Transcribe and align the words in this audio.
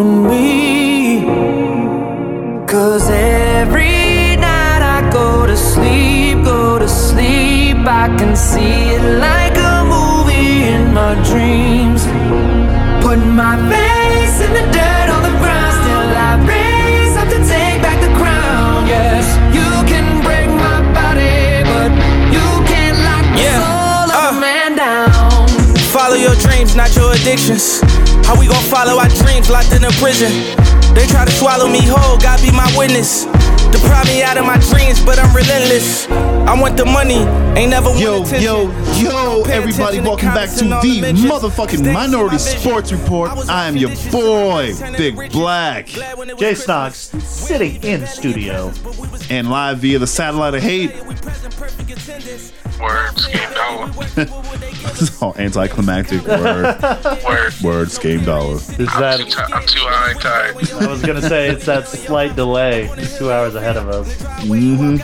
and 0.00 0.24
me. 0.28 1.22
Cause 2.66 3.08
every 3.08 4.36
night 4.48 4.82
I 4.82 5.08
go 5.12 5.46
to 5.46 5.56
sleep, 5.56 6.42
go 6.44 6.80
to 6.80 6.88
sleep. 6.88 7.76
I 7.86 8.08
can 8.18 8.34
see 8.34 8.96
it 8.96 9.20
like 9.20 9.45
addictions. 27.26 27.80
How 28.24 28.38
we 28.38 28.46
gon' 28.46 28.62
follow 28.70 28.98
our 29.00 29.08
dreams 29.08 29.50
locked 29.50 29.72
in 29.72 29.82
a 29.84 29.90
prison? 29.98 30.30
They 30.94 31.06
try 31.06 31.24
to 31.24 31.30
swallow 31.32 31.66
me 31.68 31.80
whole, 31.82 32.16
God 32.18 32.40
be 32.40 32.52
my 32.52 32.72
witness. 32.78 33.24
Deprive 33.72 34.06
me 34.06 34.22
out 34.22 34.38
of 34.38 34.46
my 34.46 34.58
dreams, 34.70 35.04
but 35.04 35.18
I'm 35.18 35.34
relentless. 35.34 36.08
I 36.08 36.58
want 36.58 36.76
the 36.76 36.84
money, 36.84 37.16
ain't 37.58 37.70
never 37.70 37.88
want 37.88 38.00
Yo, 38.00 38.22
attention. 38.22 38.42
yo, 38.42 38.70
yo, 38.96 39.42
everybody, 39.50 40.00
welcome 40.00 40.28
back 40.28 40.50
to 40.56 40.72
all 40.72 40.80
the 40.80 41.00
motherfucking 41.00 41.92
Minority 41.92 42.36
to 42.38 42.44
my 42.44 42.48
vision. 42.50 42.60
Sports 42.60 42.92
Report. 42.92 43.30
I 43.48 43.66
am 43.66 43.76
your 43.76 43.90
boy, 44.12 44.72
Big 44.96 45.32
Black, 45.32 45.86
Jay 46.38 46.54
Stocks 46.54 47.10
sitting 47.24 47.82
in 47.82 48.06
studio. 48.06 48.72
and 49.30 49.50
live 49.50 49.78
via 49.78 49.98
the 49.98 50.06
satellite 50.06 50.54
of 50.54 50.62
hate. 50.62 50.92
Word, 52.80 53.18
Scheme 53.18 53.52
Dollar. 53.54 53.90
all 55.20 55.34
anticlimactic 55.36 56.26
word. 56.26 56.80
Word. 57.24 57.54
word, 57.62 57.90
game 58.00 58.24
dollar. 58.24 58.56
Is 58.56 58.70
I'm 58.70 58.76
too, 58.78 58.86
that? 58.86 59.18
ti- 59.18 59.52
I'm 59.52 59.66
too 59.66 59.80
high 59.80 60.10
and 60.12 60.20
tired. 60.20 60.56
I 60.82 60.86
was 60.90 61.02
gonna 61.02 61.22
say 61.22 61.48
it's 61.48 61.66
that 61.66 61.86
slight 61.88 62.36
delay. 62.36 62.86
He's 62.96 63.16
two 63.18 63.30
hours 63.30 63.54
ahead 63.54 63.76
of 63.76 63.88
us. 63.88 64.14
Mm-hmm. 64.42 64.96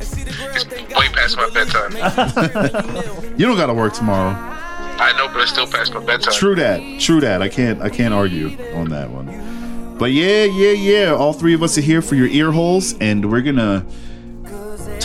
It's 0.00 0.66
way 0.96 1.08
past 1.08 1.36
my 1.36 1.50
bedtime. 1.50 3.30
You 3.40 3.46
don't 3.46 3.56
gotta 3.56 3.74
work 3.74 3.94
tomorrow. 3.94 4.34
I 4.36 5.14
know, 5.16 5.28
but 5.28 5.40
it's 5.40 5.50
still 5.52 5.66
past 5.66 5.94
my 5.94 6.04
bedtime. 6.04 6.34
True 6.34 6.54
that. 6.56 7.00
True 7.00 7.20
that. 7.22 7.40
I 7.40 7.48
can't. 7.48 7.80
I 7.80 7.88
can't 7.88 8.12
argue 8.12 8.48
on 8.74 8.90
that 8.90 9.10
one. 9.10 9.96
But 9.98 10.12
yeah, 10.12 10.44
yeah, 10.44 10.72
yeah. 10.72 11.14
All 11.14 11.32
three 11.32 11.54
of 11.54 11.62
us 11.62 11.78
are 11.78 11.82
here 11.82 12.02
for 12.02 12.16
your 12.16 12.26
ear 12.26 12.52
holes, 12.52 12.94
and 13.00 13.30
we're 13.30 13.40
gonna 13.40 13.86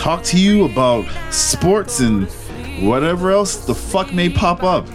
talk 0.06 0.22
to 0.22 0.38
you 0.38 0.66
about 0.66 1.04
sports 1.34 2.00
and 2.00 2.28
whatever 2.88 3.32
else 3.32 3.66
the 3.66 3.74
fuck 3.74 4.14
may 4.14 4.30
pop 4.30 4.62
up. 4.62 4.88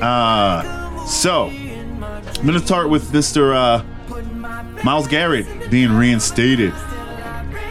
Uh, 0.00 1.04
so 1.06 1.46
I'm 1.48 2.46
gonna 2.46 2.60
start 2.60 2.88
with 2.88 3.10
Mr. 3.10 3.52
Uh, 3.52 4.84
Myles 4.84 5.08
Garrett 5.08 5.68
being 5.72 5.90
reinstated 5.90 6.70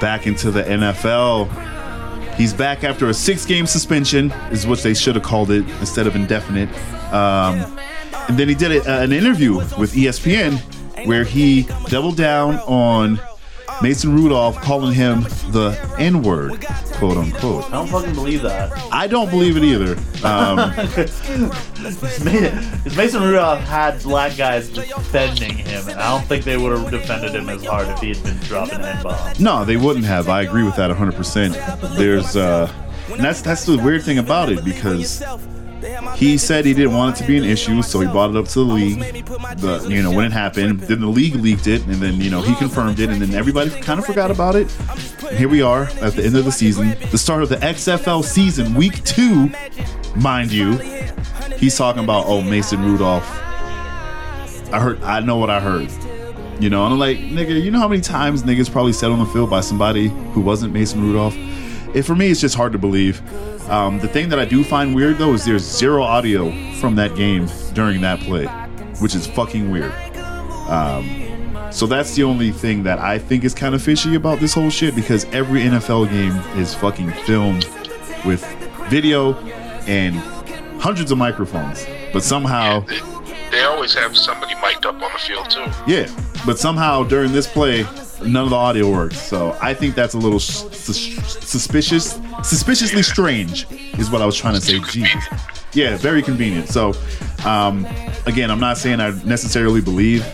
back 0.02 0.28
into 0.28 0.52
the 0.52 0.62
NFL. 0.64 1.48
He's 2.36 2.54
back 2.54 2.84
after 2.84 3.08
a 3.08 3.14
six-game 3.14 3.66
suspension, 3.66 4.34
is 4.52 4.68
what 4.68 4.80
they 4.80 4.94
should 4.94 5.16
have 5.16 5.24
called 5.24 5.52
it 5.52 5.66
instead 5.80 6.06
of 6.06 6.18
indefinite. 6.18 6.68
Um, 7.14 7.80
and 8.28 8.38
then 8.38 8.50
he 8.50 8.56
did 8.56 8.86
a, 8.86 9.04
an 9.04 9.14
interview 9.14 9.56
with 9.56 9.94
ESPN 9.94 10.58
where 11.08 11.24
he 11.24 11.64
doubled 11.88 12.18
down 12.18 12.56
on 12.56 13.22
Mason 13.82 14.16
Rudolph 14.16 14.60
calling 14.62 14.94
him 14.94 15.22
the 15.52 15.78
N 15.98 16.22
word, 16.24 16.62
quote 16.94 17.18
unquote. 17.18 17.66
I 17.66 17.70
don't 17.72 17.88
fucking 17.88 18.14
believe 18.14 18.42
that. 18.42 18.72
I 18.92 19.08
don't 19.08 19.30
believe 19.30 19.56
it 19.58 19.64
either. 19.64 19.98
Um, 20.26 20.74
Because 21.78 22.96
Mason 22.98 23.22
Rudolph 23.22 23.60
had 23.62 24.02
black 24.04 24.36
guys 24.36 24.70
defending 24.70 25.54
him, 25.54 25.88
and 25.88 26.00
I 26.00 26.10
don't 26.10 26.26
think 26.28 26.44
they 26.44 26.58
would 26.58 26.78
have 26.78 26.90
defended 26.92 27.36
him 27.36 27.50
as 27.50 27.64
hard 27.66 27.88
if 27.88 28.00
he 28.00 28.10
had 28.10 28.24
been 28.24 28.38
dropping 28.40 28.82
n 28.82 29.04
bombs. 29.04 29.40
no, 29.40 29.64
they 29.64 29.78
wouldn't 29.78 30.06
have. 30.06 30.28
I 30.28 30.42
agree 30.42 30.64
with 30.64 30.76
that 30.78 30.90
100%. 30.92 31.98
There's, 31.98 32.36
uh, 32.36 32.72
and 33.12 33.20
that's 33.24 33.42
that's 33.42 33.66
the 33.66 33.78
weird 33.78 34.04
thing 34.04 34.18
about 34.18 34.50
it 34.52 34.66
because 34.66 35.22
he 36.16 36.38
said 36.38 36.66
he 36.66 36.74
didn't 36.74 36.94
want 36.94 37.16
it 37.16 37.22
to 37.22 37.28
be 37.28 37.38
an 37.38 37.44
issue, 37.44 37.82
so 37.82 38.00
he 38.00 38.08
brought 38.08 38.32
it 38.32 38.36
up 38.36 38.48
to 38.50 38.60
the 38.60 38.66
league. 38.66 39.00
The 39.58 39.88
you 39.90 40.02
know 40.02 40.12
when 40.12 40.26
it 40.26 40.32
happened, 40.32 40.82
then 40.82 41.02
the 41.02 41.08
league 41.08 41.36
leaked 41.36 41.68
it, 41.68 41.86
and 41.86 41.96
then 41.96 42.20
you 42.20 42.30
know 42.30 42.42
he 42.42 42.56
confirmed 42.56 43.00
it, 43.00 43.10
and 43.10 43.22
then 43.22 43.34
everybody 43.34 43.70
kind 43.82 44.00
of 44.00 44.06
forgot 44.06 44.32
about 44.32 44.56
it. 44.56 44.74
And 45.28 45.38
here 45.38 45.50
we 45.50 45.62
are 45.62 45.84
at 46.02 46.14
the 46.14 46.24
end 46.24 46.36
of 46.36 46.46
the 46.46 46.52
season, 46.52 46.96
the 47.12 47.18
start 47.18 47.44
of 47.44 47.50
the 47.50 47.58
XFL 47.58 48.24
season, 48.24 48.74
week 48.74 49.04
two, 49.04 49.52
mind 50.16 50.52
you. 50.52 50.74
He's 51.58 51.78
talking 51.78 52.04
about 52.04 52.26
oh 52.28 52.42
Mason 52.42 52.84
Rudolph. 52.84 53.28
I 54.72 54.80
heard, 54.80 55.02
I 55.04 55.22
know 55.22 55.38
what 55.38 55.50
I 55.50 55.60
heard. 55.60 55.90
You 56.60 56.72
know, 56.72 56.86
and 56.86 56.94
I'm 56.94 57.00
like, 57.00 57.18
nigga, 57.18 57.62
you 57.62 57.70
know 57.70 57.80
how 57.80 57.88
many 57.88 58.02
times 58.02 58.44
niggas 58.44 58.72
probably 58.72 58.92
said 58.94 59.12
on 59.12 59.20
the 59.20 59.26
field 59.28 59.50
by 59.50 59.62
somebody 59.62 60.08
who 60.08 60.42
wasn't 60.42 60.74
Mason 60.74 61.02
Rudolph? 61.02 61.36
It, 61.94 62.04
for 62.04 62.16
me, 62.16 62.30
it's 62.30 62.42
just 62.42 62.56
hard 62.56 62.72
to 62.74 62.78
believe. 62.78 63.22
Um, 63.70 64.00
the 64.00 64.08
thing 64.08 64.30
that 64.30 64.40
I 64.40 64.46
do 64.46 64.64
find 64.64 64.96
weird 64.96 65.18
though 65.18 65.34
is 65.34 65.44
there's 65.46 65.64
zero 65.64 66.02
audio 66.04 66.52
from 66.76 66.96
that 66.96 67.16
game 67.16 67.48
during 67.74 68.02
that 68.02 68.20
play, 68.22 68.46
which 69.00 69.16
is 69.16 69.28
fucking 69.28 69.70
weird. 69.70 69.92
Um, 70.70 71.70
so 71.72 71.86
that's 71.86 72.16
the 72.16 72.24
only 72.24 72.52
thing 72.52 72.84
that 72.84 73.00
I 73.00 73.20
think 73.20 73.44
is 73.44 73.54
kind 73.54 73.76
of 73.76 73.82
fishy 73.82 74.16
about 74.16 74.40
this 74.40 74.54
whole 74.54 74.70
shit 74.70 74.96
because 74.96 75.26
every 75.26 75.62
NFL 75.62 76.10
game 76.10 76.36
is 76.60 76.74
fucking 76.74 77.12
filmed 77.26 77.66
with 78.26 78.46
video 78.90 79.34
and 79.86 80.16
hundreds 80.80 81.12
of 81.12 81.18
microphones, 81.18 81.86
but 82.14 82.24
somehow. 82.24 82.82
They, 82.82 83.00
they 83.52 83.64
always 83.64 83.94
have 83.94 84.16
somebody 84.16 84.56
mic'd 84.56 84.86
up 84.86 84.96
on 84.96 85.12
the 85.12 85.20
field, 85.20 85.50
too. 85.50 85.66
Yeah, 85.86 86.10
but 86.46 86.58
somehow 86.58 87.04
during 87.04 87.32
this 87.32 87.48
play, 87.48 87.86
none 88.22 88.44
of 88.44 88.50
the 88.50 88.56
audio 88.56 88.92
works. 88.92 89.20
So 89.20 89.58
I 89.62 89.74
think 89.74 89.96
that's 89.96 90.14
a 90.14 90.18
little 90.18 90.40
sus- 90.40 90.78
sus- 90.78 91.38
suspicious, 91.46 92.20
suspiciously 92.44 93.04
strange, 93.04 93.68
is 93.98 94.10
what 94.10 94.22
I 94.22 94.26
was 94.26 94.36
trying 94.36 94.56
to 94.56 94.62
say. 94.62 94.80
Too 94.80 95.06
yeah, 95.74 95.98
very 95.98 96.22
convenient. 96.22 96.70
So, 96.70 96.94
um, 97.46 97.86
again, 98.26 98.50
I'm 98.50 98.60
not 98.60 98.78
saying 98.78 99.00
I 99.00 99.12
necessarily 99.24 99.82
believe 99.82 100.26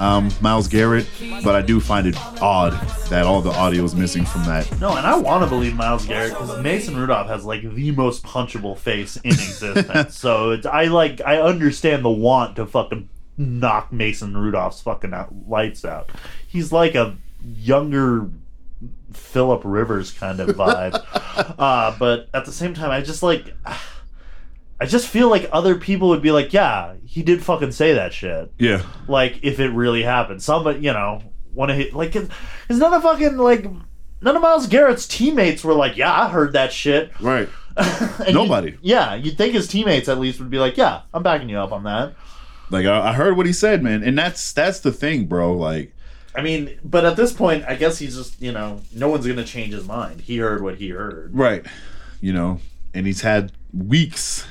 um, 0.00 0.30
Myles 0.40 0.68
Garrett, 0.68 1.06
but 1.44 1.54
I 1.54 1.62
do 1.62 1.80
find 1.80 2.06
it 2.06 2.16
odd 2.40 2.72
that 3.08 3.24
all 3.24 3.40
the 3.40 3.50
audio 3.50 3.84
is 3.84 3.94
missing 3.94 4.24
from 4.24 4.44
that. 4.44 4.70
No, 4.80 4.96
and 4.96 5.06
I 5.06 5.16
want 5.16 5.44
to 5.44 5.48
believe 5.48 5.74
Myles 5.74 6.06
Garrett 6.06 6.30
because 6.30 6.62
Mason 6.62 6.96
Rudolph 6.96 7.28
has 7.28 7.44
like 7.44 7.62
the 7.62 7.90
most 7.92 8.22
punchable 8.24 8.76
face 8.76 9.16
in 9.16 9.30
existence. 9.30 10.16
so 10.18 10.52
it's, 10.52 10.66
I 10.66 10.84
like 10.84 11.20
I 11.20 11.40
understand 11.40 12.04
the 12.04 12.10
want 12.10 12.56
to 12.56 12.66
fucking 12.66 13.08
knock 13.36 13.92
Mason 13.92 14.36
Rudolph's 14.36 14.80
fucking 14.80 15.14
out, 15.14 15.34
lights 15.48 15.84
out. 15.84 16.10
He's 16.46 16.72
like 16.72 16.94
a 16.94 17.16
younger 17.44 18.30
Philip 19.12 19.62
Rivers 19.64 20.12
kind 20.12 20.40
of 20.40 20.50
vibe. 20.56 20.94
uh, 21.58 21.96
but 21.98 22.28
at 22.34 22.44
the 22.44 22.52
same 22.52 22.74
time, 22.74 22.90
I 22.90 23.00
just 23.00 23.22
like. 23.22 23.54
I 24.82 24.86
just 24.86 25.08
feel 25.08 25.28
like 25.28 25.46
other 25.52 25.74
people 25.74 26.08
would 26.08 26.22
be 26.22 26.30
like, 26.32 26.54
"Yeah, 26.54 26.94
he 27.04 27.22
did 27.22 27.42
fucking 27.44 27.72
say 27.72 27.92
that 27.94 28.14
shit." 28.14 28.50
Yeah, 28.58 28.82
like 29.08 29.38
if 29.42 29.60
it 29.60 29.68
really 29.68 30.02
happened. 30.02 30.42
Somebody, 30.42 30.80
you 30.80 30.92
know, 30.94 31.20
want 31.52 31.68
to 31.68 31.74
hit 31.74 31.92
like, 31.92 32.12
because 32.12 32.30
none 32.70 32.94
of 32.94 33.02
fucking 33.02 33.36
like 33.36 33.66
none 34.22 34.36
of 34.36 34.40
Myles 34.40 34.66
Garrett's 34.66 35.06
teammates 35.06 35.62
were 35.64 35.74
like, 35.74 35.98
yeah, 35.98 36.12
I 36.12 36.28
heard 36.30 36.54
that 36.54 36.72
shit. 36.72 37.12
right. 37.20 37.48
Nobody. 38.30 38.70
you- 38.70 38.78
yeah, 38.82 39.14
you'd 39.14 39.36
think 39.38 39.54
his 39.54 39.68
teammates 39.68 40.08
at 40.08 40.18
least 40.18 40.40
would 40.40 40.50
be 40.50 40.58
like, 40.58 40.76
yeah, 40.76 41.02
I'm 41.14 41.22
backing 41.22 41.48
you 41.48 41.58
up 41.58 41.72
on 41.72 41.84
that. 41.84 42.14
Like 42.70 42.86
I, 42.86 43.10
I 43.10 43.12
heard 43.12 43.36
what 43.36 43.46
he 43.46 43.52
said, 43.52 43.82
man, 43.82 44.02
and 44.02 44.16
that's 44.18 44.52
that's 44.52 44.80
the 44.80 44.92
thing, 44.92 45.26
bro. 45.26 45.54
Like, 45.54 45.94
I 46.34 46.42
mean, 46.42 46.78
but 46.84 47.04
at 47.04 47.16
this 47.16 47.32
point, 47.32 47.64
I 47.66 47.74
guess 47.74 47.98
he's 47.98 48.16
just, 48.16 48.40
you 48.40 48.52
know, 48.52 48.80
no 48.94 49.08
one's 49.08 49.26
gonna 49.26 49.44
change 49.44 49.72
his 49.72 49.86
mind. 49.86 50.20
He 50.20 50.38
heard 50.38 50.62
what 50.62 50.76
he 50.76 50.90
heard. 50.90 51.34
Right. 51.34 51.66
You 52.20 52.32
know, 52.32 52.60
and 52.94 53.06
he's 53.06 53.22
had 53.22 53.52
weeks 53.72 54.46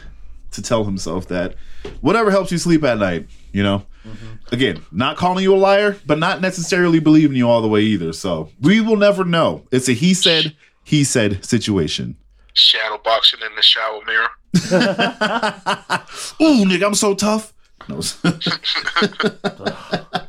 to 0.51 0.61
tell 0.61 0.83
himself 0.83 1.27
that 1.27 1.55
whatever 2.01 2.31
helps 2.31 2.51
you 2.51 2.57
sleep 2.57 2.83
at 2.83 2.97
night, 2.97 3.27
you 3.51 3.63
know. 3.63 3.85
Mm-hmm. 4.05 4.53
Again, 4.53 4.85
not 4.91 5.17
calling 5.17 5.43
you 5.43 5.53
a 5.53 5.57
liar, 5.57 5.97
but 6.05 6.19
not 6.19 6.41
necessarily 6.41 6.99
believing 6.99 7.37
you 7.37 7.47
all 7.47 7.61
the 7.61 7.67
way 7.67 7.81
either. 7.81 8.13
So 8.13 8.49
we 8.61 8.81
will 8.81 8.95
never 8.95 9.23
know. 9.23 9.67
It's 9.71 9.87
a 9.87 9.93
he 9.93 10.13
said, 10.13 10.55
he 10.83 11.03
said 11.03 11.45
situation. 11.45 12.15
Shadow 12.53 12.99
boxing 13.03 13.39
in 13.45 13.55
the 13.55 13.61
shower 13.61 13.99
mirror. 14.05 14.29
Ooh, 16.41 16.65
nigga, 16.65 16.85
I'm 16.85 16.95
so 16.95 17.13
tough. 17.13 17.53
No. 17.87 18.01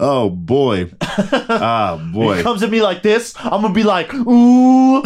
oh 0.00 0.30
boy. 0.30 0.92
Ah 1.50 1.96
boy. 2.12 2.38
It 2.38 2.42
comes 2.42 2.62
at 2.62 2.70
me 2.70 2.80
like 2.82 3.02
this, 3.02 3.34
I'm 3.38 3.62
gonna 3.62 3.74
be 3.74 3.82
like, 3.82 4.14
ooh, 4.14 4.98
Ooh, 4.98 5.02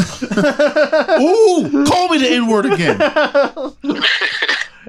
call 1.87 2.09
me 2.09 2.19
the 2.19 2.29
N 2.31 2.49
word 2.49 2.67
again. 2.67 3.01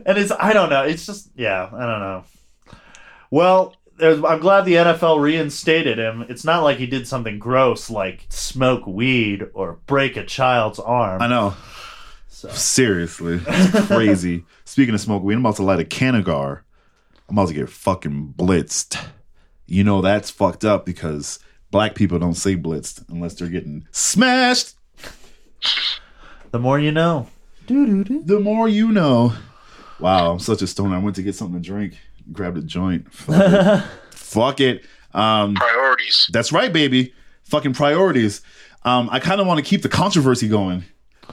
and 0.06 0.18
it's 0.18 0.32
I 0.32 0.52
don't 0.54 0.70
know. 0.70 0.84
It's 0.84 1.06
just 1.06 1.30
yeah, 1.36 1.70
I 1.72 1.86
don't 1.86 2.00
know. 2.00 2.24
Well, 3.32 3.76
I'm 4.00 4.40
glad 4.40 4.66
the 4.66 4.74
NFL 4.74 5.22
reinstated 5.22 5.98
him. 5.98 6.26
It's 6.28 6.44
not 6.44 6.64
like 6.64 6.78
he 6.78 6.88
did 6.88 7.08
something 7.08 7.40
gross 7.40 7.90
like 7.90 8.26
smoke 8.30 8.86
weed 8.86 9.46
or 9.54 9.80
break 9.86 10.18
a 10.18 10.26
child's 10.26 10.80
arm. 10.80 11.22
I 11.22 11.28
know. 11.28 11.56
Seriously, 12.28 13.40
it's 13.48 13.88
crazy. 13.88 14.44
Speaking 14.66 14.94
of 14.94 15.02
smoke 15.02 15.24
weed, 15.24 15.36
I'm 15.36 15.46
about 15.46 15.56
to 15.58 15.64
light 15.64 15.80
a 15.80 15.86
Cannagar. 15.86 16.62
I'm 17.30 17.38
about 17.38 17.48
to 17.48 17.54
get 17.54 17.70
fucking 17.70 18.34
blitzed. 18.38 19.02
You 19.66 19.84
know 19.84 20.02
that's 20.02 20.30
fucked 20.30 20.66
up 20.66 20.86
because 20.86 21.40
black 21.72 21.96
people 21.96 22.20
don't 22.20 22.36
say 22.36 22.56
blitzed 22.56 23.04
unless 23.10 23.34
they're 23.36 23.48
getting 23.48 23.88
smashed. 23.92 24.76
The 26.52 26.60
more 26.60 26.80
you 26.80 26.92
know. 26.92 27.28
The 27.68 28.40
more 28.44 28.68
you 28.68 28.92
know. 28.92 29.34
Wow, 30.00 30.34
I'm 30.34 30.40
such 30.40 30.62
a 30.62 30.68
stoner. 30.68 30.96
I 30.96 31.00
went 31.00 31.16
to 31.16 31.24
get 31.24 31.36
something 31.36 31.62
to 31.62 31.66
drink, 31.66 31.98
grabbed 32.32 32.58
a 32.58 32.62
joint. 32.62 33.12
Fuck 33.14 33.40
it. 33.40 33.84
Fuck 34.12 34.60
it. 34.60 34.86
Um, 35.14 35.56
Priorities. 35.56 36.30
That's 36.34 36.52
right, 36.52 36.74
baby. 36.74 37.14
Fucking 37.44 37.74
priorities. 37.74 38.42
Um, 38.84 39.08
I 39.12 39.20
kind 39.20 39.40
of 39.40 39.48
want 39.48 39.60
to 39.60 39.66
keep 39.70 39.82
the 39.82 39.90
controversy 39.90 40.48
going 40.48 40.84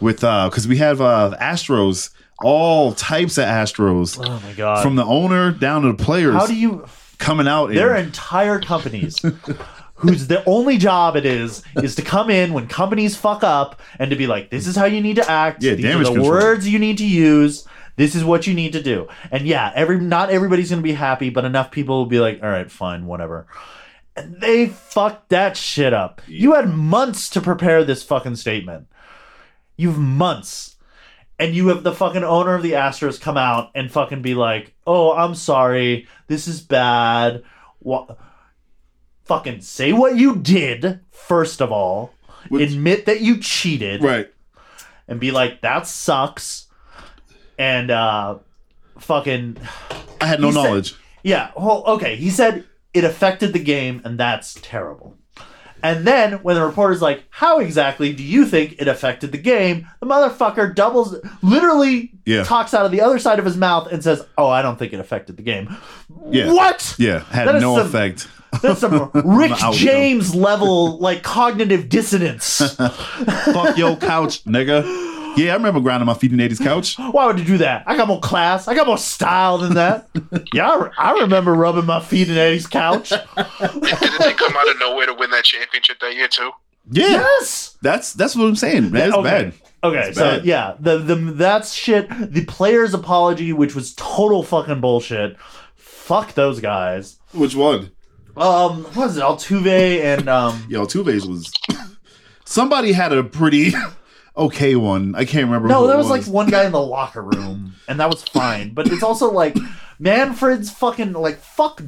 with 0.01 0.23
uh 0.23 0.49
because 0.49 0.69
we 0.69 0.77
have 0.77 1.01
uh 1.01 1.37
Astros, 1.41 2.11
all 2.43 2.93
types 2.93 3.39
of 3.39 3.45
Astros, 3.47 4.19
Oh 4.25 4.41
my 4.47 4.53
god. 4.53 4.83
from 4.83 4.97
the 4.97 5.05
owner 5.05 5.51
down 5.51 5.83
to 5.83 5.89
the 5.93 6.03
players 6.05 6.35
How 6.35 6.47
do 6.47 6.55
you 6.55 6.85
coming 7.21 7.47
out. 7.47 7.71
There 7.73 7.93
are 7.93 7.97
entire 7.97 8.59
companies 8.61 9.17
whose 9.95 10.27
the 10.27 10.43
only 10.47 10.79
job 10.79 11.15
it 11.15 11.27
is 11.27 11.63
is 11.77 11.95
to 11.97 12.03
come 12.03 12.31
in 12.31 12.53
when 12.53 12.67
companies 12.67 13.17
fuck 13.17 13.45
up 13.45 13.81
and 13.99 14.11
to 14.11 14.17
be 14.17 14.27
like, 14.27 14.51
this 14.51 14.67
is 14.67 14.75
how 14.75 14.87
you 14.87 15.01
need 15.01 15.17
to 15.17 15.31
act. 15.31 15.63
Yeah, 15.63 15.75
These 15.75 15.85
are 15.87 15.99
the 15.99 16.05
control. 16.07 16.29
words 16.31 16.69
you 16.69 16.79
need 16.79 16.99
to 16.99 17.07
use. 17.07 17.67
This 17.97 18.15
is 18.15 18.25
what 18.25 18.47
you 18.47 18.55
need 18.55 18.73
to 18.73 18.83
do. 18.83 19.09
And 19.31 19.47
yeah, 19.47 19.71
every 19.75 20.01
not 20.01 20.31
everybody's 20.31 20.71
gonna 20.71 20.83
be 20.83 20.93
happy, 20.93 21.29
but 21.29 21.45
enough 21.45 21.71
people 21.71 21.99
will 21.99 22.07
be 22.07 22.19
like, 22.19 22.43
all 22.43 22.49
right, 22.49 22.71
fine, 22.71 23.05
whatever. 23.07 23.47
And 24.17 24.41
they 24.41 24.67
fucked 24.67 25.29
that 25.29 25.57
shit 25.57 25.93
up. 25.93 26.21
You 26.27 26.55
had 26.55 26.69
months 26.71 27.29
to 27.31 27.41
prepare 27.41 27.85
this 27.85 28.03
fucking 28.03 28.37
statement. 28.37 28.87
You've 29.77 29.99
months. 29.99 30.70
And 31.41 31.55
you 31.55 31.69
have 31.69 31.83
the 31.83 31.95
fucking 31.95 32.23
owner 32.23 32.55
of 32.55 32.63
the 32.63 32.73
Astros 32.73 33.19
come 33.21 33.37
out 33.39 33.71
and 33.75 33.91
fucking 33.91 34.21
be 34.23 34.35
like, 34.35 34.75
"Oh, 34.87 35.13
I'm 35.17 35.35
sorry. 35.35 36.07
This 36.29 36.47
is 36.47 36.61
bad." 36.61 37.43
What? 37.79 38.19
Fucking 39.25 39.61
say 39.63 39.93
what 39.93 40.17
you 40.17 40.37
did 40.37 41.01
first 41.11 41.61
of 41.63 41.73
all. 41.73 42.13
Which- 42.49 42.71
Admit 42.71 43.07
that 43.07 43.21
you 43.21 43.39
cheated 43.39 44.03
right. 44.03 44.31
and 45.09 45.19
be 45.19 45.31
like, 45.31 45.63
"That 45.63 45.87
sucks." 45.87 46.67
And 47.59 47.91
uh, 47.91 48.39
fucking 48.99 49.57
I 50.21 50.27
had 50.27 50.41
no 50.41 50.49
He 50.49 50.53
said- 50.53 50.63
knowledge. 50.63 50.95
yeah. 51.23 51.51
Well, 51.57 51.85
okay. 51.87 52.17
He 52.17 52.29
said 52.31 52.65
it 52.93 53.05
affected 53.05 53.53
the 53.53 53.59
game, 53.65 54.03
and 54.05 54.19
that's 54.19 54.59
terrible. 54.63 55.17
And 55.83 56.07
then 56.07 56.35
when 56.43 56.55
the 56.57 56.65
reporter's 56.65 57.01
like, 57.03 57.25
"How 57.31 57.59
exactly 57.61 58.13
do 58.13 58.23
you 58.23 58.45
think 58.47 58.77
it 58.79 58.89
affected 58.89 59.33
the 59.33 59.39
game?" 59.39 59.87
The 60.01 60.07
motherfucker 60.07 60.75
doubles, 60.75 61.17
literally 61.43 62.13
Yeah. 62.27 62.45
talks 62.45 62.75
out 62.75 62.85
of 62.85 62.93
the 62.93 63.01
other 63.01 63.19
side 63.19 63.39
of 63.39 63.45
his 63.45 63.57
mouth 63.57 63.91
and 63.93 64.03
says, 64.03 64.23
"Oh, 64.39 64.49
I 64.49 64.63
don't 64.63 64.79
think 64.79 64.93
it 64.93 65.01
affected 65.01 65.37
the 65.37 65.43
game." 65.43 65.77
Yeah. 66.31 66.53
What? 66.53 66.95
Yeah, 66.99 67.21
had 67.31 67.49
That 67.49 67.61
no 67.61 67.77
some- 67.77 67.87
effect. 67.87 68.29
That's 68.63 68.81
some 68.81 69.11
Rick. 69.15 69.53
James 69.73 70.35
level 70.35 70.99
like 70.99 71.23
cognitive 71.23 71.89
dissonance. 71.89 72.59
Fuck 72.77 73.79
your 73.79 73.97
couch, 73.97 74.45
nigga. 74.45 74.83
Yeah, 75.37 75.53
I 75.53 75.55
remember 75.57 75.81
grinding 75.81 76.07
my 76.07 76.15
feet 76.15 76.33
in 76.33 76.41
Eddie's 76.41 76.59
couch. 76.59 76.97
Why 77.13 77.27
would 77.27 77.39
you 77.39 77.45
do 77.45 77.59
that? 77.59 77.85
I 77.87 77.97
got 77.97 78.09
more 78.09 78.21
class. 78.21 78.69
I 78.69 78.75
got 78.75 78.87
more 78.87 78.99
style 78.99 79.59
than 79.59 79.75
that. 79.75 80.09
yeah, 80.53 80.69
I, 80.71 80.83
re- 80.85 80.91
I 80.99 81.13
remember 81.21 81.53
rubbing 81.55 81.87
my 81.87 82.01
feet 82.01 82.29
in 82.29 82.37
Eddie's 82.37 82.67
couch. 82.67 83.11
Didn't 83.37 84.19
they 84.19 84.33
come 84.35 84.57
out 84.57 84.69
of 84.71 84.79
nowhere 84.81 85.07
to 85.07 85.15
win 85.15 85.31
that 85.31 85.45
championship 85.45 86.01
that 86.01 86.15
year 86.15 86.29
too? 86.29 86.51
Yeah, 86.91 87.07
Yes. 87.09 87.77
that's 87.83 88.13
that's 88.15 88.35
what 88.35 88.47
I'm 88.47 88.57
saying. 88.57 88.91
Man, 88.91 89.09
it's 89.09 89.17
okay. 89.17 89.23
bad. 89.31 89.53
Okay, 89.83 90.09
It's 90.09 90.19
so 90.19 90.25
bad. 90.39 90.45
yeah, 90.45 90.75
the 90.81 90.99
the 90.99 91.15
that's 91.15 91.73
shit. 91.73 92.09
The 92.11 92.45
player's 92.47 92.93
apology, 92.95 93.53
which 93.53 93.75
was 93.75 93.95
total 93.95 94.43
fucking 94.43 94.81
bullshit. 94.81 95.37
Fuck 95.77 96.35
those 96.35 96.61
guys. 96.61 97.19
Which 97.33 97.55
one? 97.55 97.93
Um, 98.37 98.83
what 98.85 98.97
was 98.97 99.17
it? 99.17 99.23
Altuve 99.23 100.01
and 100.01 100.29
um. 100.29 100.67
Yo, 100.69 100.85
Tuve's 100.87 101.27
was. 101.27 101.53
Somebody 102.45 102.93
had 102.93 103.13
a 103.13 103.23
pretty 103.23 103.73
okay 104.41 104.75
one. 104.77 105.15
I 105.15 105.25
can't 105.25 105.45
remember. 105.47 105.69
No, 105.69 105.87
there 105.87 105.95
it 105.95 105.99
was 105.99 106.09
like 106.11 106.25
one 106.25 106.49
guy 106.49 106.65
in 106.65 106.73
the 106.73 106.81
locker 106.83 107.23
room, 107.23 107.75
and 107.89 108.01
that 108.01 108.11
was 108.11 108.23
fine. 108.23 108.75
But 108.75 108.89
it's 108.93 109.03
also 109.03 109.31
like 109.31 109.57
Manfred's 109.99 110.71
fucking 110.71 111.13
like 111.13 111.39
fuck 111.39 111.83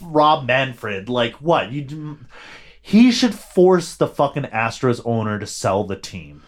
Rob 0.00 0.46
Manfred. 0.46 1.08
Like 1.08 1.34
what 1.36 1.72
you? 1.72 2.18
He 2.80 3.10
should 3.12 3.34
force 3.34 3.96
the 3.96 4.06
fucking 4.06 4.44
Astros 4.44 5.00
owner 5.04 5.38
to 5.38 5.46
sell 5.46 5.84
the 5.84 5.96
team. 5.96 6.42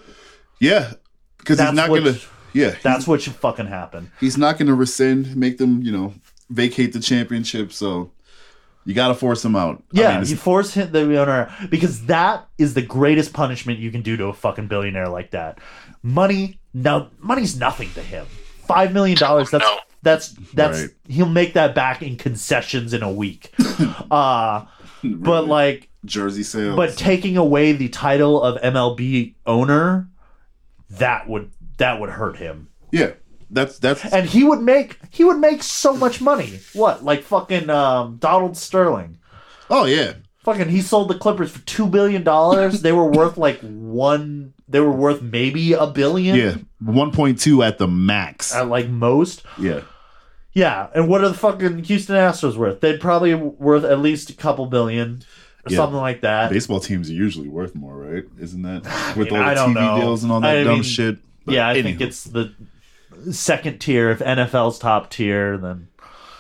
Yeah, 0.59 0.93
because 1.39 1.59
he's 1.61 1.73
not 1.73 1.91
what- 1.91 2.05
gonna. 2.05 2.19
Yeah, 2.53 2.75
That's 2.83 3.07
what 3.07 3.23
should 3.23 3.37
fucking 3.37 3.67
happen. 3.69 4.11
he's 4.19 4.37
not 4.37 4.59
gonna 4.59 4.75
rescind, 4.75 5.37
make 5.37 5.59
them, 5.59 5.83
you 5.83 5.93
know, 5.93 6.15
vacate 6.49 6.93
the 6.93 6.99
championship. 6.99 7.73
So 7.73 8.11
you 8.85 8.95
got 8.95 9.09
to 9.09 9.15
force 9.15 9.45
him 9.45 9.55
out. 9.57 9.83
I 9.95 10.01
Yeah, 10.01 10.19
mean, 10.21 10.29
you 10.29 10.37
force 10.37 10.75
him 10.75 10.91
the 10.93 11.21
owner 11.21 11.53
because 11.71 12.07
that 12.07 12.49
is 12.59 12.75
the 12.75 12.83
greatest 12.83 13.33
punishment 13.33 13.79
you 13.79 13.91
can 13.91 14.03
do 14.03 14.17
to 14.17 14.27
a 14.27 14.33
fucking 14.33 14.69
billionaire 14.69 15.09
like 15.09 15.31
that. 15.33 15.59
Money, 16.03 16.61
no, 16.73 17.09
money's 17.19 17.57
nothing 17.59 17.91
to 17.95 18.01
him. 18.03 18.27
Five 18.67 18.93
million 18.93 19.19
dollars. 19.19 19.51
That's 19.51 19.65
No. 19.65 19.79
that's 20.03 20.29
that's 20.55 20.81
Right. 20.81 20.91
he'll 21.09 21.27
make 21.29 21.53
that 21.55 21.75
back 21.75 22.03
in 22.03 22.17
concessions 22.17 22.93
in 22.95 23.03
a 23.03 23.11
week. 23.13 23.53
uh 24.11 24.65
but 25.03 25.47
like, 25.47 25.89
jersey 26.05 26.43
sales. 26.43 26.77
but 26.77 26.97
taking 26.97 27.37
away 27.37 27.73
the 27.73 27.89
title 27.89 28.43
of 28.43 28.61
MLB 28.63 29.35
owner, 29.47 30.09
that 30.91 31.29
would 31.29 31.51
that 31.79 32.01
would 32.01 32.11
hurt 32.11 32.37
him. 32.37 32.69
yeah, 32.93 33.13
that's 33.51 33.79
that's 33.79 34.05
And 34.05 34.29
he 34.29 34.45
would 34.45 34.61
make 34.63 34.99
he 35.11 35.25
would 35.25 35.39
make 35.39 35.63
so 35.63 35.95
much 35.97 36.21
money. 36.21 36.61
What 36.73 37.05
like 37.05 37.23
fucking 37.23 37.69
um, 37.71 38.17
Donald 38.19 38.57
Sterling. 38.57 39.19
oh 39.69 39.85
yeah, 39.85 40.15
Fucking, 40.45 40.69
he 40.71 40.81
sold 40.81 41.09
the 41.11 41.19
Clippers 41.19 41.51
for 41.51 41.61
two 41.67 41.87
billion 41.87 42.23
dollars. 42.25 42.81
they 42.83 42.93
were 42.93 43.07
worth 43.11 43.37
like 43.37 43.61
one. 43.61 44.55
They 44.69 44.81
were 44.81 44.93
worth 44.93 45.21
maybe 45.21 45.73
a 45.75 45.87
billion. 45.87 46.37
yeah, 46.37 46.55
one 46.81 47.11
point 47.13 47.39
two 47.41 47.63
at 47.63 47.79
the 47.79 47.87
max. 47.89 48.55
At 48.55 48.69
like 48.69 48.89
most. 48.89 49.43
yeah, 49.59 49.81
Yeah. 50.55 50.89
And 50.95 51.09
what 51.09 51.23
are 51.23 51.29
the 51.29 51.35
fucking 51.35 51.85
Houston 51.85 52.17
Astros 52.17 52.57
worth? 52.57 52.81
They'd 52.81 53.01
probably 53.01 53.35
worth 53.35 53.85
at 53.85 53.99
least 54.01 54.31
a 54.31 54.33
couple 54.35 54.67
billion 54.67 55.23
or 55.67 55.73
Yeah. 55.73 55.77
something 55.77 55.99
like 56.01 56.23
that. 56.23 56.51
baseball 56.51 56.81
teams 56.81 57.11
are 57.11 57.15
usually 57.15 57.49
worth 57.49 57.75
more, 57.75 57.97
right? 57.97 58.25
Isn't 58.41 58.63
that 58.63 58.85
with 59.17 59.31
mean, 59.31 59.41
all 59.43 59.47
I 59.49 59.55
the 59.55 59.61
TV 59.61 59.75
know. 59.75 60.01
deals 60.01 60.23
and 60.23 60.33
all 60.33 60.41
that 60.41 60.57
I 60.57 60.63
dumb 60.65 60.75
mean, 60.75 60.83
shit? 60.85 61.19
But 61.45 61.55
yeah, 61.57 61.69
I 61.69 61.83
think 61.83 62.01
it's 62.01 62.25
the 62.25 62.55
second 63.31 63.79
tier. 63.81 64.11
If 64.11 64.19
NFL's 64.21 64.79
top 64.79 65.11
tier, 65.11 65.57
then 65.59 65.89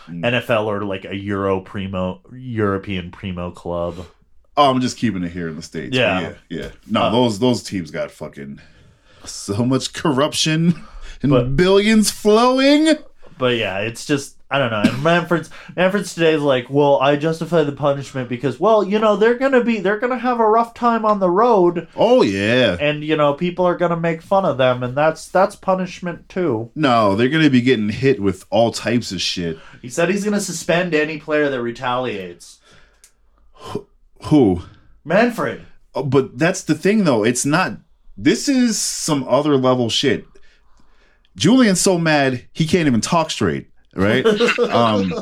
Mm. 0.08 0.24
NFL 0.24 0.64
or 0.66 0.82
like 0.84 1.04
a 1.04 1.14
Euro 1.14 1.60
primo 1.60 2.20
European 2.32 3.10
primo 3.12 3.50
club. 3.52 4.06
Oh, 4.56 4.68
I'm 4.70 4.80
just 4.80 4.96
keeping 4.96 5.22
it 5.22 5.30
here 5.30 5.48
in 5.48 5.54
the 5.56 5.62
states. 5.62 5.96
Yeah. 5.96 6.20
yeah, 6.20 6.32
yeah. 6.48 6.68
No, 6.88 7.02
Uh, 7.02 7.10
those 7.10 7.38
those 7.38 7.62
teams 7.62 7.90
got 7.92 8.10
fucking 8.10 8.60
so 9.24 9.64
much 9.64 9.92
corruption 9.92 10.82
and 11.22 11.30
But- 11.30 11.54
billions 11.56 12.10
flowing. 12.10 12.96
But 13.38 13.56
yeah, 13.56 13.78
it's 13.78 14.04
just 14.04 14.36
I 14.52 14.58
don't 14.58 14.70
know. 14.72 14.82
And 14.92 15.02
Manfred's 15.04 15.48
Manfred's 15.76 16.12
today 16.12 16.32
is 16.34 16.42
like, 16.42 16.68
well, 16.68 16.98
I 17.00 17.14
justify 17.14 17.62
the 17.62 17.70
punishment 17.70 18.28
because, 18.28 18.58
well, 18.58 18.82
you 18.82 18.98
know, 18.98 19.14
they're 19.14 19.38
gonna 19.38 19.62
be 19.62 19.78
they're 19.78 19.98
gonna 20.00 20.18
have 20.18 20.40
a 20.40 20.48
rough 20.48 20.74
time 20.74 21.04
on 21.04 21.20
the 21.20 21.30
road, 21.30 21.86
Oh 21.94 22.22
yeah. 22.22 22.76
and 22.80 23.04
you 23.04 23.16
know, 23.16 23.34
people 23.34 23.64
are 23.64 23.76
gonna 23.76 23.96
make 23.96 24.22
fun 24.22 24.44
of 24.44 24.58
them, 24.58 24.82
and 24.82 24.96
that's 24.96 25.28
that's 25.28 25.54
punishment 25.54 26.28
too. 26.28 26.70
No, 26.74 27.14
they're 27.14 27.28
gonna 27.28 27.48
be 27.48 27.60
getting 27.60 27.90
hit 27.90 28.20
with 28.20 28.44
all 28.50 28.72
types 28.72 29.12
of 29.12 29.20
shit. 29.20 29.56
He 29.82 29.88
said 29.88 30.08
he's 30.08 30.24
gonna 30.24 30.40
suspend 30.40 30.94
any 30.94 31.18
player 31.18 31.48
that 31.48 31.62
retaliates. 31.62 32.58
Who? 34.24 34.62
Manfred. 35.04 35.64
Oh, 35.94 36.02
but 36.02 36.38
that's 36.38 36.62
the 36.64 36.74
thing 36.74 37.04
though. 37.04 37.24
It's 37.24 37.46
not 37.46 37.78
this 38.16 38.48
is 38.48 38.78
some 38.78 39.24
other 39.28 39.56
level 39.56 39.88
shit. 39.90 40.24
Julian's 41.36 41.80
so 41.80 41.98
mad 41.98 42.46
he 42.52 42.66
can't 42.66 42.86
even 42.86 43.00
talk 43.00 43.30
straight, 43.30 43.69
right? 43.94 44.24
um 44.70 45.12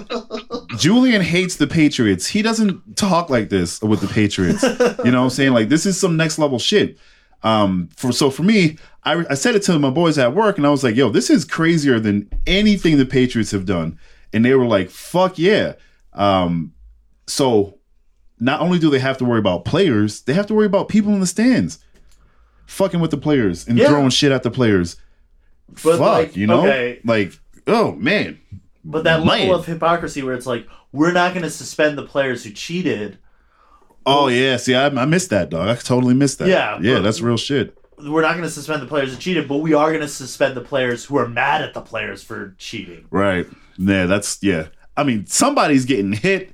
Julian 0.77 1.23
hates 1.23 1.57
the 1.57 1.67
Patriots. 1.67 2.27
He 2.27 2.43
doesn't 2.43 2.97
talk 2.97 3.31
like 3.31 3.49
this 3.49 3.81
with 3.83 4.01
the 4.01 4.09
Patriots. 4.09 4.63
You 5.05 5.11
know 5.11 5.21
what 5.21 5.25
I'm 5.25 5.31
saying? 5.31 5.53
Like 5.53 5.69
this 5.69 5.87
is 5.87 5.99
some 5.99 6.17
next 6.17 6.39
level 6.39 6.59
shit. 6.59 6.99
Um 7.43 7.89
for 7.97 8.13
so 8.13 8.31
for 8.31 8.43
me, 8.43 8.79
I, 9.05 9.25
I 9.31 9.35
said 9.35 9.55
it 9.55 9.63
to 9.65 9.79
my 9.79 9.91
boys 9.91 10.19
at 10.19 10.35
work 10.35 10.59
and 10.59 10.67
I 10.67 10.71
was 10.71 10.83
like, 10.85 10.97
yo, 10.97 11.09
this 11.09 11.31
is 11.31 11.45
crazier 11.45 11.99
than 12.01 12.29
anything 12.47 12.99
the 12.99 13.07
Patriots 13.07 13.51
have 13.53 13.65
done. 13.65 13.99
And 14.33 14.45
they 14.45 14.55
were 14.55 14.67
like, 14.67 14.91
fuck 14.91 15.39
yeah. 15.39 15.75
Um 16.13 16.73
so 17.27 17.79
not 18.41 18.61
only 18.61 18.79
do 18.79 18.89
they 18.91 18.99
have 19.01 19.19
to 19.19 19.25
worry 19.25 19.41
about 19.41 19.65
players, 19.65 20.23
they 20.23 20.33
have 20.35 20.47
to 20.47 20.55
worry 20.55 20.67
about 20.67 20.89
people 20.89 21.13
in 21.13 21.21
the 21.21 21.27
stands. 21.27 21.79
Fucking 22.67 23.01
with 23.01 23.11
the 23.11 23.17
players 23.17 23.67
and 23.67 23.79
Yeah. 23.79 23.89
throwing 23.89 24.11
shit 24.11 24.31
at 24.31 24.43
the 24.43 24.51
players. 24.51 24.97
But 25.83 25.99
Fuck, 25.99 26.01
like, 26.01 26.37
you 26.37 26.47
know? 26.47 26.61
okay. 26.61 27.01
Like, 27.05 27.33
oh 27.69 27.93
man. 27.93 28.41
But 28.85 29.05
that 29.05 29.19
Man. 29.19 29.27
level 29.27 29.55
of 29.57 29.67
hypocrisy 29.67 30.23
where 30.23 30.35
it's 30.35 30.47
like, 30.47 30.67
we're 30.93 31.13
not 31.13 31.35
going 31.35 31.43
to 31.43 31.51
suspend 31.51 31.99
the 31.99 32.05
players 32.07 32.43
who 32.45 32.51
cheated. 32.51 33.19
Oh 34.07 34.29
yeah, 34.29 34.57
see, 34.57 34.75
I, 34.75 34.87
I 34.87 35.05
missed 35.05 35.29
that, 35.31 35.51
dog. 35.51 35.69
I 35.69 35.75
totally 35.75 36.15
missed 36.15 36.39
that. 36.39 36.49
Yeah, 36.49 36.79
yeah, 36.81 37.01
that's 37.01 37.21
real 37.21 37.37
shit. 37.37 37.77
We're 37.99 38.23
not 38.23 38.33
going 38.33 38.45
to 38.45 38.51
suspend 38.51 38.81
the 38.81 38.87
players 38.87 39.13
who 39.13 39.19
cheated, 39.19 39.47
but 39.49 39.57
we 39.59 39.75
are 39.75 39.89
going 39.91 40.01
to 40.03 40.09
suspend 40.09 40.57
the 40.57 40.61
players 40.63 41.05
who 41.05 41.19
are 41.19 41.29
mad 41.29 41.61
at 41.63 41.75
the 41.75 41.81
players 41.83 42.23
for 42.23 42.55
cheating. 42.57 43.07
Right. 43.11 43.47
Yeah, 43.77 44.07
that's 44.07 44.39
yeah. 44.43 44.69
I 44.97 45.05
mean, 45.05 45.27
somebody's 45.27 45.85
getting 45.85 46.13
hit. 46.13 46.53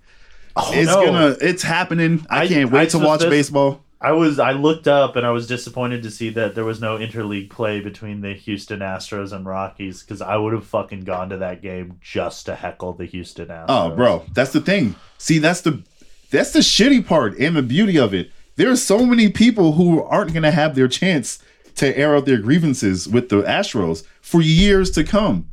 Oh, 0.56 0.70
it's 0.74 0.90
Oh, 0.90 1.00
no. 1.04 1.06
gonna. 1.12 1.36
It's 1.40 1.62
happening. 1.62 2.26
I, 2.30 2.42
I- 2.42 2.48
can't 2.48 2.72
wait 2.72 2.80
I 2.80 2.86
to 2.86 2.98
watch 2.98 3.20
suspect- 3.20 3.30
baseball. 3.30 3.83
I 4.00 4.12
was 4.12 4.38
I 4.38 4.52
looked 4.52 4.86
up 4.86 5.16
and 5.16 5.24
I 5.26 5.30
was 5.30 5.46
disappointed 5.46 6.02
to 6.02 6.10
see 6.10 6.28
that 6.30 6.54
there 6.54 6.64
was 6.64 6.80
no 6.80 6.98
interleague 6.98 7.48
play 7.50 7.80
between 7.80 8.20
the 8.20 8.34
Houston 8.34 8.80
Astros 8.80 9.32
and 9.32 9.46
Rockies 9.46 10.02
because 10.02 10.20
I 10.20 10.36
would 10.36 10.52
have 10.52 10.66
fucking 10.66 11.04
gone 11.04 11.30
to 11.30 11.38
that 11.38 11.62
game 11.62 11.98
just 12.02 12.46
to 12.46 12.54
heckle 12.54 12.92
the 12.92 13.06
Houston 13.06 13.48
Astros. 13.48 13.64
Oh, 13.68 13.94
bro, 13.96 14.24
that's 14.34 14.52
the 14.52 14.60
thing. 14.60 14.94
See, 15.18 15.38
that's 15.38 15.62
the 15.62 15.82
that's 16.30 16.52
the 16.52 16.58
shitty 16.60 17.06
part 17.06 17.38
and 17.38 17.56
the 17.56 17.62
beauty 17.62 17.98
of 17.98 18.12
it. 18.12 18.30
There 18.56 18.70
are 18.70 18.76
so 18.76 19.06
many 19.06 19.30
people 19.30 19.72
who 19.72 20.02
aren't 20.02 20.34
gonna 20.34 20.50
have 20.50 20.74
their 20.74 20.88
chance 20.88 21.38
to 21.76 21.96
air 21.96 22.14
out 22.14 22.26
their 22.26 22.38
grievances 22.38 23.08
with 23.08 23.28
the 23.30 23.42
Astros 23.42 24.04
for 24.20 24.42
years 24.42 24.90
to 24.92 25.02
come. 25.04 25.48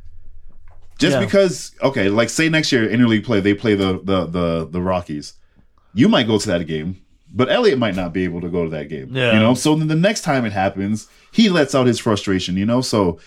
Just 1.00 1.16
Yeah. 1.16 1.26
because, 1.26 1.72
okay, 1.82 2.10
like 2.10 2.30
say 2.30 2.48
next 2.50 2.72
year 2.72 2.88
interleague 2.88 3.24
play, 3.24 3.40
they 3.40 3.54
play 3.54 3.76
the 3.76 4.02
the 4.04 4.26
the 4.26 4.68
the 4.70 4.82
Rockies. 4.82 5.34
You 5.94 6.10
might 6.10 6.28
go 6.28 6.38
to 6.38 6.48
that 6.50 6.68
game, 6.68 6.98
but 7.34 7.50
Elliot 7.50 7.78
might 7.80 7.96
not 7.96 8.14
be 8.14 8.24
able 8.24 8.42
to 8.42 8.50
go 8.50 8.64
to 8.66 8.70
that 8.72 8.90
game. 8.90 9.10
Yeah. 9.16 9.34
You 9.34 9.40
know, 9.40 9.54
so 9.54 9.76
then 9.76 9.88
the 9.88 9.96
next 9.96 10.22
time 10.22 10.46
it 10.46 10.52
happens, 10.54 11.08
he 11.32 11.50
lets 11.50 11.74
out 11.76 11.88
his 11.88 12.00
frustration. 12.00 12.58
You 12.58 12.66
know, 12.66 12.82
so 12.82 13.20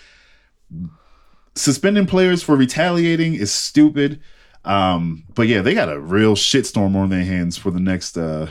suspending 1.55 2.07
players 2.07 2.43
for 2.43 2.57
retaliating 2.57 3.35
is 3.35 3.53
stupid. 3.53 4.21
Um, 4.65 5.25
but 5.35 5.47
yeah, 5.49 5.61
they 5.61 5.75
got 5.75 5.93
a 5.93 6.01
real 6.01 6.35
shitstorm 6.35 6.97
on 6.97 7.11
their 7.11 7.25
hands 7.25 7.57
for 7.57 7.71
the 7.71 7.81
next. 7.81 8.17
uh 8.17 8.49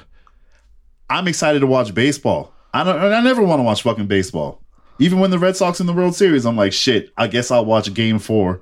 I'm 1.10 1.27
excited 1.27 1.60
to 1.60 1.67
watch 1.67 1.93
baseball. 1.93 2.53
I 2.74 2.83
don't. 2.83 2.98
I 3.00 3.22
never 3.22 3.43
want 3.43 3.60
to 3.60 3.63
watch 3.63 3.83
fucking 3.83 4.07
baseball. 4.07 4.62
Even 5.00 5.19
when 5.19 5.31
the 5.31 5.39
Red 5.39 5.55
Sox 5.55 5.79
in 5.79 5.86
the 5.88 5.93
World 5.93 6.15
Series, 6.15 6.45
I'm 6.45 6.55
like, 6.55 6.72
shit. 6.74 7.12
I 7.17 7.27
guess 7.27 7.51
I'll 7.51 7.65
watch 7.65 7.93
Game 7.93 8.19
Four 8.19 8.62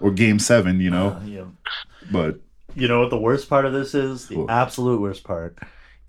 or 0.00 0.10
Game 0.10 0.38
Seven. 0.38 0.80
You 0.80 0.90
know, 0.90 1.20
Yeah. 1.24 1.44
but 2.10 2.40
You 2.74 2.88
know 2.88 3.00
what 3.00 3.10
the 3.10 3.18
worst 3.18 3.48
part 3.48 3.64
of 3.64 3.72
this 3.72 3.94
is? 3.94 4.28
The 4.28 4.38
What? 4.38 4.50
absolute 4.50 5.00
worst 5.00 5.24
part 5.24 5.58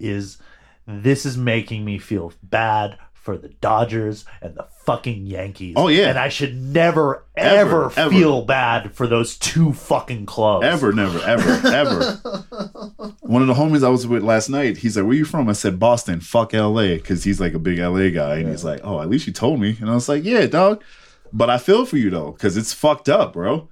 is 0.03 0.37
this 0.85 1.25
is 1.25 1.37
making 1.37 1.85
me 1.85 1.97
feel 1.97 2.33
bad 2.43 2.97
for 3.13 3.37
the 3.37 3.47
Dodgers 3.47 4.25
and 4.41 4.53
the 4.55 4.65
fucking 4.85 5.25
Yankees. 5.25 5.75
Oh, 5.77 5.87
yeah. 5.87 6.09
And 6.09 6.19
I 6.19 6.27
should 6.27 6.57
never, 6.57 7.23
Ever, 7.37 7.85
ever, 7.85 7.93
ever. 7.95 8.09
feel 8.11 8.41
bad 8.43 8.93
for 8.93 9.07
those 9.07 9.37
two 9.37 9.71
fucking 9.71 10.25
clubs. 10.25 10.65
ever, 10.65 10.91
never, 10.91 11.19
ever, 11.19 11.67
ever. 11.67 12.01
One 13.21 13.41
of 13.41 13.47
the 13.47 13.53
homies 13.53 13.81
I 13.81 13.87
was 13.89 14.05
with 14.05 14.23
last 14.23 14.49
night, 14.49 14.75
he's 14.77 14.97
like, 14.97 15.05
"Where 15.05 15.15
you 15.15 15.23
from?" 15.23 15.47
I 15.47 15.53
said, 15.53 15.79
"Boston." 15.79 16.19
Fuck 16.19 16.53
L.A. 16.53 16.97
because 16.97 17.23
he's 17.23 17.39
like 17.39 17.53
a 17.53 17.59
big 17.59 17.79
L.A. 17.79 18.11
guy, 18.11 18.35
and 18.39 18.49
he's 18.49 18.65
like, 18.65 18.81
"Oh, 18.83 19.01
at 19.01 19.09
least 19.09 19.25
you 19.25 19.31
told 19.31 19.61
me." 19.61 19.77
And 19.79 19.89
I 19.89 19.93
was 19.93 20.09
like, 20.09 20.25
"Yeah, 20.25 20.45
dog." 20.47 20.83
But 21.31 21.49
I 21.49 21.57
feel 21.59 21.85
for 21.85 21.95
you 21.97 22.09
though, 22.09 22.31
because 22.31 22.57
it's 22.57 22.73
fucked 22.73 23.07
up, 23.07 23.31
bro. 23.33 23.69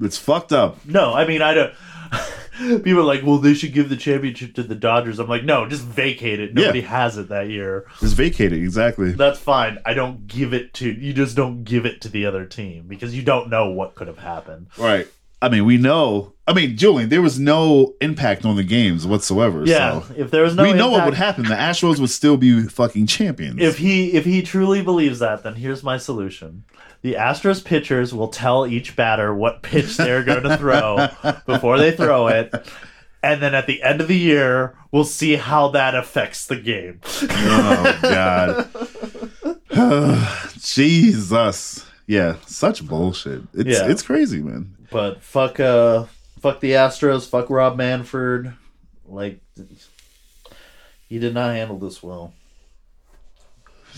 It's 0.00 0.16
fucked 0.16 0.52
up. 0.52 0.84
No, 0.86 1.12
I 1.12 1.26
mean 1.26 1.42
I 1.42 1.52
don't. 1.52 1.74
People 2.82 2.98
are 3.00 3.02
like, 3.04 3.22
well, 3.24 3.38
they 3.38 3.54
should 3.54 3.72
give 3.72 3.88
the 3.88 3.96
championship 3.96 4.54
to 4.54 4.62
the 4.62 4.74
Dodgers. 4.74 5.18
I'm 5.18 5.28
like, 5.28 5.44
no, 5.44 5.68
just 5.68 5.84
vacate 5.84 6.40
it. 6.40 6.54
Nobody 6.54 6.80
Yeah. 6.80 6.88
has 6.88 7.16
it 7.16 7.28
that 7.28 7.48
year. 7.48 7.86
Just 8.00 8.16
vacate 8.16 8.52
it, 8.52 8.58
exactly. 8.62 9.12
That's 9.12 9.38
fine. 9.38 9.78
I 9.86 9.94
don't 9.94 10.26
give 10.26 10.52
it 10.52 10.74
to 10.74 10.90
you. 10.90 11.12
Just 11.12 11.36
don't 11.36 11.64
give 11.64 11.86
it 11.86 12.00
to 12.02 12.08
the 12.08 12.26
other 12.26 12.44
team 12.44 12.86
because 12.88 13.14
you 13.14 13.22
don't 13.22 13.48
know 13.48 13.70
what 13.70 13.94
could 13.94 14.08
have 14.08 14.18
happened. 14.18 14.66
Right. 14.76 15.06
I 15.40 15.48
mean, 15.48 15.64
we 15.66 15.76
know. 15.76 16.32
I 16.48 16.52
mean, 16.52 16.76
Julian, 16.76 17.10
there 17.10 17.22
was 17.22 17.38
no 17.38 17.94
impact 18.00 18.44
on 18.44 18.56
the 18.56 18.64
games 18.64 19.06
whatsoever. 19.06 19.62
Yeah, 19.64 20.00
So. 20.02 20.14
if 20.16 20.30
there 20.32 20.42
was 20.42 20.56
no, 20.56 20.64
we 20.64 20.72
know 20.72 20.90
what 20.90 21.04
would 21.04 21.14
happen. 21.14 21.44
The 21.44 21.54
Astros 21.54 22.00
would 22.00 22.10
still 22.10 22.36
be 22.36 22.62
fucking 22.64 23.06
champions. 23.06 23.60
If 23.60 23.78
he 23.78 24.14
if 24.14 24.24
he 24.24 24.42
truly 24.42 24.82
believes 24.82 25.20
that, 25.20 25.44
then 25.44 25.54
here's 25.54 25.84
my 25.84 25.96
solution. 25.96 26.64
The 27.02 27.14
Astros 27.14 27.64
pitchers 27.64 28.12
will 28.12 28.28
tell 28.28 28.66
each 28.66 28.96
batter 28.96 29.32
what 29.34 29.62
pitch 29.62 29.96
they're 29.96 30.24
going 30.24 30.42
to 30.42 30.56
throw 30.56 31.08
before 31.46 31.78
they 31.78 31.92
throw 31.92 32.26
it. 32.28 32.52
And 33.22 33.42
then 33.42 33.54
at 33.54 33.66
the 33.66 33.82
end 33.82 34.00
of 34.00 34.08
the 34.08 34.16
year, 34.16 34.76
we'll 34.92 35.04
see 35.04 35.36
how 35.36 35.68
that 35.68 35.94
affects 35.94 36.46
the 36.46 36.56
game. 36.56 37.00
oh 37.04 37.98
God. 38.02 38.68
Jesus. 40.58 41.84
Yeah, 42.06 42.36
such 42.46 42.86
bullshit. 42.86 43.42
It's 43.54 43.68
Yeah. 43.80 43.88
it's 43.90 44.02
crazy, 44.02 44.40
man. 44.42 44.74
But 44.90 45.22
fuck 45.22 45.60
uh 45.60 46.04
fuck 46.40 46.60
the 46.60 46.72
Astros, 46.72 47.28
fuck 47.28 47.50
Rob 47.50 47.76
Manfred. 47.76 48.54
Like 49.06 49.40
he 51.08 51.18
did 51.18 51.34
not 51.34 51.54
handle 51.54 51.78
this 51.78 52.02
well. 52.02 52.32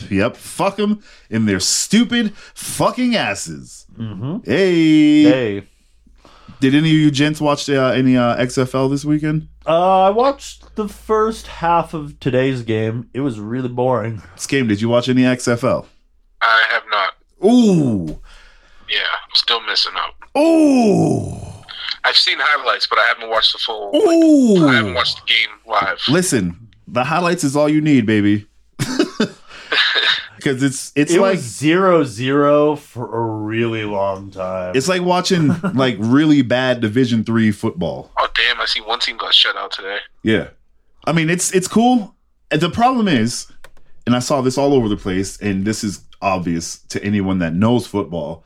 Yep, 0.09 0.37
fuck 0.37 0.77
them 0.77 1.03
in 1.29 1.47
their 1.47 1.61
stupid 1.61 2.35
fucking 2.55 3.17
asses. 3.17 3.87
Mm-hmm. 3.99 4.39
Hey. 4.51 5.23
Hey. 5.25 5.67
did 6.61 6.75
any 6.75 6.91
of 6.91 6.97
you 6.97 7.11
gents 7.11 7.41
watch 7.41 7.69
uh, 7.69 7.93
any 7.95 8.17
uh, 8.17 8.37
XFL 8.37 8.91
this 8.91 9.05
weekend? 9.05 9.49
Uh, 9.67 10.03
I 10.07 10.11
watched 10.11 10.75
the 10.77 10.89
first 10.89 11.47
half 11.47 11.93
of 11.95 12.19
today's 12.21 12.63
game. 12.63 13.09
It 13.15 13.21
was 13.21 13.39
really 13.39 13.69
boring. 13.69 14.23
This 14.35 14.47
game, 14.47 14.67
did 14.69 14.81
you 14.81 14.89
watch 14.89 15.09
any 15.09 15.23
XFL? 15.23 15.87
I 16.43 16.63
have 16.71 16.83
not. 16.91 17.15
Ooh, 17.45 18.21
Yeah, 18.89 18.99
I'm 19.13 19.35
still 19.35 19.61
missing 19.67 19.93
out. 19.97 20.15
ooh, 20.39 21.37
I've 22.05 22.17
seen 22.17 22.39
highlights, 22.41 22.87
but 22.87 22.99
I 22.99 23.03
haven't 23.05 23.29
watched 23.31 23.53
the 23.53 23.59
full. 23.59 23.91
ooh. 23.95 24.67
I 24.69 24.75
haven't 24.77 24.95
watched 24.95 25.21
the 25.21 25.27
game 25.33 25.51
live. 25.67 26.01
Listen, 26.09 26.69
the 26.89 27.05
highlights 27.05 27.45
is 27.45 27.55
all 27.57 27.69
you 27.69 27.81
need, 27.81 28.07
baby. 28.07 28.47
Because 30.43 30.63
it's 30.63 30.93
it's 30.97 31.13
It 31.13 31.21
like 31.21 31.37
was 31.37 31.41
zero 31.45 32.05
zero 32.05 32.77
for 32.77 33.15
a 33.17 33.21
really 33.45 33.85
long 33.85 34.31
time. 34.31 34.75
it's 34.75 34.89
like 34.89 35.03
watching 35.03 35.49
like 35.75 35.97
really 35.99 36.43
bad 36.43 36.81
Division 36.81 37.25
three 37.25 37.51
football. 37.53 38.11
Oh 38.19 38.29
damn! 38.35 38.61
I 38.61 38.65
see 38.67 38.81
one 38.81 38.99
team 39.01 39.17
got 39.17 39.35
shut 39.35 39.57
out 39.57 39.71
today. 39.73 39.99
Yeah. 40.23 40.49
I 41.07 41.13
mean, 41.13 41.31
it's 41.31 41.53
it's 41.55 41.69
cool. 41.69 42.15
And 42.51 42.61
The 42.61 42.69
problem 42.71 43.09
is, 43.09 43.47
and 44.07 44.15
I 44.17 44.19
saw 44.19 44.41
this 44.41 44.59
all 44.59 44.75
over 44.75 44.89
the 44.89 44.97
place, 44.97 45.41
and 45.41 45.65
this 45.65 45.83
is 45.85 46.05
obvious 46.23 46.79
to 46.89 47.03
anyone 47.05 47.39
that 47.39 47.55
knows 47.55 47.87
football, 47.87 48.45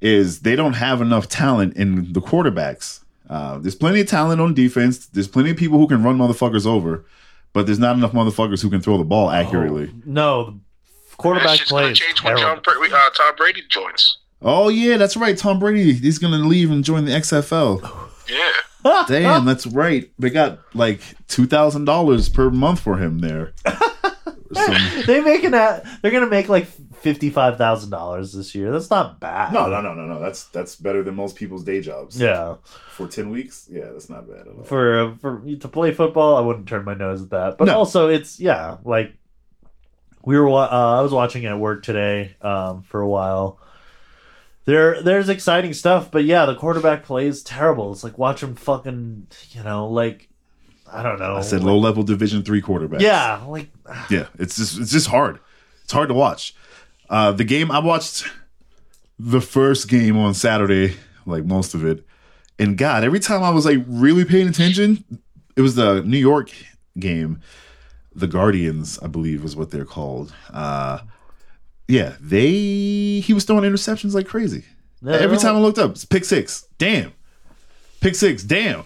is 0.00 0.40
they 0.40 0.56
don't 0.56 0.74
have 0.74 1.00
enough 1.00 1.28
talent 1.28 1.76
in 1.76 2.12
the 2.12 2.20
quarterbacks. 2.20 3.00
Uh, 3.28 3.58
there's 3.58 3.74
plenty 3.74 4.00
of 4.00 4.06
talent 4.06 4.40
on 4.40 4.54
defense. 4.54 5.06
There's 5.06 5.28
plenty 5.28 5.50
of 5.50 5.56
people 5.56 5.78
who 5.78 5.88
can 5.88 6.02
run 6.02 6.16
motherfuckers 6.16 6.64
over, 6.66 7.04
but 7.52 7.66
there's 7.66 7.78
not 7.80 7.96
enough 7.96 8.12
motherfuckers 8.12 8.62
who 8.62 8.70
can 8.70 8.80
throw 8.80 8.96
the 8.98 9.04
ball 9.04 9.30
accurately. 9.30 9.92
no, 10.04 10.44
the 10.44 10.52
That 10.52 10.65
quarterback 11.18 11.58
shit's 11.58 11.70
play 11.70 11.82
gonna 11.82 11.92
is 11.92 11.98
change 11.98 12.22
when. 12.22 12.36
John 12.36 12.58
uh, 12.58 13.10
Tom 13.14 13.36
Brady 13.36 13.62
joins. 13.68 14.18
Oh 14.42 14.68
yeah, 14.68 14.96
that's 14.96 15.16
right. 15.16 15.36
Tom 15.36 15.58
Brady, 15.58 15.92
he's 15.94 16.18
gonna 16.18 16.38
leave 16.38 16.70
and 16.70 16.84
join 16.84 17.04
the 17.04 17.12
XFL. 17.12 17.80
Yeah. 18.28 19.04
Damn, 19.08 19.44
that's 19.44 19.66
right. 19.66 20.10
They 20.18 20.30
got 20.30 20.60
like 20.74 21.00
two 21.28 21.46
thousand 21.46 21.86
dollars 21.86 22.28
per 22.28 22.50
month 22.50 22.80
for 22.80 22.96
him 22.98 23.18
there. 23.18 23.52
Some- 24.52 24.76
They 25.06 25.20
making 25.20 25.50
that 25.52 25.84
they're 26.02 26.12
gonna 26.12 26.28
make 26.28 26.48
like 26.48 26.66
fifty 26.66 27.30
five 27.30 27.58
thousand 27.58 27.90
dollars 27.90 28.32
this 28.32 28.54
year. 28.54 28.70
That's 28.70 28.90
not 28.90 29.18
bad. 29.18 29.52
No, 29.52 29.68
no, 29.68 29.80
no, 29.80 29.92
no, 29.94 30.06
no. 30.06 30.20
That's 30.20 30.44
that's 30.44 30.76
better 30.76 31.02
than 31.02 31.14
most 31.16 31.34
people's 31.36 31.64
day 31.64 31.80
jobs. 31.80 32.18
Yeah, 32.20 32.56
For 32.90 33.08
ten 33.08 33.30
weeks, 33.30 33.66
yeah, 33.70 33.86
that's 33.92 34.08
not 34.08 34.28
bad 34.28 34.42
at 34.42 34.48
all. 34.48 34.62
for 34.64 35.16
for 35.20 35.40
to 35.60 35.68
play 35.68 35.92
football, 35.92 36.36
I 36.36 36.40
wouldn't 36.40 36.68
turn 36.68 36.84
my 36.84 36.94
nose 36.94 37.22
at 37.22 37.30
that. 37.30 37.58
But 37.58 37.66
No. 37.66 37.76
also, 37.78 38.08
it's 38.08 38.38
yeah, 38.38 38.76
like 38.84 39.14
we 40.26 40.38
were. 40.38 40.48
Uh, 40.50 40.98
I 40.98 41.00
was 41.00 41.12
watching 41.12 41.44
it 41.44 41.46
at 41.46 41.58
work 41.58 41.82
today 41.82 42.36
um, 42.42 42.82
for 42.82 43.00
a 43.00 43.08
while. 43.08 43.58
There, 44.66 45.00
there's 45.00 45.28
exciting 45.28 45.72
stuff, 45.72 46.10
but 46.10 46.24
yeah, 46.24 46.44
the 46.44 46.56
quarterback 46.56 47.04
play 47.04 47.28
is 47.28 47.44
terrible. 47.44 47.92
It's 47.92 48.02
like 48.02 48.18
watch 48.18 48.42
him 48.42 48.56
fucking, 48.56 49.28
you 49.52 49.62
know, 49.62 49.86
like 49.88 50.28
I 50.92 51.04
don't 51.04 51.20
know. 51.20 51.36
I 51.36 51.40
said 51.42 51.60
like- 51.60 51.66
low 51.66 51.78
level 51.78 52.02
Division 52.02 52.42
three 52.42 52.60
quarterbacks. 52.60 53.00
Yeah, 53.00 53.42
like 53.46 53.70
yeah. 54.10 54.26
It's 54.38 54.56
just 54.56 54.78
it's 54.78 54.90
just 54.90 55.06
hard. 55.06 55.38
It's 55.84 55.92
hard 55.92 56.08
to 56.08 56.14
watch. 56.14 56.54
Uh, 57.08 57.30
the 57.30 57.44
game 57.44 57.70
I 57.70 57.78
watched 57.78 58.26
the 59.20 59.40
first 59.40 59.88
game 59.88 60.18
on 60.18 60.34
Saturday, 60.34 60.96
like 61.24 61.44
most 61.44 61.72
of 61.72 61.84
it, 61.84 62.04
and 62.58 62.76
God, 62.76 63.04
every 63.04 63.20
time 63.20 63.44
I 63.44 63.50
was 63.50 63.64
like 63.64 63.78
really 63.86 64.24
paying 64.24 64.48
attention, 64.48 65.04
it 65.54 65.60
was 65.60 65.76
the 65.76 66.02
New 66.02 66.18
York 66.18 66.50
game. 66.98 67.40
The 68.16 68.26
Guardians, 68.26 68.98
I 69.00 69.08
believe, 69.08 69.42
was 69.42 69.54
what 69.54 69.70
they're 69.70 69.84
called. 69.84 70.34
Uh, 70.52 71.00
yeah, 71.88 72.16
they 72.20 73.20
he 73.20 73.32
was 73.32 73.44
throwing 73.44 73.64
interceptions 73.64 74.14
like 74.14 74.26
crazy. 74.26 74.64
Every 75.06 75.36
time 75.36 75.56
I 75.56 75.60
looked 75.60 75.78
up, 75.78 75.92
it's 75.92 76.04
pick 76.04 76.24
six. 76.24 76.66
Damn. 76.78 77.12
Pick 78.00 78.14
six. 78.14 78.42
Damn. 78.42 78.84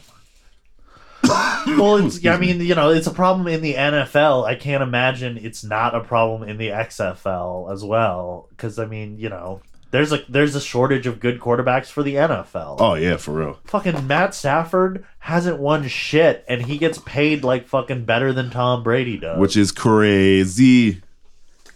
well, 1.23 1.97
it's, 2.07 2.25
I 2.27 2.37
mean, 2.37 2.61
you 2.61 2.75
know, 2.75 2.91
it's 2.91 3.07
a 3.07 3.13
problem 3.13 3.47
in 3.47 3.63
the 3.63 3.75
NFL. 3.75 4.45
I 4.45 4.55
can't 4.55 4.83
imagine 4.83 5.39
it's 5.39 5.65
not 5.65 5.95
a 5.95 6.01
problem 6.01 6.49
in 6.49 6.59
the 6.59 6.69
XFL 6.69 7.73
as 7.73 7.85
well. 7.85 8.49
Because 8.51 8.79
I 8.79 8.87
mean, 8.87 9.19
you 9.19 9.29
know, 9.29 9.63
There's 9.91 10.13
a 10.13 10.23
there's 10.29 10.55
a 10.55 10.61
shortage 10.61 11.07
of 11.07 11.19
good 11.19 11.41
quarterbacks 11.41 11.87
for 11.87 12.03
the 12.03 12.15
NFL. 12.15 12.77
Oh 12.79 12.95
yeah, 12.95 13.17
for 13.17 13.33
real. 13.33 13.59
Fucking 13.65 14.07
Matt 14.07 14.35
Stafford 14.35 15.05
hasn't 15.21 15.59
won 15.59 15.89
shit, 15.89 16.45
and 16.49 16.63
he 16.67 16.79
gets 16.79 16.99
paid 16.99 17.43
like 17.43 17.67
fucking 17.67 18.05
better 18.05 18.33
than 18.33 18.51
Tom 18.51 18.83
Brady 18.85 19.19
does. 19.19 19.39
Which 19.39 19.57
is 19.57 19.73
crazy, 19.73 21.03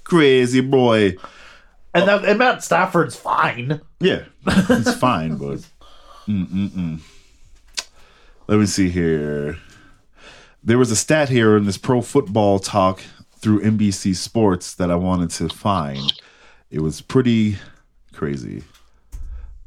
crazy 0.05 0.61
boy. 0.61 1.17
and 1.93 2.09
that, 2.09 2.25
and 2.25 2.39
Matt 2.39 2.63
Stafford's 2.63 3.17
fine. 3.17 3.81
Yeah, 3.99 4.25
it's 4.47 4.95
fine, 4.95 5.37
but 5.37 5.67
Mm-mm-mm. 6.29 7.01
let 8.47 8.59
me 8.61 8.67
see 8.67 8.91
here. 8.91 9.59
There 10.63 10.79
was 10.79 10.91
a 10.91 10.97
stat 10.97 11.29
here 11.29 11.57
in 11.57 11.65
this 11.67 11.79
pro 11.79 12.01
football 12.01 12.59
talk 12.59 13.03
through 13.39 13.61
NBC 13.63 14.15
Sports 14.15 14.75
that 14.77 14.91
I 14.91 14.95
wanted 14.95 15.31
to 15.33 15.49
find. 15.49 16.13
It 16.71 16.81
was 16.81 17.01
pretty 17.03 17.57
crazy. 18.15 18.63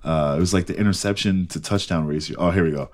Uh, 0.04 0.36
it 0.38 0.40
was 0.40 0.54
like 0.54 0.68
the 0.68 0.78
interception 0.78 1.48
to 1.48 1.60
touchdown 1.60 2.06
ratio. 2.08 2.38
Oh, 2.40 2.52
here 2.52 2.64
we 2.64 2.72
go. 2.72 2.90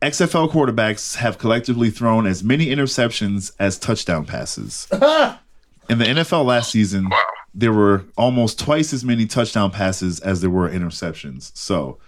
XFL 0.00 0.50
quarterbacks 0.50 1.16
have 1.16 1.38
collectively 1.38 1.88
thrown 1.90 2.26
as 2.26 2.42
many 2.42 2.66
interceptions 2.66 3.52
as 3.60 3.78
touchdown 3.78 4.24
passes. 4.26 4.88
In 5.88 5.98
the 5.98 6.04
NFL 6.04 6.44
last 6.44 6.70
season, 6.72 7.08
Wow. 7.08 7.22
there 7.54 7.72
were 7.72 8.04
almost 8.16 8.58
twice 8.58 8.92
as 8.92 9.04
many 9.04 9.26
touchdown 9.26 9.70
passes 9.70 10.18
as 10.20 10.40
there 10.40 10.50
were 10.50 10.68
interceptions. 10.68 11.56
So, 11.56 11.98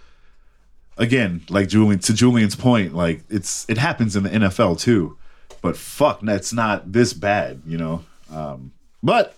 again, 0.97 1.43
like 1.49 1.69
Julian 1.69 1.99
to 1.99 2.13
Julian's 2.13 2.55
point, 2.55 2.93
like 2.93 3.21
it's 3.29 3.65
it 3.69 3.77
happens 3.77 4.15
in 4.15 4.23
the 4.23 4.29
NFL 4.29 4.79
too, 4.79 5.17
but 5.61 5.77
fuck, 5.77 6.19
that's 6.21 6.51
not 6.51 6.91
this 6.91 7.13
bad, 7.13 7.61
you 7.65 7.77
know. 7.77 8.03
Um, 8.31 8.71
but 9.03 9.35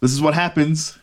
this 0.00 0.12
is 0.12 0.20
what 0.20 0.34
happens 0.34 0.98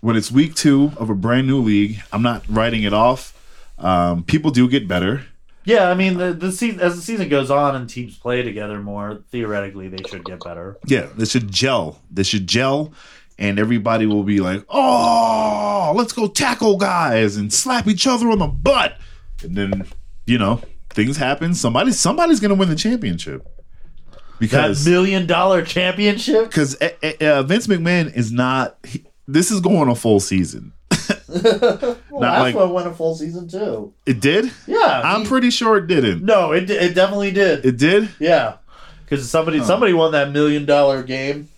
when 0.00 0.16
it's 0.16 0.30
week 0.30 0.54
two 0.54 0.92
of 0.96 1.10
a 1.10 1.14
brand 1.14 1.46
new 1.46 1.60
league. 1.60 2.02
I'm 2.12 2.22
not 2.22 2.44
writing 2.48 2.82
it 2.82 2.92
off. 2.92 3.36
Um, 3.78 4.24
people 4.24 4.50
do 4.50 4.68
get 4.68 4.86
better. 4.88 5.22
Yeah, 5.64 5.90
I 5.90 5.94
mean 5.94 6.16
the 6.16 6.32
the 6.32 6.50
season 6.52 6.80
as 6.80 6.96
the 6.96 7.02
season 7.02 7.28
goes 7.28 7.50
on 7.50 7.76
and 7.76 7.88
teams 7.88 8.18
play 8.18 8.42
together 8.42 8.80
more, 8.80 9.22
theoretically 9.30 9.88
they 9.88 10.02
should 10.08 10.24
get 10.24 10.42
better. 10.42 10.78
Yeah, 10.86 11.06
they 11.16 11.26
should 11.26 11.50
gel. 11.50 12.00
They 12.10 12.22
should 12.22 12.46
gel, 12.46 12.92
and 13.38 13.58
everybody 13.58 14.06
will 14.06 14.22
be 14.24 14.40
like, 14.40 14.64
"Oh, 14.70 15.92
let's 15.94 16.12
go 16.14 16.26
tackle 16.28 16.76
guys 16.78 17.36
and 17.36 17.52
slap 17.52 17.86
each 17.88 18.06
other 18.06 18.30
on 18.30 18.38
the 18.38 18.46
butt." 18.46 18.96
And 19.42 19.54
then, 19.54 19.86
you 20.26 20.38
know, 20.38 20.60
things 20.90 21.18
happen. 21.18 21.54
Somebody, 21.54 21.92
somebody's 21.92 22.40
gonna 22.40 22.54
win 22.54 22.70
the 22.70 22.74
championship 22.74 23.44
That 23.44 24.38
because 24.38 24.86
million 24.88 25.26
dollar 25.26 25.62
championship. 25.62 26.46
because 26.46 26.74
uh, 26.74 27.42
Vince 27.42 27.66
McMahon 27.66 28.12
is 28.14 28.32
not. 28.32 28.78
He, 28.84 29.04
this 29.32 29.50
is 29.50 29.60
going 29.60 29.88
a 29.88 29.94
full 29.94 30.20
season. 30.20 30.72
Well, 31.30 31.96
Not 32.20 32.40
like- 32.40 32.54
Astro 32.56 32.72
won 32.72 32.86
a 32.88 32.92
full 32.92 33.14
season 33.14 33.46
too. 33.48 33.92
It 34.04 34.20
did. 34.20 34.50
Yeah, 34.66 35.00
I'm 35.04 35.22
he- 35.22 35.28
pretty 35.28 35.50
sure 35.50 35.76
it 35.78 35.86
didn't. 35.86 36.24
No, 36.24 36.50
it 36.52 36.68
it 36.68 36.94
definitely 36.94 37.30
did. 37.30 37.64
It 37.64 37.76
did. 37.76 38.08
yeah, 38.18 38.56
because 39.04 39.30
somebody 39.30 39.62
somebody 39.62 39.92
won 39.92 40.10
that 40.12 40.32
million 40.32 40.66
dollar 40.66 41.02
game. 41.04 41.48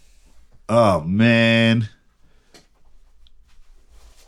Oh 0.69 1.01
man. 1.01 1.89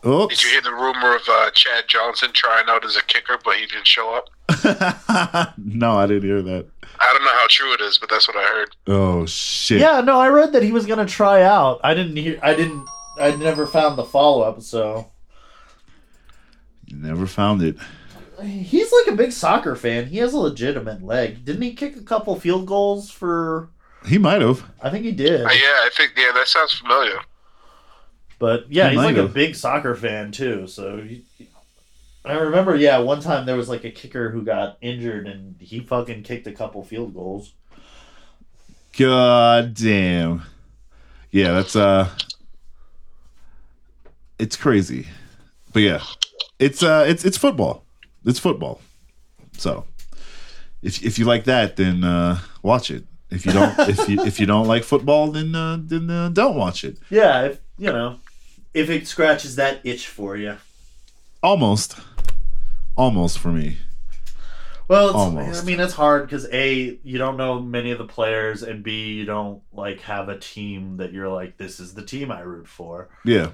Oops. 0.07 0.35
Did 0.35 0.45
you 0.45 0.51
hear 0.51 0.61
the 0.61 0.73
rumor 0.73 1.15
of 1.17 1.23
uh, 1.29 1.51
Chad 1.53 1.85
Johnson 1.89 2.31
trying 2.35 2.65
out 2.69 2.85
as 2.85 2.97
a 2.97 3.03
kicker, 3.05 3.39
but 3.43 3.57
he 3.57 3.65
didn't 3.67 3.87
show 3.87 4.15
up? 4.15 4.29
no, 5.59 5.97
I 5.97 6.07
didn't 6.07 6.25
hear 6.25 6.43
that. 6.43 6.67
I 7.01 7.13
don't 7.13 7.25
know 7.25 7.31
how 7.33 7.47
true 7.49 7.73
it 7.73 7.81
is, 7.81 7.97
but 7.99 8.11
that's 8.11 8.29
what 8.29 8.37
I 8.37 8.43
heard. 8.45 8.69
Oh 8.87 9.25
shit. 9.27 9.81
Yeah, 9.81 10.01
no, 10.03 10.19
I 10.21 10.29
read 10.29 10.53
that 10.53 10.63
he 10.63 10.73
was 10.73 10.85
gonna 10.87 11.07
try 11.07 11.43
out. 11.43 11.81
I 11.83 11.95
didn't 11.95 12.17
hear. 12.17 12.39
I 12.43 12.55
didn't. 12.55 12.87
I 13.19 13.35
never 13.37 13.67
found 13.67 13.97
the 13.99 14.05
follow 14.05 14.43
up. 14.43 14.63
So 14.63 15.11
Never 16.91 17.27
found 17.27 17.63
it. 17.63 17.77
he's 18.43 18.93
like 18.93 19.15
a 19.15 19.17
big 19.17 19.33
soccer 19.33 19.75
fan. 19.77 20.07
He 20.07 20.19
has 20.19 20.33
a 20.35 20.39
legitimate 20.39 21.03
leg. 21.03 21.45
Didn't 21.45 21.63
he 21.63 21.75
kick 21.75 21.97
a 21.97 22.03
couple 22.03 22.39
field 22.39 22.67
goals 22.67 23.11
for? 23.11 23.71
He 24.07 24.19
might 24.19 24.43
have. 24.43 24.63
I 24.83 24.91
think 24.91 25.05
he 25.05 25.13
did. 25.13 25.41
Uh, 25.41 25.49
yeah, 25.51 25.81
I 25.83 25.91
think 25.97 26.13
yeah, 26.17 26.31
that 26.35 26.47
sounds 26.47 26.75
familiar. 26.75 27.19
But 28.39 28.71
yeah, 28.71 28.85
He 28.85 28.91
he's 28.91 28.97
might 28.97 29.15
like 29.15 29.17
a 29.17 29.29
big 29.29 29.55
soccer 29.55 29.95
fan 29.95 30.31
too. 30.31 30.67
So 30.67 30.99
he, 30.99 31.25
I 32.25 32.35
remember, 32.35 32.77
yeah, 32.77 32.99
one 32.99 33.21
time 33.21 33.47
there 33.47 33.57
was 33.57 33.69
like 33.69 33.85
a 33.85 33.91
kicker 33.91 34.31
who 34.31 34.43
got 34.43 34.77
injured 34.83 35.27
and 35.27 35.57
he 35.61 35.81
fucking 35.81 36.23
kicked 36.25 36.47
a 36.47 36.53
couple 36.53 36.83
field 36.85 37.15
goals. 37.15 37.53
God 38.99 39.75
damn. 39.75 40.43
Yeah, 41.31 41.53
that's 41.53 41.75
uh 41.77 42.11
it's 44.39 44.57
crazy. 44.57 45.07
But 45.73 45.83
yeah. 45.83 46.03
It's 46.59 46.83
uh 46.83 47.05
it's 47.07 47.25
it's 47.25 47.37
football. 47.37 47.85
It's 48.25 48.39
football. 48.39 48.81
So 49.57 49.87
if 50.83 51.03
if 51.05 51.19
you 51.19 51.25
like 51.25 51.45
that 51.45 51.77
then 51.77 52.05
uh 52.05 52.39
watch 52.63 52.91
it. 52.91 53.05
If 53.31 53.45
you 53.47 53.53
don't 53.53 53.79
if 53.81 54.09
you 54.09 54.21
if 54.25 54.39
you 54.39 54.47
don't 54.47 54.67
like 54.67 54.85
football 54.85 55.31
then 55.31 55.55
uh 55.55 55.79
then 55.81 56.11
uh, 56.11 56.29
don't 56.29 56.57
watch 56.57 56.85
it. 56.85 56.99
Yeah, 57.11 57.43
if 57.47 57.61
you 57.77 57.93
know, 57.93 58.21
if 58.73 58.89
it 58.91 59.07
scratches 59.09 59.57
that 59.57 59.81
itch 59.85 60.07
for 60.07 60.37
you. 60.37 60.57
Almost. 61.43 61.97
Almost 62.97 63.39
for 63.39 63.49
me. 63.49 63.79
Well, 64.87 65.09
it's, 65.09 65.17
Almost. 65.17 65.63
I 65.63 65.67
mean, 65.67 65.81
it's 65.81 65.95
hard 65.95 66.27
because 66.27 66.47
a 66.53 66.99
you 67.03 67.19
don't 67.19 67.37
know 67.37 67.59
many 67.59 67.91
of 67.91 67.99
the 67.99 68.07
players, 68.07 68.63
and 68.63 68.83
b 68.83 69.15
you 69.15 69.25
don't 69.25 69.63
like 69.73 70.01
have 70.03 70.29
a 70.29 70.39
team 70.39 70.99
that 70.99 71.13
you're 71.13 71.29
like, 71.29 71.57
this 71.57 71.81
is 71.81 71.95
the 71.95 72.05
team 72.05 72.31
I 72.31 72.41
root 72.41 72.69
for. 72.69 73.09
Yeah. 73.25 73.51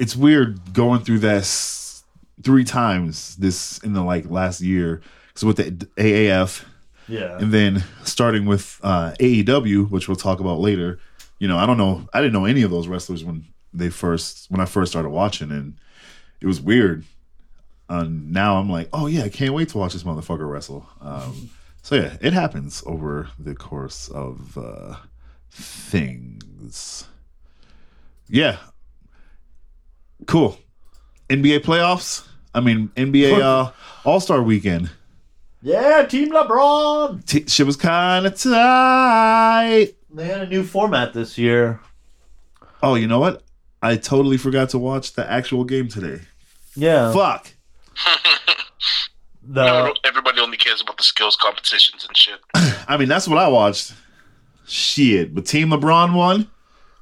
It's 0.00 0.16
weird 0.16 0.72
going 0.72 1.00
through 1.00 1.20
this 1.20 2.04
three 2.42 2.64
times 2.64 3.36
this 3.36 3.78
in 3.78 3.92
the 3.92 4.02
like 4.02 4.30
last 4.30 4.60
year. 4.60 5.02
So 5.34 5.46
with 5.46 5.56
the 5.56 5.86
AAF 5.96 6.64
Yeah, 7.06 7.38
and 7.38 7.52
then 7.52 7.84
starting 8.04 8.44
with 8.46 8.80
uh, 8.82 9.12
AEW, 9.20 9.90
which 9.90 10.08
we'll 10.08 10.16
talk 10.16 10.40
about 10.40 10.58
later. 10.58 10.98
You 11.38 11.46
know, 11.46 11.56
I 11.56 11.66
don't 11.66 11.78
know. 11.78 12.08
I 12.12 12.20
didn't 12.20 12.32
know 12.32 12.44
any 12.44 12.62
of 12.62 12.70
those 12.70 12.88
wrestlers 12.88 13.24
when 13.24 13.44
they 13.72 13.90
first 13.90 14.50
when 14.50 14.60
I 14.60 14.64
first 14.64 14.92
started 14.92 15.10
watching, 15.10 15.50
and 15.50 15.76
it 16.40 16.46
was 16.46 16.60
weird. 16.60 17.04
And 17.88 18.32
now 18.32 18.56
I'm 18.56 18.68
like, 18.68 18.88
oh 18.92 19.06
yeah, 19.06 19.22
I 19.22 19.28
can't 19.28 19.54
wait 19.54 19.70
to 19.70 19.78
watch 19.78 19.94
this 19.94 20.02
motherfucker 20.02 20.48
wrestle. 20.48 20.86
Um, 21.00 21.50
so 21.82 21.94
yeah, 21.94 22.16
it 22.20 22.32
happens 22.32 22.82
over 22.86 23.28
the 23.38 23.54
course 23.54 24.08
of 24.08 24.58
uh, 24.58 24.96
things. 25.50 27.06
Yeah, 28.28 28.58
cool. 30.26 30.58
NBA 31.28 31.60
playoffs. 31.60 32.26
I 32.54 32.60
mean, 32.60 32.90
NBA 32.96 33.40
uh, 33.40 33.70
All 34.04 34.20
Star 34.20 34.42
Weekend. 34.42 34.90
yeah, 35.62 36.04
Team 36.04 36.30
LeBron. 36.32 37.24
T- 37.26 37.46
shit 37.46 37.66
was 37.66 37.76
kind 37.76 38.26
of 38.26 38.34
tight. 38.36 39.94
They 40.10 40.24
had 40.24 40.40
a 40.42 40.46
new 40.46 40.64
format 40.64 41.12
this 41.12 41.36
year. 41.36 41.80
Oh, 42.82 42.94
you 42.94 43.06
know 43.06 43.18
what? 43.18 43.42
I 43.82 43.96
totally 43.96 44.36
forgot 44.38 44.70
to 44.70 44.78
watch 44.78 45.12
the 45.14 45.30
actual 45.30 45.64
game 45.64 45.88
today. 45.88 46.22
Yeah, 46.74 47.12
Fuck. 47.12 47.52
the 49.42 49.64
No, 49.64 49.94
everybody 50.04 50.40
only 50.40 50.56
cares 50.56 50.80
about 50.80 50.96
the 50.96 51.02
skills 51.02 51.36
competitions 51.36 52.06
and 52.06 52.16
shit. 52.16 52.40
I 52.88 52.96
mean, 52.96 53.08
that's 53.08 53.28
what 53.28 53.38
I 53.38 53.48
watched. 53.48 53.92
Shit. 54.66 55.34
But 55.34 55.46
Team 55.46 55.68
LeBron 55.70 56.14
won 56.14 56.48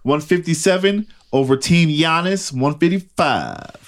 157 0.03 1.07
over 1.37 1.57
Team 1.57 1.89
Giannis 1.91 2.53
155. 2.53 3.83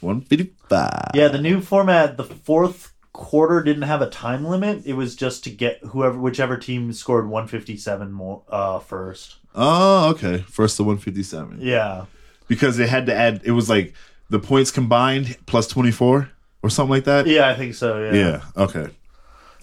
155. 0.00 1.10
yeah 1.14 1.28
the 1.28 1.40
new 1.40 1.60
format. 1.60 2.16
The 2.16 2.24
fourth 2.24 2.92
quarter 3.12 3.62
didn't 3.62 3.82
have 3.82 4.02
a 4.02 4.08
time 4.08 4.44
limit. 4.44 4.84
It 4.86 4.94
was 4.94 5.14
just 5.16 5.44
to 5.44 5.50
get 5.50 5.78
whoever, 5.84 6.18
whichever 6.18 6.56
team 6.56 6.92
scored 6.92 7.28
157 7.28 8.10
more 8.12 8.42
uh, 8.48 8.78
first. 8.78 9.36
Oh, 9.54 10.10
okay. 10.10 10.38
First 10.48 10.76
to 10.78 10.84
157. 10.84 11.58
Yeah, 11.60 12.06
Because 12.48 12.76
they 12.78 12.86
had 12.86 13.06
to 13.06 13.14
add, 13.14 13.42
it 13.44 13.50
was 13.52 13.68
like 13.68 13.94
the 14.30 14.38
points 14.38 14.70
combined 14.70 15.36
plus 15.46 15.66
24 15.68 16.30
or 16.62 16.70
something 16.70 16.90
like 16.90 17.04
that. 17.04 17.26
yeah, 17.26 17.48
I 17.48 17.54
think 17.54 17.74
so. 17.74 18.02
Yeah, 18.02 18.12
Yeah. 18.14 18.42
Okay. 18.56 18.86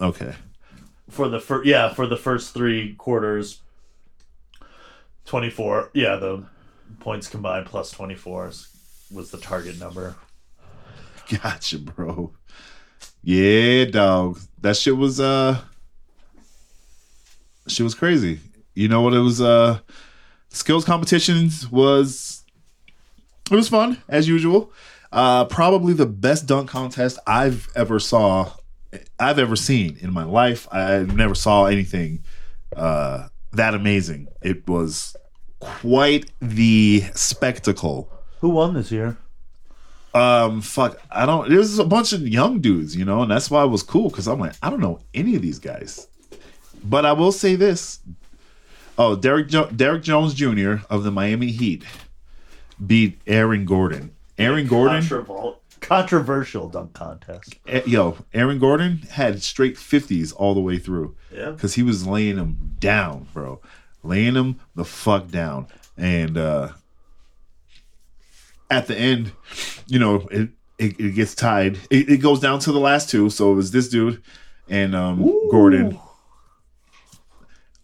Okay. 0.00 0.34
for 1.10 1.28
the 1.28 1.40
first 1.40 1.66
yeah 1.66 1.92
for 1.92 2.06
the 2.06 2.16
first 2.16 2.54
three 2.54 2.94
quarters 2.94 3.60
24 5.26 5.90
yeah 5.92 6.16
the 6.16 6.42
points 6.98 7.28
combined 7.28 7.66
plus 7.66 7.90
24 7.90 8.48
is- 8.48 8.68
was 9.12 9.30
the 9.30 9.38
target 9.38 9.78
number 9.78 10.16
Gotcha, 11.42 11.78
bro. 11.78 12.32
Yeah, 13.22 13.84
dog. 13.84 14.40
That 14.60 14.76
shit 14.76 14.96
was 14.96 15.20
uh 15.20 15.60
shit 17.68 17.84
was 17.84 17.94
crazy. 17.94 18.40
You 18.74 18.88
know 18.88 19.02
what 19.02 19.14
it 19.14 19.20
was 19.20 19.40
uh 19.40 19.78
skills 20.48 20.84
competitions 20.84 21.70
was 21.70 22.42
it 23.50 23.54
was 23.54 23.68
fun 23.68 23.98
as 24.08 24.26
usual. 24.28 24.72
Uh 25.12 25.44
probably 25.44 25.92
the 25.92 26.06
best 26.06 26.46
dunk 26.46 26.68
contest 26.68 27.18
I've 27.26 27.68
ever 27.76 28.00
saw 28.00 28.52
I've 29.20 29.38
ever 29.38 29.54
seen 29.54 29.98
in 30.00 30.12
my 30.12 30.24
life. 30.24 30.66
I 30.72 31.00
never 31.00 31.34
saw 31.36 31.66
anything 31.66 32.24
uh 32.74 33.28
that 33.52 33.74
amazing. 33.74 34.26
It 34.42 34.66
was 34.68 35.14
quite 35.60 36.30
the 36.40 37.04
spectacle. 37.14 38.10
Who 38.40 38.50
won 38.50 38.74
this 38.74 38.90
year? 38.90 39.16
Um, 40.12 40.60
fuck, 40.60 41.00
I 41.10 41.24
don't. 41.24 41.48
There's 41.48 41.78
a 41.78 41.84
bunch 41.84 42.12
of 42.12 42.26
young 42.26 42.60
dudes, 42.60 42.96
you 42.96 43.04
know, 43.04 43.22
and 43.22 43.30
that's 43.30 43.50
why 43.50 43.62
it 43.62 43.68
was 43.68 43.82
cool 43.84 44.08
because 44.10 44.26
I'm 44.26 44.40
like, 44.40 44.54
I 44.62 44.68
don't 44.70 44.80
know 44.80 44.98
any 45.14 45.36
of 45.36 45.42
these 45.42 45.58
guys, 45.60 46.08
but 46.82 47.06
I 47.06 47.12
will 47.12 47.30
say 47.32 47.54
this. 47.54 48.00
Oh, 48.98 49.14
Derrick 49.14 49.48
jo- 49.48 49.70
Derrick 49.70 50.02
Jones 50.02 50.34
Jr. 50.34 50.76
of 50.90 51.04
the 51.04 51.10
Miami 51.12 51.52
Heat 51.52 51.84
beat 52.84 53.20
Aaron 53.26 53.64
Gordon. 53.64 54.10
Aaron 54.36 54.66
Gordon, 54.66 55.02
Controvol- 55.02 55.56
controversial 55.80 56.68
dunk 56.68 56.92
contest. 56.92 57.54
eh, 57.68 57.82
yo, 57.86 58.16
Aaron 58.34 58.58
Gordon 58.58 58.98
had 59.12 59.42
straight 59.42 59.78
fifties 59.78 60.32
all 60.32 60.54
the 60.54 60.60
way 60.60 60.78
through. 60.78 61.14
Yeah. 61.32 61.50
because 61.52 61.74
he 61.74 61.82
was 61.84 62.06
laying 62.06 62.34
them 62.36 62.74
down, 62.80 63.28
bro, 63.32 63.60
laying 64.02 64.34
him 64.34 64.60
the 64.74 64.84
fuck 64.84 65.28
down, 65.28 65.66
and 65.96 66.36
uh 66.38 66.68
at 68.70 68.86
the 68.86 68.96
end, 68.96 69.32
you 69.86 69.98
know, 69.98 70.26
it 70.30 70.50
it, 70.78 70.98
it 70.98 71.14
gets 71.14 71.34
tied. 71.34 71.78
It, 71.90 72.08
it 72.08 72.16
goes 72.18 72.40
down 72.40 72.58
to 72.60 72.72
the 72.72 72.80
last 72.80 73.10
two. 73.10 73.28
So 73.30 73.52
it 73.52 73.54
was 73.56 73.70
this 73.70 73.88
dude 73.88 74.22
and 74.68 74.94
um 74.94 75.22
Gordon. 75.50 75.98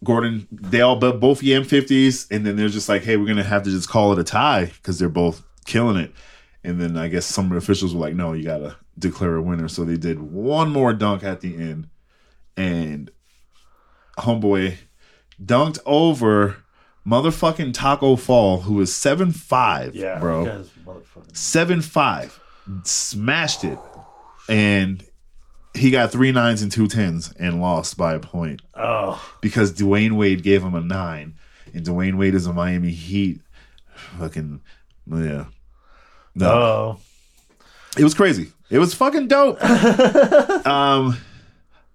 Gordon, 0.03 0.47
they 0.51 0.81
all 0.81 0.95
bo- 0.95 1.17
both 1.17 1.41
yam 1.41 1.63
fifties, 1.63 2.27
and 2.29 2.45
then 2.45 2.55
they're 2.55 2.69
just 2.69 2.87
like, 2.87 3.03
"Hey, 3.03 3.17
we're 3.17 3.27
gonna 3.27 3.43
have 3.43 3.63
to 3.63 3.71
just 3.71 3.89
call 3.89 4.13
it 4.13 4.19
a 4.19 4.23
tie 4.23 4.65
because 4.65 4.99
they're 4.99 5.09
both 5.09 5.43
killing 5.65 5.97
it." 5.97 6.13
And 6.63 6.79
then 6.79 6.97
I 6.97 7.07
guess 7.07 7.25
some 7.25 7.51
officials 7.51 7.93
were 7.95 8.01
like, 8.01 8.13
"No, 8.15 8.33
you 8.33 8.43
gotta 8.43 8.75
declare 8.97 9.35
a 9.35 9.41
winner." 9.41 9.67
So 9.67 9.83
they 9.83 9.97
did 9.97 10.19
one 10.19 10.69
more 10.69 10.93
dunk 10.93 11.23
at 11.23 11.41
the 11.41 11.55
end, 11.55 11.87
and 12.55 13.09
homeboy 14.19 14.77
dunked 15.43 15.79
over 15.85 16.57
motherfucking 17.05 17.73
Tacko 17.73 18.19
Fall, 18.19 18.61
who 18.61 18.79
is 18.81 18.93
seven 18.93 19.31
five, 19.31 19.95
Yeah, 19.95 20.19
bro, 20.19 20.43
you 20.43 20.49
guys 20.49 20.69
motherfucking- 20.85 21.35
seven 21.37 21.81
five, 21.81 22.39
smashed 22.83 23.63
it, 23.63 23.79
and 24.49 25.03
he 25.73 25.91
got 25.91 26.11
three 26.11 26.31
nines 26.31 26.61
and 26.61 26.71
two 26.71 26.87
tens 26.87 27.31
and 27.39 27.61
lost 27.61 27.97
by 27.97 28.13
a 28.15 28.19
point. 28.19 28.61
Oh, 28.73 29.21
because 29.41 29.71
Dwyane 29.73 30.13
Wade 30.13 30.43
gave 30.43 30.63
him 30.63 30.75
a 30.75 30.81
nine, 30.81 31.35
and 31.73 31.85
Dwyane 31.85 32.17
Wade 32.17 32.35
is 32.35 32.45
a 32.45 32.53
Miami 32.53 32.91
Heat. 32.91 33.41
Fucking 34.19 34.61
yeah, 35.11 35.45
no, 36.35 36.49
oh, 36.51 36.99
it 37.97 38.03
was 38.03 38.13
crazy. 38.13 38.51
It 38.69 38.79
was 38.79 38.93
fucking 38.93 39.27
dope. 39.29 39.63
um, 40.67 41.17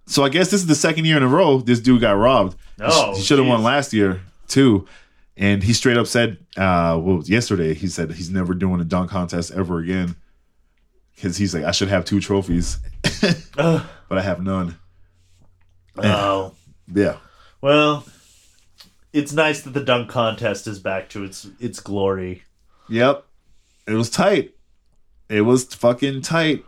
so 0.07 0.25
I 0.25 0.29
guess 0.29 0.51
this 0.51 0.61
is 0.61 0.67
the 0.67 0.75
second 0.75 1.05
year 1.05 1.17
in 1.17 1.23
a 1.23 1.29
row 1.29 1.59
this 1.59 1.81
dude 1.81 2.01
got 2.01 2.13
robbed. 2.13 2.57
Oh, 2.81 3.15
he 3.15 3.23
should 3.23 3.39
have 3.39 3.49
won 3.49 3.63
last 3.63 3.93
year 3.93 4.21
too. 4.49 4.87
And 5.37 5.63
he 5.63 5.73
straight 5.73 5.97
up 5.97 6.07
said, 6.07 6.37
uh, 6.59 6.99
well, 7.03 7.23
yesterday 7.25 7.73
he 7.75 7.87
said 7.89 8.13
he's 8.13 8.29
never 8.31 8.53
doing 8.55 8.81
a 8.81 8.85
dunk 8.85 9.11
contest 9.11 9.51
ever 9.53 9.79
again 9.79 10.15
because 11.15 11.37
he's 11.39 11.55
like, 11.55 11.65
I 11.65 11.71
should 11.71 11.89
have 11.89 12.05
two 12.05 12.21
trophies, 12.21 12.79
but 13.57 13.87
I 14.11 14.21
have 14.21 14.43
none. 14.43 14.77
oh. 15.99 16.55
Yeah, 16.95 17.17
Well, 17.61 18.05
it's 19.13 19.33
nice 19.33 19.63
that 19.63 19.71
the 19.71 19.85
dunk 19.85 20.11
contest 20.11 20.67
is 20.67 20.79
back 20.79 21.09
to 21.11 21.25
its 21.25 21.47
its 21.61 21.81
glory. 21.81 22.43
Yep. 22.89 23.25
It 23.87 23.95
was 23.95 24.11
tight. 24.11 24.55
It 25.29 25.43
was 25.43 25.65
fucking 25.65 26.23
tight. 26.23 26.65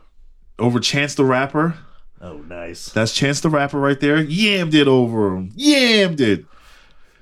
Over 0.59 0.79
Chance 0.81 1.17
the 1.17 1.25
Rapper. 1.25 1.75
Oh, 2.21 2.39
nice. 2.39 2.87
That's 2.91 3.13
Chance 3.15 3.41
the 3.41 3.51
Rapper 3.51 3.79
right 3.79 3.99
there. 4.01 4.23
Yammed 4.25 4.75
it 4.75 4.89
over 4.89 5.35
him. 5.37 5.51
Yammed 5.53 6.21
it. 6.21 6.47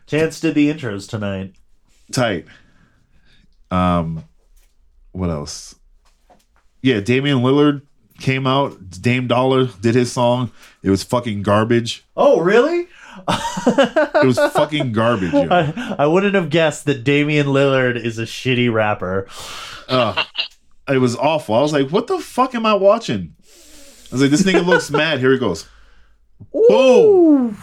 Chance 0.06 0.40
did 0.40 0.54
the 0.54 0.72
intros 0.72 1.08
tonight. 1.08 1.54
Tight. 2.12 2.46
Um 3.70 4.24
what 5.12 5.30
else? 5.30 5.74
Yeah, 6.82 7.00
Damian 7.00 7.38
Lillard 7.38 7.82
came 8.18 8.46
out. 8.46 8.90
Dame 9.02 9.26
Dollar 9.26 9.66
did 9.66 9.94
his 9.94 10.12
song. 10.12 10.50
It 10.82 10.90
was 10.90 11.02
fucking 11.02 11.42
garbage. 11.42 12.04
Oh, 12.16 12.40
really? 12.40 12.88
It 13.28 14.26
was 14.26 14.38
fucking 14.38 14.92
garbage. 14.92 15.32
yo. 15.32 15.48
I, 15.50 15.96
I 15.98 16.06
wouldn't 16.06 16.34
have 16.34 16.50
guessed 16.50 16.86
that 16.86 17.04
Damian 17.04 17.46
Lillard 17.48 18.02
is 18.02 18.18
a 18.18 18.22
shitty 18.22 18.72
rapper. 18.72 19.28
Ugh. 19.88 20.26
it 20.88 20.98
was 20.98 21.14
awful. 21.16 21.54
I 21.54 21.60
was 21.60 21.72
like, 21.72 21.90
what 21.90 22.06
the 22.06 22.18
fuck 22.18 22.54
am 22.54 22.64
I 22.66 22.74
watching? 22.74 23.34
I 24.12 24.14
was 24.14 24.22
like, 24.22 24.30
this 24.30 24.42
nigga 24.42 24.64
looks 24.66 24.90
mad. 24.90 25.18
Here 25.20 25.32
he 25.32 25.38
goes. 25.38 25.66
Boom. 26.52 27.56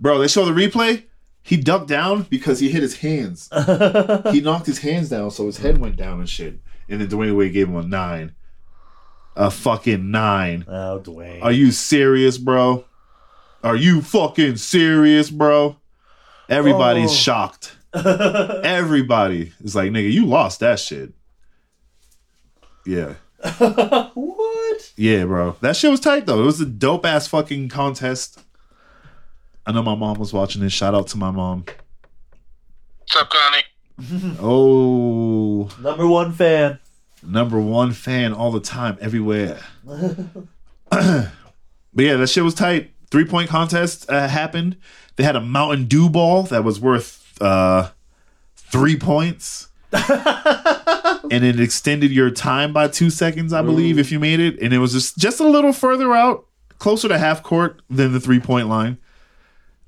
Bro, 0.00 0.18
they 0.18 0.28
show 0.28 0.44
the 0.44 0.50
replay. 0.52 1.04
He 1.42 1.56
ducked 1.56 1.88
down 1.88 2.22
because 2.24 2.58
he 2.60 2.68
hit 2.68 2.82
his 2.82 2.98
hands. 2.98 3.48
he 4.32 4.40
knocked 4.40 4.66
his 4.66 4.80
hands 4.80 5.08
down, 5.08 5.30
so 5.30 5.46
his 5.46 5.58
head 5.58 5.78
went 5.78 5.96
down 5.96 6.18
and 6.20 6.28
shit. 6.28 6.58
And 6.88 7.00
then 7.00 7.08
Dwyane 7.08 7.36
Wade 7.36 7.52
gave 7.52 7.68
him 7.68 7.76
a 7.76 7.82
nine. 7.82 8.32
A 9.36 9.50
fucking 9.50 10.10
nine. 10.10 10.64
Oh, 10.68 11.00
Dwyane. 11.02 11.42
Are 11.42 11.52
you 11.52 11.70
serious, 11.70 12.36
bro? 12.38 12.84
Are 13.62 13.76
you 13.76 14.02
fucking 14.02 14.56
serious, 14.56 15.30
bro? 15.30 15.76
Everybody's 16.48 17.10
Oh. 17.10 17.14
shocked. 17.14 17.76
Everybody 17.94 19.52
is 19.62 19.74
like, 19.74 19.90
nigga, 19.90 20.10
you 20.12 20.26
lost 20.26 20.60
that 20.60 20.78
shit. 20.80 21.12
Yeah. 22.84 23.14
what? 24.14 24.92
Yeah, 24.96 25.24
bro. 25.24 25.56
That 25.60 25.76
shit 25.76 25.90
was 25.90 26.00
tight 26.00 26.26
though. 26.26 26.40
It 26.42 26.46
was 26.46 26.60
a 26.60 26.66
dope 26.66 27.06
ass 27.06 27.26
fucking 27.28 27.68
contest. 27.68 28.40
I 29.66 29.72
know 29.72 29.82
my 29.82 29.94
mom 29.94 30.18
was 30.18 30.32
watching 30.32 30.62
this. 30.62 30.72
Shout 30.72 30.94
out 30.94 31.08
to 31.08 31.18
my 31.18 31.30
mom. 31.30 31.64
What's 33.00 33.16
up, 33.16 33.30
Connie? 33.30 33.64
Oh, 34.40 35.68
Number 35.82 36.06
one 36.06 36.32
fan. 36.32 36.78
number 37.22 37.60
one 37.60 37.92
fan 37.92 38.32
all 38.32 38.52
the 38.52 38.60
time, 38.60 38.96
everywhere. 39.00 39.58
but 39.84 41.30
yeah, 41.96 42.16
that 42.16 42.28
shit 42.28 42.44
was 42.44 42.54
tight. 42.54 42.92
Three 43.10 43.24
point 43.24 43.48
contest 43.50 44.08
uh, 44.10 44.28
happened. 44.28 44.76
They 45.16 45.24
had 45.24 45.34
a 45.36 45.40
Mountain 45.40 45.86
Dew 45.86 46.08
ball 46.08 46.44
that 46.44 46.62
was 46.64 46.78
worth 46.80 47.40
uh, 47.42 47.90
three 48.56 48.96
points. 48.96 49.68
and 51.30 51.44
it 51.44 51.60
extended 51.60 52.10
your 52.10 52.30
time 52.30 52.72
by 52.72 52.88
two 52.88 53.10
seconds, 53.10 53.52
I 53.52 53.62
believe, 53.62 53.98
if 53.98 54.10
you 54.12 54.18
made 54.18 54.40
it. 54.40 54.60
And 54.60 54.72
it 54.72 54.78
was 54.78 54.92
just 54.92 55.18
just 55.18 55.40
a 55.40 55.48
little 55.48 55.72
further 55.72 56.14
out, 56.14 56.46
closer 56.78 57.08
to 57.08 57.18
half 57.18 57.42
court 57.42 57.82
than 57.88 58.12
the 58.12 58.20
three 58.20 58.40
point 58.40 58.68
line. 58.68 58.98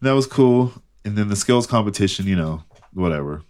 That 0.03 0.12
was 0.12 0.26
cool. 0.26 0.72
And 1.05 1.16
then 1.16 1.29
the 1.29 1.37
skills 1.37 1.66
competition, 1.66 2.26
you 2.26 2.37
know, 2.37 2.64
whatever. 2.92 3.42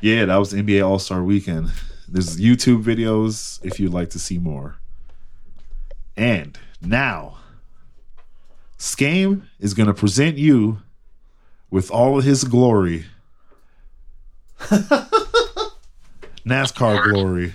Yeah, 0.00 0.24
that 0.26 0.36
was 0.36 0.52
NBA 0.52 0.86
All 0.86 0.98
Star 0.98 1.22
Weekend. 1.22 1.70
There's 2.08 2.38
YouTube 2.38 2.82
videos 2.82 3.64
if 3.64 3.78
you'd 3.78 3.92
like 3.92 4.10
to 4.10 4.18
see 4.18 4.38
more. 4.38 4.76
And 6.16 6.58
now, 6.80 7.38
Skame 8.78 9.42
is 9.58 9.74
going 9.74 9.86
to 9.86 9.94
present 9.94 10.36
you 10.38 10.78
with 11.70 11.90
all 11.90 12.18
of 12.18 12.24
his 12.24 12.44
glory. 12.44 13.04
NASCAR 16.46 17.10
glory, 17.12 17.52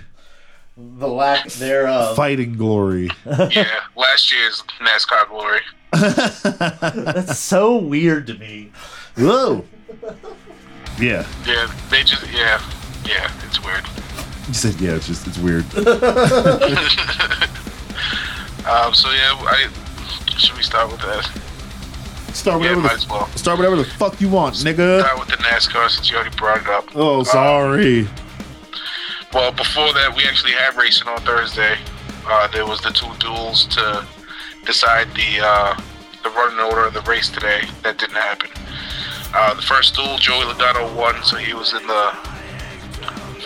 The 0.78 1.08
lack 1.08 1.48
thereof. 1.54 2.15
fighting 2.15 2.56
glory. 2.58 3.10
yeah, 3.26 3.82
last 3.95 4.32
year's 4.34 4.63
NASCAR 4.80 5.28
glory. 5.30 5.62
That's 7.13 7.39
so 7.39 7.78
weird 7.78 8.28
to 8.28 8.34
me. 8.36 8.71
Whoa. 9.17 9.65
Yeah. 11.00 11.26
Yeah, 11.45 11.71
they 11.89 12.04
just 12.04 12.26
yeah, 12.32 12.62
yeah, 13.06 13.32
it's 13.45 13.63
weird. 13.63 13.86
You 14.48 14.54
said, 14.54 14.76
yeah, 14.80 14.95
it's 14.95 15.08
just, 15.08 15.26
it's 15.28 15.38
weird. 15.39 15.65
Um, 18.67 18.95
so 18.95 19.12
yeah, 19.12 19.32
I 19.41 19.67
should 20.39 20.58
we 20.58 20.63
start 20.63 20.91
with 20.91 21.00
that? 21.02 21.24
Start 22.34 22.60
Yeah, 22.63 22.69
whatever, 22.69 22.82
might 22.82 22.88
the, 22.89 22.95
as 22.95 23.08
well. 23.08 23.28
start 23.36 23.60
whatever 23.60 23.76
the 23.76 23.86
fuck 23.86 24.19
you 24.19 24.28
want, 24.28 24.56
nigga. 24.56 25.02
Start 25.04 25.19
with 25.19 25.28
the 25.30 25.36
NASCAR 25.38 25.88
since 25.88 26.10
you 26.10 26.15
already 26.17 26.36
brought 26.36 26.62
it 26.62 26.67
up. 26.69 26.86
Oh, 26.95 27.21
sorry. 27.24 28.08
Well, 29.36 29.52
before 29.52 29.91
that, 29.91 30.15
we 30.15 30.24
actually 30.24 30.54
had 30.54 30.78
racing 30.78 31.10
on 31.10 31.19
Thursday. 31.19 31.76
Uh, 32.26 32.48
there 32.48 32.65
was 32.65 32.80
the 32.80 32.89
two 32.91 33.12
duels 33.19 33.65
to 33.65 34.08
decide 34.63 35.10
the 35.13 35.43
uh, 35.43 35.76
the 36.24 36.30
running 36.30 36.58
order 36.60 36.86
of 36.88 36.93
the 36.93 37.02
race 37.02 37.28
today. 37.30 37.67
That 37.84 37.98
didn't 37.98 38.15
happen. 38.15 38.50
Uh, 39.36 39.54
the 39.54 39.62
first 39.62 39.93
duel, 39.93 40.17
Joey 40.19 40.45
Logano 40.45 40.88
won, 40.95 41.21
so 41.26 41.36
he 41.36 41.54
was 41.54 41.74
in 41.74 41.86
the 41.86 42.12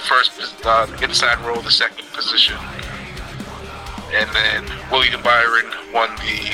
first 0.06 0.64
uh, 0.64 0.86
inside 1.02 1.44
row, 1.44 1.60
the 1.60 1.72
second 1.72 2.06
position. 2.14 2.56
And 4.14 4.30
then 4.30 4.70
William 4.92 5.24
Byron 5.24 5.74
won 5.92 6.16
the 6.18 6.54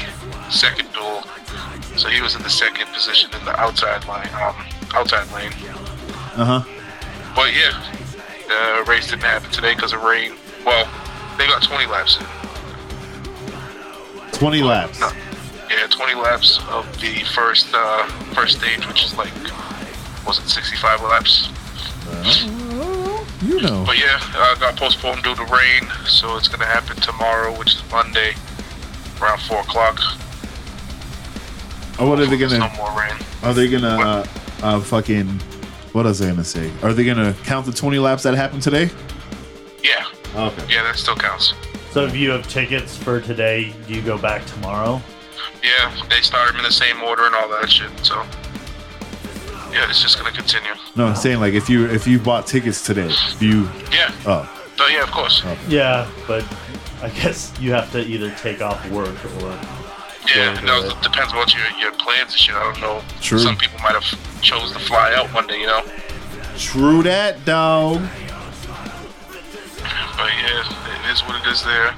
second 0.49 0.87
duel, 0.93 1.23
so 1.97 2.07
he 2.07 2.21
was 2.21 2.35
in 2.35 2.41
the 2.41 2.49
second 2.49 2.87
position 2.93 3.29
in 3.37 3.43
the 3.43 3.59
outside 3.59 4.07
line, 4.07 4.29
um, 4.41 4.55
outside 4.93 5.29
lane. 5.33 5.51
Uh 6.39 6.45
huh. 6.45 6.63
But 7.35 7.53
yeah, 7.53 7.83
the 8.47 8.83
race 8.87 9.07
didn't 9.09 9.23
happen 9.23 9.51
today 9.51 9.73
because 9.73 9.93
of 9.93 10.01
rain. 10.03 10.33
Well, 10.65 10.87
they 11.37 11.47
got 11.47 11.63
20 11.63 11.85
laps 11.87 12.17
in. 12.19 12.25
20 14.33 14.63
laps. 14.63 14.99
No, 14.99 15.09
yeah, 15.69 15.87
20 15.87 16.15
laps 16.15 16.59
of 16.69 16.85
the 16.99 17.23
first 17.33 17.67
uh, 17.73 18.05
first 18.33 18.59
stage, 18.59 18.85
which 18.87 19.05
is 19.05 19.17
like 19.17 19.33
was 20.25 20.39
it 20.39 20.49
65 20.49 21.01
laps? 21.03 21.49
You 23.41 23.61
know. 23.61 23.83
But 23.85 23.97
yeah, 23.97 24.19
uh, 24.35 24.55
got 24.55 24.75
postponed 24.75 25.23
due 25.23 25.35
to 25.35 25.43
rain, 25.45 25.87
so 26.05 26.35
it's 26.37 26.47
gonna 26.47 26.65
happen 26.65 26.95
tomorrow, 26.97 27.57
which 27.57 27.75
is 27.75 27.83
Monday, 27.91 28.33
around 29.21 29.41
four 29.41 29.59
o'clock. 29.59 29.99
Oh, 31.99 32.09
what 32.09 32.19
are 32.19 32.25
they 32.25 32.37
gonna? 32.37 32.59
no 32.59 32.69
more 32.75 32.97
rain. 32.99 33.13
Are 33.43 33.53
they 33.53 33.69
gonna 33.69 33.87
uh, 33.87 34.25
uh, 34.63 34.79
fucking? 34.81 35.39
What 35.95 36.03
was 36.03 36.21
I 36.21 36.25
gonna 36.27 36.43
say? 36.43 36.69
Are 36.83 36.91
they 36.93 37.05
gonna 37.05 37.33
count 37.45 37.65
the 37.65 37.71
20 37.71 37.99
laps 37.99 38.23
that 38.23 38.33
happened 38.35 38.61
today? 38.61 38.89
Yeah, 39.81 40.03
Okay. 40.35 40.65
yeah, 40.67 40.83
that 40.83 40.97
still 40.97 41.15
counts. 41.15 41.53
So 41.91 42.03
if 42.05 42.13
you 42.13 42.31
have 42.31 42.45
tickets 42.49 42.97
for 42.97 43.21
today, 43.21 43.73
do 43.87 43.93
you 43.93 44.01
go 44.01 44.17
back 44.17 44.45
tomorrow? 44.45 45.01
Yeah, 45.63 45.89
they 46.09 46.19
start 46.19 46.49
them 46.49 46.57
in 46.57 46.63
the 46.63 46.71
same 46.71 47.01
order 47.01 47.25
and 47.25 47.33
all 47.33 47.47
that 47.47 47.71
shit. 47.71 47.89
So 48.03 48.15
yeah, 49.71 49.87
it's 49.89 50.01
just 50.01 50.17
gonna 50.17 50.33
continue. 50.33 50.73
No, 50.97 51.07
I'm 51.07 51.15
saying 51.15 51.39
like 51.39 51.53
if 51.53 51.69
you 51.69 51.85
if 51.89 52.05
you 52.05 52.19
bought 52.19 52.45
tickets 52.45 52.85
today, 52.85 53.09
do 53.39 53.47
you? 53.47 53.69
Yeah, 53.93 54.11
Oh, 54.25 54.65
oh 54.81 54.87
yeah, 54.91 55.01
of 55.01 55.11
course. 55.11 55.43
Yeah, 55.69 56.09
but 56.27 56.43
I 57.01 57.07
guess 57.07 57.53
you 57.57 57.71
have 57.71 57.89
to 57.93 57.99
either 58.01 58.31
take 58.41 58.61
off 58.61 58.85
work 58.91 59.15
or 59.41 59.57
Yeah, 60.33 60.59
no, 60.61 60.83
it 60.83 61.01
depends 61.01 61.33
on 61.33 61.39
what 61.39 61.53
your 61.53 61.65
your 61.79 61.91
plans 61.93 62.31
and 62.31 62.39
shit. 62.39 62.55
I 62.55 62.63
don't 62.63 62.81
know. 62.81 63.01
True. 63.21 63.39
Some 63.39 63.57
people 63.57 63.79
might 63.79 63.93
have 63.93 64.41
chose 64.41 64.71
to 64.71 64.79
fly 64.79 65.13
out 65.13 65.33
one 65.33 65.47
day, 65.47 65.59
you 65.59 65.67
know. 65.67 65.83
true 66.57 67.03
that, 67.03 67.45
dog. 67.45 68.01
But 70.17 70.31
yeah, 70.39 70.63
it 70.63 71.11
is 71.11 71.21
what 71.21 71.45
it 71.45 71.51
is. 71.51 71.63
There, 71.63 71.93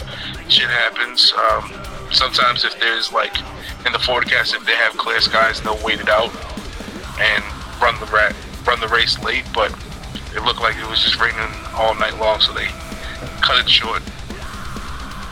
shit 0.50 0.70
happens. 0.70 1.32
Um, 1.34 1.72
sometimes 2.12 2.64
if 2.66 2.78
there's 2.80 3.12
like 3.14 3.38
in 3.86 3.94
the 3.94 4.00
forecast, 4.00 4.56
if 4.56 4.66
they 4.66 4.76
have 4.76 4.98
clear 4.98 5.22
skies, 5.22 5.62
they'll 5.62 5.84
wait 5.84 6.00
it 6.00 6.10
out 6.10 6.32
and 7.20 7.44
run 7.82 8.00
the 8.00 8.10
rat 8.12 8.36
run 8.66 8.80
the 8.80 8.88
race 8.88 9.18
late. 9.20 9.46
But 9.54 9.72
it 10.36 10.44
looked 10.44 10.60
like 10.60 10.76
it 10.78 10.90
was 10.90 11.02
just 11.02 11.20
raining 11.20 11.52
all 11.74 11.96
night 11.96 12.18
long, 12.18 12.42
so 12.42 12.54
they 12.54 12.68
cut 13.42 13.60
it 13.60 13.70
short. 13.70 14.02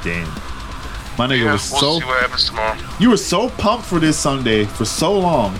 Damn. 0.03 0.44
My 1.17 1.27
nigga 1.27 1.37
Yeah, 1.39 1.43
we'll 1.45 1.51
was 1.53 1.63
so 1.63 1.99
see 1.99 2.05
what 2.05 2.19
happens 2.21 2.45
tomorrow. 2.45 2.77
you 2.99 3.09
were 3.09 3.17
so 3.17 3.49
pumped 3.51 3.85
for 3.85 3.99
this 3.99 4.17
Sunday 4.17 4.65
for 4.65 4.85
so 4.85 5.17
long. 5.17 5.53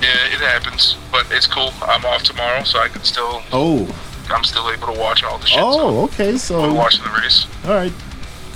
Yeah, 0.00 0.08
it 0.26 0.40
happens, 0.40 0.96
but 1.10 1.26
it's 1.30 1.46
cool. 1.46 1.72
I'm 1.82 2.04
off 2.04 2.22
tomorrow, 2.22 2.62
so 2.64 2.78
I 2.78 2.88
can 2.88 3.02
still 3.02 3.42
Oh, 3.52 3.88
I'm 4.30 4.44
still 4.44 4.70
able 4.70 4.92
to 4.92 4.98
watch 5.00 5.24
all 5.24 5.38
the 5.38 5.46
shit. 5.46 5.58
oh, 5.62 6.04
okay. 6.04 6.32
so 6.36 6.60
So 6.60 6.62
we're 6.62 6.74
watching 6.78 7.02
the 7.04 7.10
race. 7.10 7.46
All 7.64 7.70
right, 7.72 7.92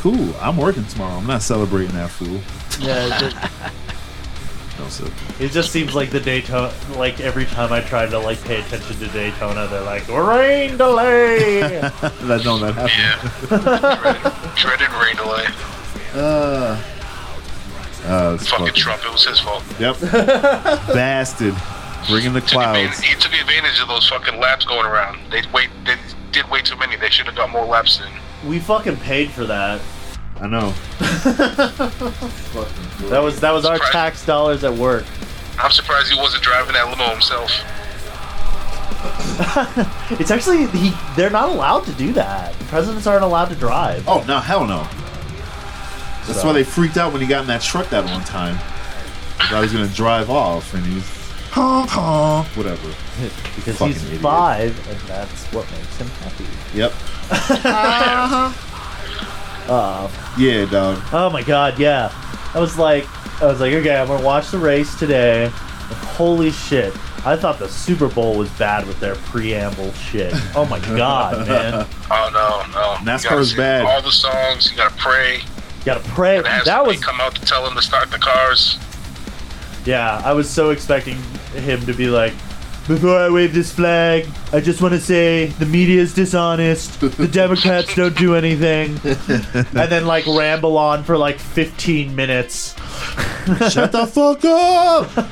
cool. 0.00 0.34
I'm 0.40 0.56
working 0.56 0.84
tomorrow. 0.84 1.14
I'm 1.14 1.26
not 1.26 1.42
celebrating 1.42 1.94
that 1.96 2.10
fool. 2.10 2.40
yeah. 2.80 3.26
It, 3.26 3.34
No, 4.78 4.88
sir. 4.88 5.10
it 5.38 5.50
just 5.52 5.72
seems 5.72 5.94
like 5.94 6.08
the 6.10 6.20
Daytona. 6.20 6.72
Like 6.96 7.20
every 7.20 7.44
time 7.44 7.70
I 7.70 7.82
try 7.82 8.06
to 8.06 8.18
like 8.18 8.42
pay 8.44 8.60
attention 8.60 8.96
to 9.00 9.08
Daytona, 9.08 9.66
they're 9.66 9.82
like 9.82 10.08
rain 10.08 10.78
delay. 10.78 11.60
That 12.00 12.42
no, 12.46 12.56
that 12.58 12.74
happened. 12.74 12.92
Yeah, 12.96 13.96
dreaded, 14.56 14.56
dreaded 14.56 14.88
rain 14.92 15.16
delay. 15.16 15.44
Uh, 16.14 16.82
uh, 18.04 18.36
it's 18.38 18.48
Fucking 18.48 18.66
fucking- 18.66 18.74
Trump, 18.82 19.04
it 19.04 19.12
was 19.12 19.24
his 19.26 19.40
fault. 19.40 19.62
Yep. 19.78 20.00
Bastard. 20.94 21.54
Bringing 22.08 22.32
the 22.32 22.40
clouds. 22.40 22.98
he 23.00 23.14
took 23.16 23.32
advantage 23.34 23.78
of 23.80 23.88
those 23.88 24.08
fucking 24.08 24.40
laps 24.40 24.64
going 24.64 24.86
around. 24.86 25.18
They 25.30 25.42
wait. 25.52 25.68
They 25.84 25.96
did 26.32 26.48
way 26.50 26.62
too 26.62 26.76
many. 26.76 26.96
They 26.96 27.10
should 27.10 27.26
have 27.26 27.36
got 27.36 27.50
more 27.50 27.64
laps 27.66 28.00
in. 28.00 28.48
we 28.48 28.58
fucking 28.58 28.96
paid 28.96 29.30
for 29.30 29.44
that. 29.46 29.80
I 30.40 30.46
know. 30.46 30.72
That 33.10 33.20
was 33.22 33.40
that 33.40 33.50
was 33.52 33.64
our 33.66 33.78
tax 33.78 34.24
dollars 34.24 34.64
at 34.64 34.72
work. 34.72 35.04
I'm 35.58 35.70
surprised 35.70 36.10
he 36.10 36.18
wasn't 36.18 36.42
driving 36.42 36.72
that 36.74 36.88
limo 36.88 37.10
himself. 37.10 37.50
It's 40.20 40.30
actually 40.30 40.66
he. 40.78 40.92
They're 41.16 41.30
not 41.30 41.48
allowed 41.50 41.84
to 41.84 41.92
do 41.92 42.12
that. 42.14 42.52
Presidents 42.68 43.06
aren't 43.06 43.24
allowed 43.24 43.48
to 43.50 43.54
drive. 43.54 44.06
Oh 44.08 44.22
no, 44.26 44.38
hell 44.38 44.66
no. 44.66 44.86
That's 46.30 46.42
So- 46.42 46.46
why 46.48 46.52
they 46.54 46.64
freaked 46.64 46.96
out 46.96 47.12
when 47.12 47.20
he 47.20 47.26
got 47.26 47.42
in 47.42 47.46
that 47.48 47.62
truck 47.62 47.88
that 47.90 48.04
one 48.04 48.24
time. 48.24 48.58
I 49.52 49.60
was 49.60 49.72
gonna 49.72 49.88
drive 49.88 50.30
off, 50.30 50.74
and 50.74 50.84
he's 50.86 51.04
honk 51.50 51.90
honk, 51.98 52.46
whatever. 52.56 52.88
because 53.56 53.76
fucking 53.78 53.94
he's 53.94 54.04
idiot. 54.06 54.22
five, 54.22 54.88
and 54.88 54.98
that's 55.08 55.44
what 55.46 55.68
makes 55.72 55.96
him 55.96 56.08
happy. 56.22 56.46
Yep. 56.74 56.92
Uh 59.68 60.08
huh. 60.08 60.32
Yeah, 60.38 60.64
dog. 60.66 61.00
oh 61.12 61.30
my 61.30 61.42
god, 61.42 61.78
yeah. 61.78 62.10
I 62.54 62.58
was 62.58 62.76
like, 62.78 63.06
I 63.40 63.46
was 63.46 63.60
like, 63.60 63.72
okay, 63.72 63.96
I'm 63.96 64.08
gonna 64.08 64.24
watch 64.24 64.50
the 64.50 64.58
race 64.58 64.94
today. 64.98 65.44
And 65.44 65.52
holy 65.52 66.50
shit! 66.50 66.92
I 67.24 67.36
thought 67.36 67.58
the 67.58 67.68
Super 67.68 68.08
Bowl 68.08 68.36
was 68.36 68.48
bad 68.50 68.86
with 68.86 68.98
their 69.00 69.14
preamble 69.16 69.92
shit. 69.92 70.32
Oh 70.56 70.64
my 70.66 70.78
god, 70.80 71.46
man! 71.46 71.86
Oh 72.12 72.28
no, 72.32 72.72
no. 72.72 72.92
You 72.98 73.06
NASCAR 73.06 73.38
is 73.38 73.54
bad. 73.54 73.84
All 73.84 74.02
the 74.02 74.10
songs. 74.10 74.68
You 74.70 74.76
gotta 74.76 74.94
pray. 74.96 75.42
Gotta 75.84 76.00
pray. 76.10 76.42
Gotta 76.42 76.64
That 76.64 76.86
was 76.86 77.00
come 77.02 77.20
out 77.20 77.34
to 77.36 77.40
tell 77.42 77.66
him 77.66 77.74
to 77.74 77.82
start 77.82 78.10
the 78.10 78.18
cars. 78.18 78.78
Yeah, 79.84 80.20
I 80.24 80.32
was 80.32 80.48
so 80.48 80.70
expecting 80.70 81.16
him 81.54 81.80
to 81.86 81.94
be 81.94 82.08
like, 82.08 82.34
before 82.86 83.16
I 83.18 83.30
wave 83.30 83.54
this 83.54 83.72
flag, 83.72 84.26
I 84.52 84.60
just 84.60 84.82
want 84.82 84.94
to 84.94 85.00
say 85.00 85.46
the 85.46 85.66
media 85.66 86.00
is 86.02 86.12
dishonest. 86.12 87.00
The 87.00 87.28
Democrats 87.32 87.94
don't 87.94 88.16
do 88.16 88.34
anything. 88.34 88.98
and 89.04 89.90
then 89.90 90.06
like 90.06 90.26
ramble 90.26 90.76
on 90.76 91.04
for 91.04 91.16
like 91.16 91.38
15 91.38 92.14
minutes. 92.14 92.74
Shut 93.70 93.92
the 93.92 94.06
fuck 94.12 94.44
up. 94.44 95.30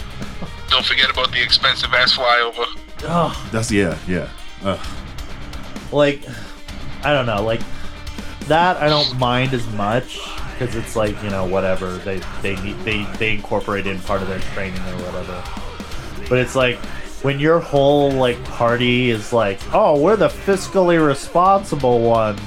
Don't 0.71 0.85
forget 0.85 1.11
about 1.11 1.33
the 1.33 1.43
expensive 1.43 1.93
ass 1.95 2.17
flyover. 2.17 2.67
Ugh, 3.05 3.37
That's 3.51 3.71
yeah, 3.71 3.99
yeah. 4.07 4.29
Ugh. 4.63 4.79
like, 5.93 6.23
I 7.03 7.13
don't 7.13 7.27
know, 7.27 7.43
like 7.43 7.61
that 8.47 8.77
I 8.79 8.89
don't 8.89 9.19
mind 9.19 9.53
as 9.53 9.67
much 9.73 10.19
because 10.59 10.75
it's 10.75 10.97
like 10.97 11.21
you 11.23 11.31
know 11.31 11.45
whatever 11.47 11.97
they 11.99 12.21
they 12.43 12.57
need 12.63 12.77
they 12.81 13.05
they 13.19 13.35
incorporate 13.35 13.87
in 13.87 13.99
part 14.01 14.23
of 14.23 14.29
their 14.29 14.41
training 14.41 14.81
or 14.81 14.97
whatever. 15.05 15.43
But 16.29 16.39
it's 16.39 16.55
like 16.57 16.77
when 17.23 17.39
your 17.41 17.61
whole 17.61 18.11
like 18.11 18.43
party 18.45 19.11
is 19.11 19.33
like, 19.33 19.61
oh, 19.73 20.01
we're 20.01 20.17
the 20.17 20.29
fiscally 20.29 21.05
responsible 21.05 22.01
ones. 22.01 22.41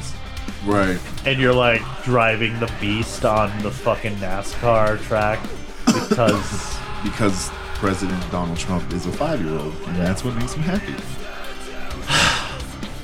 Right. 0.63 0.99
and 1.25 1.39
you're 1.41 1.55
like 1.55 1.81
driving 2.03 2.59
the 2.59 2.71
beast 2.79 3.25
on 3.25 3.49
the 3.63 3.71
fucking 3.71 4.15
NASCAR 4.17 5.01
track 5.01 5.39
because 5.85 6.77
Because 7.03 7.49
President 7.79 8.23
Donald 8.31 8.59
Trump 8.59 8.93
is 8.93 9.07
a 9.07 9.11
five-year-old, 9.11 9.73
and 9.87 9.95
that's 9.95 10.23
what 10.23 10.35
makes 10.35 10.53
him 10.53 10.61
happy. 10.61 10.93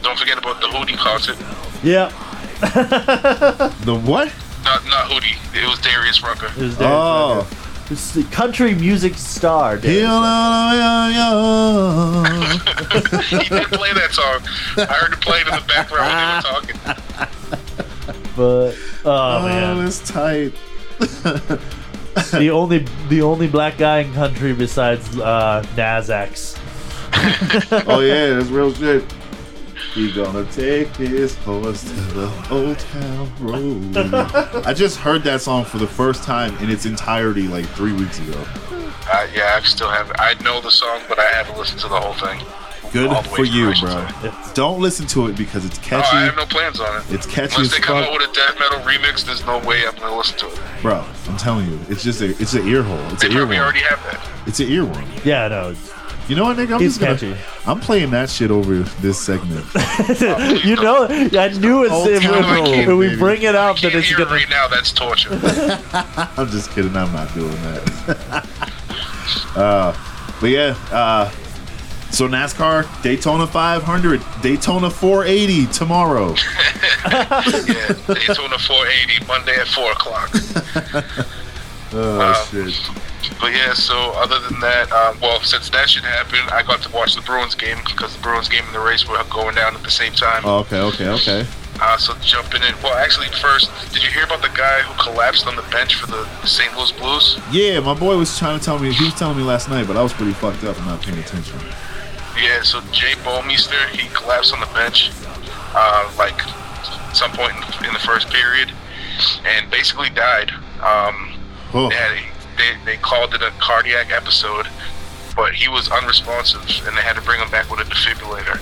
Don't 0.03 0.19
forget 0.19 0.37
about 0.37 0.61
the 0.61 0.67
Hootie 0.67 0.95
concert. 0.97 1.35
yeah, 1.83 2.09
The 3.85 3.95
what? 4.05 4.31
Not 4.63 4.85
not 4.85 5.09
Hootie. 5.09 5.35
It 5.55 5.67
was 5.67 5.79
Darius 5.79 6.21
Rucker. 6.23 6.47
it 6.47 6.55
was 6.57 6.75
Darius 6.77 6.81
Oh. 6.81 7.37
Rucker. 7.39 7.55
It's 7.89 8.11
the 8.11 8.23
country 8.25 8.75
music 8.75 9.15
star. 9.15 9.77
Darius 9.77 10.01
he 13.29 13.37
did 13.49 13.67
play 13.67 13.93
that 13.93 14.09
song. 14.11 14.41
I 14.77 14.85
heard 14.93 15.13
it 15.13 15.21
playing 15.21 15.47
in 15.47 15.53
the 15.53 15.61
background 15.67 16.43
when 16.43 16.65
they 16.65 16.73
were 16.73 16.93
talking. 16.93 17.29
But 18.35 18.75
oh, 19.05 19.07
Oh, 19.39 19.41
man, 19.45 19.87
it's 19.87 20.01
tight. 20.07 20.53
the 22.31 22.49
only 22.51 22.79
the 23.09 23.21
only 23.21 23.47
black 23.47 23.77
guy 23.77 23.99
in 23.99 24.11
country 24.13 24.51
besides 24.53 25.17
uh, 25.19 25.63
Nas 25.77 26.09
oh 27.87 27.99
yeah, 28.01 28.33
that's 28.33 28.49
real 28.49 28.73
shit. 28.73 29.03
He 29.97 30.11
gonna 30.11 30.45
take 30.51 30.95
his 30.95 31.35
horse 31.37 31.81
to 31.83 31.89
the 32.13 32.47
old 32.51 32.77
town 32.77 33.31
road. 33.39 33.97
I 34.63 34.71
just 34.71 34.97
heard 34.97 35.23
that 35.23 35.41
song 35.41 35.65
for 35.65 35.79
the 35.79 35.87
first 35.87 36.23
time 36.23 36.55
in 36.59 36.69
its 36.69 36.85
entirety 36.85 37.47
like 37.47 37.65
three 37.69 37.93
weeks 37.93 38.19
ago. 38.19 38.39
Uh, 39.11 39.25
yeah, 39.33 39.55
I 39.59 39.61
still 39.65 39.89
have. 39.89 40.11
I 40.19 40.35
know 40.43 40.61
the 40.61 40.69
song, 40.69 41.01
but 41.09 41.17
I 41.17 41.25
haven't 41.31 41.57
listened 41.57 41.79
to 41.81 41.87
the 41.87 41.99
whole 41.99 42.13
thing. 42.13 42.39
Good 42.93 43.09
All 43.09 43.23
the 43.23 43.29
way 43.29 43.35
for 43.37 43.43
you, 43.45 43.73
bro. 43.81 44.07
Don't 44.53 44.79
listen 44.79 45.07
to 45.07 45.27
it 45.29 45.35
because 45.35 45.65
it's 45.65 45.79
Oh, 45.79 45.81
catchy, 45.81 46.15
I 46.15 46.25
have 46.25 46.35
no 46.35 46.45
plans 46.45 46.79
on 46.79 46.95
it. 47.01 47.03
It's 47.11 47.25
catchy 47.25 47.55
Unless 47.55 47.59
as 47.59 47.71
they 47.71 47.79
come 47.79 47.97
fuck. 48.03 48.13
out 48.13 48.19
with 48.19 48.29
a 48.29 48.33
death 48.33 48.55
metal 48.59 48.79
remix, 48.81 49.25
there's 49.25 49.43
no 49.47 49.57
way 49.67 49.81
I'm 49.87 49.95
gonna 49.95 50.15
listen 50.15 50.37
to 50.37 50.47
it. 50.47 50.59
bro. 50.83 51.03
I'm 51.27 51.37
telling 51.37 51.69
you, 51.71 51.79
it's 51.89 52.03
just 52.03 52.21
a 52.21 52.29
it's 52.39 52.53
an 52.53 52.67
ear 52.67 52.83
hole. 52.83 52.99
It's 53.13 53.21
They 53.23 53.29
an 53.29 53.33
ear 53.33 53.39
probably 53.39 53.57
already 53.57 53.79
have 53.79 54.01
that. 54.03 54.21
It's 54.45 54.59
an 54.59 54.67
ear 54.69 54.85
one. 54.85 55.05
yeah, 55.25 55.47
no, 55.47 55.71
it's- 55.71 55.91
You 56.27 56.35
know 56.35 56.43
what, 56.43 56.57
nigga? 56.57 56.73
I'm 56.75 56.81
He's 56.81 56.97
just 56.97 57.19
gonna. 57.21 57.35
catchy. 57.35 57.35
I'm 57.65 57.79
playing 57.79 58.09
that 58.11 58.29
shit 58.29 58.51
over 58.51 58.79
this 59.01 59.17
segment. 59.19 59.65
you 60.65 60.75
know, 60.75 61.07
I 61.09 61.53
knew 61.57 61.83
it's 61.85 61.93
Old 61.93 62.09
if, 62.09 62.21
Town 62.21 62.43
if- 62.43 62.49
Road, 62.51 62.67
if 62.67 62.87
we 62.97 63.07
baby. 63.07 63.17
bring 63.19 63.41
it 63.43 63.55
I 63.55 63.69
up 63.69 63.75
that 63.77 63.81
can't 63.93 63.95
it's 63.95 64.07
hear 64.09 64.17
it 64.19 64.23
gonna. 64.25 64.35
right 64.35 64.49
now. 64.49 64.67
That's 64.67 64.91
torture. 64.91 65.29
I'm 66.37 66.49
just 66.49 66.71
kidding. 66.71 66.95
I'm 66.97 67.13
not 67.13 67.33
doing 67.33 67.49
that. 67.51 68.47
uh, 69.55 69.93
but 70.41 70.47
yeah. 70.49 70.75
Uh, 70.91 71.29
so 72.11 72.27
NASCAR 72.27 72.85
Daytona 73.03 73.45
500, 73.47 74.21
Daytona 74.41 74.89
480 74.89 75.67
tomorrow. 75.73 76.35
yeah, 77.09 77.93
Daytona 78.07 78.57
480 78.57 79.25
Monday 79.27 79.55
at 79.55 79.67
four 79.67 79.91
o'clock. 79.91 80.31
Oh 81.93 82.21
Um, 82.21 82.35
shit. 82.51 82.73
But 83.39 83.51
yeah, 83.53 83.73
so 83.73 83.95
other 84.15 84.39
than 84.39 84.59
that, 84.61 84.91
um, 84.91 85.19
well, 85.21 85.41
since 85.41 85.69
that 85.71 85.89
shit 85.89 86.03
happened, 86.03 86.49
I 86.51 86.63
got 86.63 86.81
to 86.83 86.91
watch 86.91 87.15
the 87.15 87.21
Bruins 87.21 87.55
game 87.55 87.77
because 87.85 88.15
the 88.15 88.21
Bruins 88.21 88.47
game 88.49 88.63
and 88.65 88.73
the 88.75 88.79
race 88.79 89.07
were 89.07 89.21
going 89.29 89.55
down 89.55 89.75
at 89.75 89.83
the 89.83 89.91
same 89.91 90.13
time. 90.13 90.43
Oh, 90.45 90.59
okay, 90.59 90.79
okay, 90.79 91.07
okay. 91.09 91.45
Uh, 91.79 91.97
so 91.97 92.13
jumping 92.21 92.63
in, 92.63 92.73
well, 92.81 92.95
actually, 92.95 93.27
first, 93.39 93.69
did 93.93 94.01
you 94.03 94.09
hear 94.09 94.23
about 94.23 94.41
the 94.41 94.49
guy 94.57 94.79
who 94.81 94.93
collapsed 95.01 95.45
on 95.45 95.55
the 95.55 95.61
bench 95.71 95.95
for 95.95 96.07
the 96.07 96.25
St. 96.45 96.75
Louis 96.75 96.91
Blues? 96.93 97.39
Yeah, 97.51 97.79
my 97.81 97.93
boy 97.93 98.17
was 98.17 98.37
trying 98.37 98.57
to 98.57 98.63
tell 98.65 98.79
me. 98.79 98.91
He 98.93 99.05
was 99.05 99.13
telling 99.13 99.37
me 99.37 99.43
last 99.43 99.69
night, 99.69 99.85
but 99.87 99.95
I 99.97 100.01
was 100.01 100.13
pretty 100.13 100.33
fucked 100.33 100.63
up 100.63 100.75
and 100.77 100.85
not 100.87 101.01
paying 101.01 101.19
attention. 101.19 101.59
Yeah, 102.41 102.63
so 102.63 102.81
Jay 102.91 103.13
Bouwmeester, 103.23 103.89
he 103.89 104.07
collapsed 104.15 104.53
on 104.53 104.59
the 104.59 104.65
bench, 104.67 105.11
uh, 105.75 106.11
like 106.17 106.39
some 107.13 107.31
point 107.31 107.53
in, 107.79 107.85
in 107.87 107.93
the 107.93 107.99
first 107.99 108.29
period, 108.29 108.71
and 109.45 109.69
basically 109.69 110.09
died. 110.09 110.51
Um, 110.81 111.33
Oh, 111.73 111.89
they, 111.89 111.95
had 111.95 112.17
they, 112.57 112.85
they 112.85 112.97
called 112.97 113.33
it 113.33 113.41
a 113.41 113.51
cardiac 113.59 114.11
episode, 114.11 114.67
but 115.35 115.53
he 115.53 115.67
was 115.69 115.89
unresponsive, 115.89 116.61
and 116.87 116.95
they 116.97 117.01
had 117.01 117.15
to 117.15 117.21
bring 117.21 117.39
him 117.39 117.49
back 117.51 117.69
with 117.69 117.79
a 117.79 117.83
defibrillator. 117.83 118.59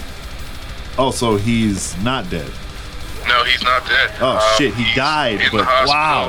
oh, 0.97 1.11
so 1.11 1.35
he's 1.37 1.95
not 2.03 2.29
dead. 2.29 2.51
No, 3.27 3.43
he's 3.43 3.63
not 3.63 3.87
dead. 3.87 4.11
Oh 4.21 4.37
Um, 4.37 4.57
shit, 4.57 4.73
he 4.75 4.93
died. 4.95 5.39
But 5.51 5.65
wow, 5.87 6.27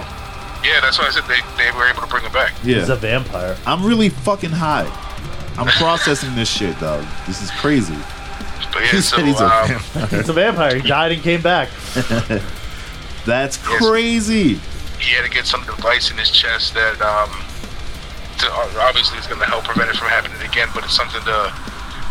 Yeah, 0.65 0.81
that's 0.81 0.99
why 0.99 1.07
I 1.07 1.11
said 1.11 1.25
they, 1.25 1.41
they 1.63 1.71
were 1.77 1.87
able 1.87 2.01
to 2.03 2.07
bring 2.09 2.25
him 2.25 2.33
back. 2.33 2.53
Yeah. 2.65 2.77
He's 2.81 2.89
a 2.89 2.97
vampire. 2.97 3.57
I'm 3.67 3.85
really 3.85 4.09
fucking 4.09 4.51
high. 4.51 4.87
I'm 5.59 5.67
processing 5.69 6.35
this 6.35 6.49
shit, 6.51 6.79
dog. 6.81 7.05
This 7.27 7.43
is 7.43 7.51
crazy. 7.53 7.95
But 8.73 8.83
yeah, 8.83 8.89
He 8.93 9.01
so 9.01 9.17
said 9.17 9.25
he's 9.27 9.41
a 9.41 9.45
um, 9.45 9.69
vampire. 9.69 10.07
He's 10.19 10.29
a 10.29 10.33
vampire. 10.33 10.77
He 10.77 10.89
died 10.89 11.13
and 11.13 11.23
came 11.23 11.41
back. 11.43 11.69
That's 13.27 13.57
crazy. 13.59 14.61
He 14.99 15.15
had 15.15 15.25
to 15.25 15.31
get 15.31 15.47
some 15.47 15.65
device 15.65 16.11
in 16.11 16.17
his 16.17 16.31
chest 16.31 16.75
that 16.75 17.01
um, 17.01 17.31
to, 18.39 18.47
obviously 18.81 19.19
is 19.19 19.27
going 19.27 19.41
to 19.41 19.47
help 19.47 19.65
prevent 19.65 19.91
it 19.91 19.97
from 19.97 20.09
happening 20.09 20.41
again. 20.47 20.69
But 20.75 20.85
it's 20.85 20.97
something 20.97 21.23
to 21.23 21.53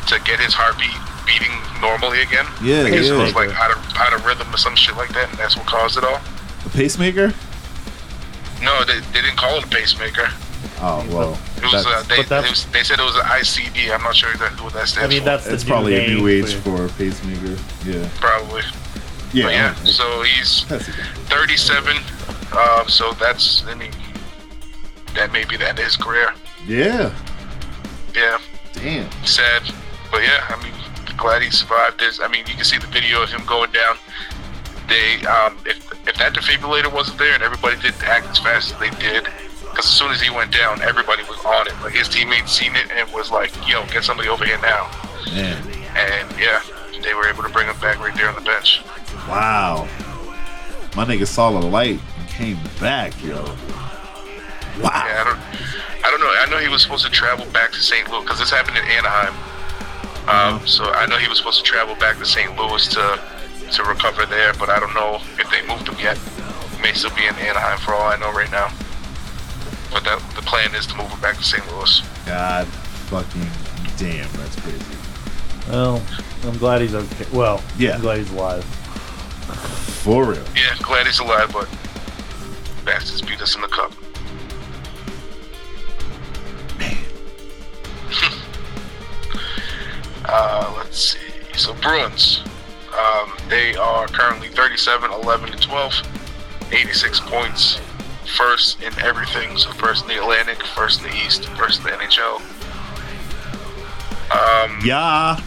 to 0.08 0.22
get 0.24 0.40
his 0.40 0.54
heartbeat 0.54 0.94
beating 1.26 1.54
normally 1.82 2.22
again. 2.22 2.46
Yeah, 2.62 2.84
I 2.86 2.90
guess 2.92 3.06
it 3.10 3.14
yeah. 3.18 3.22
was 3.24 3.34
like 3.34 3.50
out 3.58 3.72
of 3.72 3.80
out 3.98 4.14
of 4.14 4.26
rhythm 4.26 4.54
or 4.54 4.58
some 4.58 4.76
shit 4.76 4.96
like 4.96 5.10
that, 5.14 5.30
and 5.30 5.38
that's 5.38 5.58
what 5.58 5.66
caused 5.66 5.98
it 5.98 6.04
all. 6.04 6.22
A 6.66 6.70
pacemaker? 6.70 7.34
No, 8.62 8.84
they, 8.86 9.00
they 9.14 9.22
didn't 9.22 9.38
call 9.38 9.58
it 9.58 9.64
a 9.66 9.68
pacemaker. 9.68 10.28
Oh 10.82 11.06
well, 11.10 11.38
It 11.58 11.64
was, 11.64 11.86
that's, 11.86 11.86
uh, 11.86 12.04
they, 12.10 12.20
it 12.22 12.50
was, 12.50 12.66
they 12.68 12.84
said 12.84 13.00
it 13.00 13.04
was 13.04 13.16
an 13.16 13.22
ICD. 13.24 13.94
I'm 13.94 14.02
not 14.02 14.16
sure 14.16 14.32
exactly 14.32 14.64
what 14.64 14.74
that 14.74 14.88
stands 14.88 15.06
I 15.06 15.10
mean, 15.10 15.20
for. 15.22 15.26
that's 15.26 15.46
that's 15.46 15.64
the 15.64 15.70
probably 15.70 15.96
a 15.96 16.08
name 16.08 16.18
new 16.18 16.28
age 16.28 16.54
for- 16.56 16.78
for 16.78 16.86
a 16.86 16.90
pacemaker. 16.90 17.58
Yeah, 17.86 18.10
probably. 18.20 18.64
yeah. 19.34 19.44
But 19.46 19.54
yeah, 19.54 19.74
so 19.86 20.24
he's 20.24 20.64
37. 20.64 21.98
Um, 22.54 22.88
so 22.88 23.12
that's 23.14 23.66
I 23.68 23.76
mean 23.76 23.92
that 25.16 25.32
may 25.32 25.46
be 25.46 25.58
the 25.58 25.68
end 25.68 25.80
of 25.80 25.86
his 25.86 25.96
career. 25.96 26.34
Yeah, 26.68 27.14
Yeah, 28.14 28.38
damn. 28.74 29.10
sad, 29.26 29.62
but 30.12 30.22
yeah, 30.24 30.46
I 30.50 30.62
mean, 30.64 30.74
glad 31.18 31.42
he 31.42 31.50
survived 31.52 32.00
this. 32.00 32.20
I 32.20 32.28
mean, 32.28 32.46
you 32.48 32.56
can 32.56 32.66
see 32.66 32.78
the 32.78 32.88
video 32.88 33.22
of 33.24 33.30
him 33.30 33.42
going 33.46 33.72
down. 33.72 33.98
They, 34.90 35.26
um, 35.26 35.58
if 35.66 35.78
if 36.08 36.16
that 36.18 36.34
defibrillator 36.34 36.92
wasn't 36.94 37.18
there 37.18 37.34
and 37.34 37.42
everybody 37.44 37.76
didn't 37.82 38.04
act 38.04 38.28
as 38.28 38.40
fast 38.40 38.74
as 38.74 38.80
they 38.80 38.90
did, 39.00 39.24
because 39.62 39.86
as 39.86 39.92
soon 39.94 40.12
as 40.12 40.22
he 40.22 40.30
went 40.30 40.52
down, 40.52 40.82
everybody 40.82 41.24
was 41.24 41.40
on 41.46 41.68
it. 41.68 41.74
Like 41.82 41.94
his 41.94 42.08
teammates 42.10 42.52
seen 42.52 42.76
it 42.76 42.92
and 42.92 43.12
was 43.14 43.32
like, 43.32 43.52
"Yo, 43.68 43.86
get 43.88 44.04
somebody 44.04 44.30
over 44.30 44.46
here 44.46 44.60
now!" 44.62 44.90
Man, 45.34 45.58
And 45.98 46.40
yeah, 46.40 46.62
they 47.04 47.14
were 47.14 47.28
able 47.28 47.44
to 47.44 47.50
bring 47.50 47.68
him 47.68 47.78
back 47.80 48.00
right 48.00 48.14
there 48.16 48.30
on 48.30 48.36
the 48.36 48.42
bench. 48.42 48.82
wow. 49.28 49.88
My 50.96 51.04
nigga 51.06 51.26
saw 51.28 51.52
the 51.60 51.66
light 51.66 52.00
came 52.36 52.60
back, 52.80 53.12
yo. 53.24 53.44
Wow. 54.82 54.92
Yeah, 55.08 55.22
I 55.22 55.24
don't, 55.24 55.40
I 56.06 56.12
don't 56.12 56.20
know. 56.20 56.28
I 56.38 56.46
know 56.52 56.58
he 56.60 56.68
was 56.70 56.82
supposed 56.82 57.06
to 57.06 57.12
travel 57.12 57.46
back 57.52 57.72
to 57.72 57.80
St. 57.80 58.10
Louis 58.12 58.22
because 58.24 58.40
this 58.40 58.52
happened 58.52 58.78
in 58.78 58.84
Anaheim. 58.84 59.34
Um, 60.28 60.68
so 60.68 60.86
I 60.92 61.06
know 61.06 61.18
he 61.18 61.28
was 61.30 61.38
supposed 61.38 61.58
to 61.60 61.64
travel 61.64 61.96
back 61.96 62.18
to 62.18 62.26
St. 62.26 62.56
Louis 62.58 62.88
to 62.90 63.20
to 63.72 63.84
recover 63.84 64.26
there, 64.28 64.54
but 64.60 64.70
I 64.70 64.80
don't 64.80 64.94
know 64.94 65.16
if 65.40 65.50
they 65.50 65.66
moved 65.66 65.88
him 65.88 65.96
yet. 66.00 66.18
He 66.76 66.82
may 66.82 66.94
still 66.94 67.10
be 67.16 67.26
in 67.26 67.34
Anaheim 67.36 67.80
for 67.80 67.94
all 67.96 68.04
I 68.04 68.18
know 68.18 68.32
right 68.32 68.52
now. 68.52 68.70
But 69.92 70.04
that, 70.04 70.20
the 70.36 70.42
plan 70.42 70.76
is 70.76 70.86
to 70.88 70.98
move 70.98 71.08
him 71.10 71.20
back 71.22 71.38
to 71.38 71.44
St. 71.44 71.66
Louis. 71.72 72.02
God 72.26 72.68
fucking 73.10 73.48
damn, 73.98 74.30
that's 74.34 74.60
crazy. 74.60 74.84
Well, 75.70 76.04
I'm 76.44 76.58
glad 76.58 76.82
he's 76.82 76.94
okay. 76.94 77.26
Well, 77.34 77.64
Yeah. 77.78 77.96
I'm 77.96 78.02
glad 78.02 78.20
he's 78.20 78.32
alive. 78.32 78.64
For 80.04 80.26
real. 80.26 80.44
Yeah, 80.56 80.76
glad 80.84 81.08
he's 81.08 81.20
alive, 81.20 81.50
but 81.52 81.68
bastards 82.86 83.22
beat 83.22 83.42
us 83.42 83.56
in 83.56 83.62
the 83.62 83.68
cup. 83.68 83.92
Man. 86.80 86.98
uh, 90.26 90.74
let's 90.78 91.00
see. 91.14 91.20
So 91.58 91.74
Bruins, 91.76 92.42
um, 92.98 93.34
they 93.50 93.76
are 93.76 94.08
currently 94.08 94.50
37, 94.50 95.12
11, 95.12 95.52
and 95.54 95.62
12, 95.62 95.94
86 96.72 97.20
points. 97.22 97.80
First 98.38 98.82
in 98.82 98.92
everything. 99.00 99.58
So 99.58 99.72
first 99.72 100.04
in 100.04 100.10
the 100.10 100.18
Atlantic, 100.22 100.62
first 100.64 101.02
in 101.04 101.10
the 101.10 101.16
East, 101.16 101.46
first 101.50 101.80
in 101.80 101.86
the 101.86 101.92
NHL. 101.92 102.42
Um, 104.32 104.80
Yeah, 104.84 105.40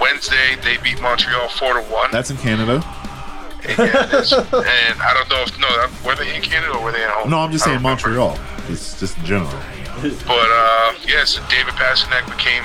Wednesday 0.00 0.56
they 0.62 0.76
beat 0.78 1.00
Montreal 1.02 1.48
four 1.48 1.74
to 1.74 1.80
one. 1.92 2.10
that's 2.12 2.30
in 2.30 2.36
Canada. 2.38 2.80
Yeah, 3.64 3.76
it 3.78 4.14
is. 4.14 4.32
and 4.32 4.44
I 5.02 5.14
don't 5.14 5.28
know 5.30 5.42
if 5.42 5.58
no, 5.58 5.68
were 6.08 6.16
they 6.16 6.34
in 6.34 6.42
Canada 6.42 6.74
or 6.76 6.82
were 6.84 6.92
they 6.92 7.02
at 7.04 7.10
home? 7.10 7.30
No, 7.30 7.38
I'm 7.38 7.52
just 7.52 7.64
saying 7.64 7.80
don't 7.82 8.02
remember. 8.02 8.18
Montreal. 8.36 8.38
It's 8.68 8.98
just 8.98 9.16
in 9.18 9.24
general. 9.24 9.50
But 10.26 10.48
uh, 10.50 10.94
yeah, 11.06 11.24
so 11.24 11.40
David 11.48 11.74
Pastrnak 11.74 12.26
became 12.36 12.64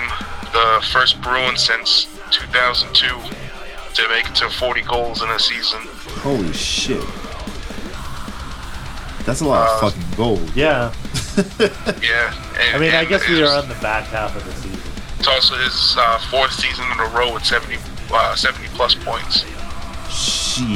the 0.53 0.83
first 0.91 1.21
Bruin 1.21 1.55
since 1.57 2.05
2002 2.31 3.07
to 3.07 4.09
make 4.09 4.27
it 4.27 4.35
to 4.35 4.49
40 4.49 4.81
goals 4.83 5.21
in 5.21 5.29
a 5.29 5.37
season. 5.39 5.79
Holy 6.21 6.51
shit. 6.53 7.03
That's 9.25 9.41
a 9.41 9.45
lot 9.45 9.67
Uh, 9.67 9.73
of 9.87 9.93
fucking 9.93 10.15
gold. 10.15 10.51
Yeah. 10.55 10.93
Yeah. 12.01 12.33
And, 12.59 12.75
I 12.75 12.79
mean, 12.79 12.95
I 12.95 13.05
guess 13.05 13.27
we 13.29 13.43
are 13.43 13.61
on 13.61 13.69
the 13.69 13.75
back 13.75 14.05
half 14.07 14.35
of 14.35 14.43
the 14.43 14.51
season. 14.53 14.79
It's 15.19 15.27
also 15.27 15.53
his 15.55 15.95
uh, 15.99 16.17
fourth 16.31 16.51
season 16.53 16.83
in 16.91 16.99
a 16.99 17.05
row 17.15 17.31
with 17.31 17.45
70, 17.45 17.77
uh, 18.11 18.33
70 18.35 18.67
plus 18.69 18.95
points. 18.95 19.43
Shit. 20.57 20.67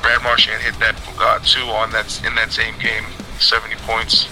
Brad 0.00 0.22
Marchand 0.22 0.62
hit 0.62 0.78
that 0.78 0.94
uh, 1.18 1.40
two 1.40 1.66
on 1.74 1.90
that 1.90 2.24
in 2.24 2.36
that 2.36 2.52
same 2.52 2.78
game, 2.78 3.04
70 3.40 3.74
points. 3.82 4.28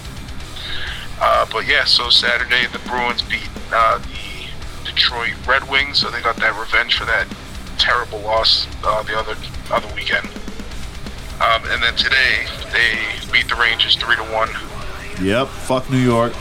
Uh, 1.21 1.45
but 1.51 1.67
yeah, 1.67 1.85
so 1.85 2.09
Saturday 2.09 2.67
the 2.73 2.79
Bruins 2.89 3.23
beat 3.23 3.49
uh, 3.73 3.99
the 3.99 4.91
Detroit 4.91 5.35
Red 5.45 5.69
Wings, 5.69 5.99
so 5.99 6.09
they 6.09 6.21
got 6.21 6.37
that 6.37 6.57
revenge 6.59 6.97
for 6.97 7.05
that 7.07 7.27
terrible 7.79 8.21
loss 8.21 8.69
uh, 8.85 9.03
the 9.03 9.19
other 9.19 9.35
other 9.73 9.93
weekend. 9.93 10.29
Um, 11.43 11.63
and 11.67 11.83
then 11.83 11.97
today 11.97 12.47
they 12.73 12.97
beat 13.33 13.49
the 13.49 13.57
Rangers 13.57 13.97
three 13.97 14.15
to 14.15 14.23
one. 14.23 14.51
Yep. 15.21 15.49
Fuck 15.49 15.91
New 15.91 15.99
York. 15.99 16.33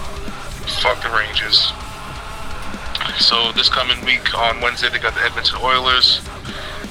Fuck 0.81 1.01
the 1.01 1.09
Rangers. 1.09 1.71
So 3.17 3.51
this 3.53 3.69
coming 3.69 4.03
week 4.05 4.37
on 4.37 4.61
Wednesday 4.61 4.89
they 4.89 4.99
got 4.99 5.15
the 5.15 5.21
Edmonton 5.21 5.57
Oilers. 5.63 6.21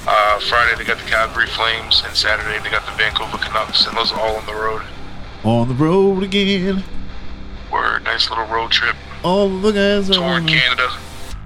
Uh, 0.09 0.39
Friday 0.39 0.75
they 0.77 0.85
got 0.85 0.97
the 0.97 1.03
Calgary 1.09 1.47
Flames, 1.47 2.01
and 2.05 2.15
Saturday 2.15 2.63
they 2.63 2.69
got 2.69 2.85
the 2.85 2.91
Vancouver 2.93 3.37
Canucks, 3.37 3.85
and 3.87 3.97
those 3.97 4.11
are 4.13 4.19
all 4.19 4.37
on 4.37 4.45
the 4.45 4.53
road. 4.53 4.81
On 5.43 5.67
the 5.67 5.73
road 5.75 6.23
again. 6.23 6.83
Were 7.71 7.97
a 7.97 7.99
nice 8.01 8.29
little 8.29 8.45
road 8.45 8.71
trip. 8.71 8.95
All 9.23 9.49
the 9.49 9.71
guys 9.71 10.09
are 10.09 10.13
Touring 10.13 10.29
on 10.33 10.45
the 10.45 10.51
Canada. 10.53 10.89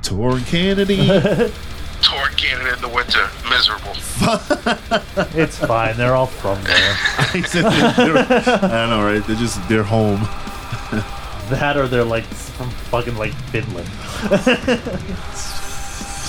touring 0.03 0.43
Canada. 0.43 1.51
Touring 2.01 2.35
Canada 2.35 2.73
in 2.75 2.81
the 2.81 2.89
winter. 2.89 3.29
Miserable. 3.49 3.95
It's 5.39 5.57
fine. 5.57 5.97
They're 5.97 6.15
all 6.15 6.27
from 6.27 6.61
there. 6.63 6.95
He 7.33 7.41
said 7.43 7.63
they're- 7.63 7.93
they're- 8.23 8.43
I 8.63 8.67
don't 8.67 8.89
know, 8.89 9.03
right? 9.03 9.25
They're 9.25 9.35
just 9.35 9.67
they're 9.69 9.83
home. 9.83 10.21
That 11.49 11.75
or 11.77 11.87
they're 11.87 12.03
like 12.03 12.23
from 12.25 12.69
fucking 12.69 13.15
like 13.17 13.33
Finland. 13.51 13.87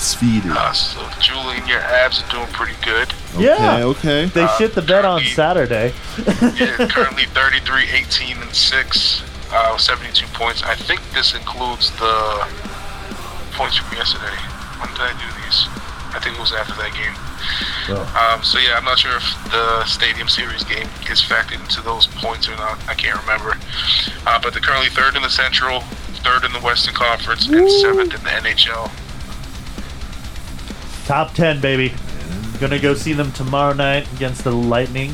Speedy. 0.03 0.49
Uh, 0.49 0.71
so 0.73 0.99
Julian, 1.19 1.65
your 1.67 1.79
Avs 1.79 2.21
are 2.23 2.31
doing 2.31 2.47
pretty 2.53 2.75
good. 2.83 3.13
yeah. 3.37 3.83
Okay, 3.83 3.83
okay. 3.83 4.25
They 4.25 4.47
shit 4.57 4.75
the 4.75 4.81
bed 4.81 5.05
on 5.05 5.21
Saturday. 5.23 5.93
Yeah, 6.17 6.87
currently 6.91 7.25
33, 7.25 7.89
18, 7.89 8.37
and 8.37 8.53
6, 8.53 9.23
uh, 9.51 9.77
72 9.77 10.25
points. 10.33 10.61
I 10.63 10.75
think 10.75 10.99
this 11.13 11.33
includes 11.33 11.89
the 11.99 12.47
points 13.53 13.77
from 13.77 13.97
yesterday. 13.97 14.35
When 14.79 14.89
did 14.91 15.01
I 15.01 15.13
do 15.13 15.27
these? 15.45 15.67
I 16.15 16.19
think 16.21 16.37
it 16.37 16.41
was 16.41 16.53
after 16.53 16.73
that 16.75 16.93
game. 16.93 17.15
Um, 18.15 18.43
so 18.43 18.59
yeah, 18.59 18.77
I'm 18.77 18.85
not 18.85 18.99
sure 18.99 19.15
if 19.17 19.25
the 19.51 19.83
Stadium 19.85 20.27
Series 20.29 20.63
game 20.63 20.87
is 21.09 21.21
factored 21.21 21.59
into 21.59 21.81
those 21.81 22.07
points 22.07 22.47
or 22.47 22.55
not. 22.55 22.77
I 22.87 22.93
can't 22.93 23.19
remember. 23.21 23.57
Uh, 24.25 24.39
but 24.41 24.53
they're 24.53 24.61
currently 24.61 24.89
third 24.89 25.15
in 25.15 25.21
the 25.21 25.29
Central, 25.29 25.81
third 26.23 26.45
in 26.45 26.53
the 26.53 26.59
Western 26.61 26.93
Conference, 26.93 27.47
and 27.47 27.69
seventh 27.69 28.13
in 28.13 28.23
the 28.23 28.29
NHL. 28.29 28.89
Top 31.13 31.35
10, 31.35 31.61
baby. 31.61 31.93
Gonna 32.59 32.79
go 32.79 32.95
see 32.95 33.13
them 33.13 33.31
tomorrow 33.33 33.73
night 33.73 34.11
against 34.13 34.43
the 34.43 34.51
Lightning. 34.51 35.13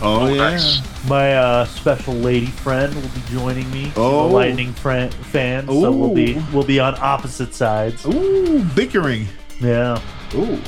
Oh, 0.00 0.28
yeah. 0.28 0.36
nice. 0.36 1.06
My 1.06 1.34
uh, 1.36 1.66
special 1.66 2.14
lady 2.14 2.46
friend 2.46 2.94
will 2.94 3.02
be 3.02 3.20
joining 3.28 3.70
me. 3.70 3.92
Oh. 3.96 4.24
a 4.24 4.28
Lightning 4.28 4.72
fran- 4.72 5.10
fan, 5.10 5.66
so 5.66 5.92
we'll 5.92 6.14
be 6.14 6.42
we'll 6.54 6.64
be 6.64 6.80
on 6.80 6.94
opposite 7.00 7.52
sides. 7.52 8.06
Ooh, 8.06 8.64
bickering. 8.74 9.26
Yeah, 9.60 10.00
Ooh. 10.32 10.58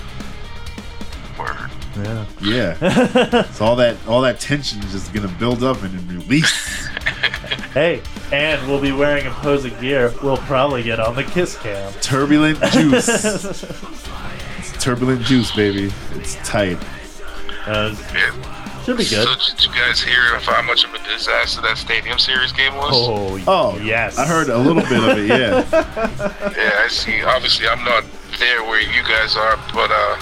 Word. 1.38 1.70
yeah. 1.96 2.26
Yeah. 2.42 3.42
so 3.52 3.64
all 3.64 3.76
that 3.76 3.96
all 4.06 4.20
that 4.20 4.38
tension 4.38 4.82
is 4.82 4.92
just 4.92 5.14
gonna 5.14 5.34
build 5.38 5.62
up 5.62 5.82
and 5.82 5.98
then 5.98 6.18
release. 6.18 6.85
Hey, 7.76 8.00
and 8.32 8.66
we'll 8.66 8.80
be 8.80 8.92
wearing 8.92 9.26
opposing 9.26 9.78
gear. 9.82 10.10
We'll 10.22 10.38
probably 10.38 10.82
get 10.82 10.98
on 10.98 11.14
the 11.14 11.24
kiss 11.24 11.58
cam. 11.58 11.92
Turbulent 12.00 12.58
juice. 12.72 13.06
It's 13.06 14.82
turbulent 14.82 15.20
juice, 15.20 15.54
baby. 15.54 15.92
It's 16.12 16.36
tight. 16.36 16.78
Uh, 17.66 17.94
Yeah. 18.14 18.82
should 18.82 18.96
be 18.96 19.04
good. 19.04 19.28
So 19.28 19.54
did 19.54 19.62
you 19.66 19.70
guys 19.74 20.00
hear 20.00 20.34
of 20.36 20.42
how 20.44 20.62
much 20.62 20.84
of 20.84 20.94
a 20.94 20.98
disaster 21.04 21.60
that 21.60 21.76
Stadium 21.76 22.18
Series 22.18 22.50
game 22.52 22.74
was? 22.76 22.92
Oh, 22.94 23.38
Oh 23.46 23.78
yes. 23.82 24.16
I 24.16 24.26
heard 24.26 24.48
a 24.48 24.56
little 24.56 24.80
bit 24.82 24.92
of 25.04 25.18
it. 25.18 25.26
Yeah. 25.28 25.62
Yeah, 26.56 26.80
I 26.82 26.88
see. 26.88 27.22
Obviously, 27.24 27.68
I'm 27.68 27.84
not 27.84 28.04
there 28.38 28.64
where 28.64 28.80
you 28.80 29.02
guys 29.02 29.36
are, 29.36 29.56
but 29.74 29.90
uh, 29.92 30.16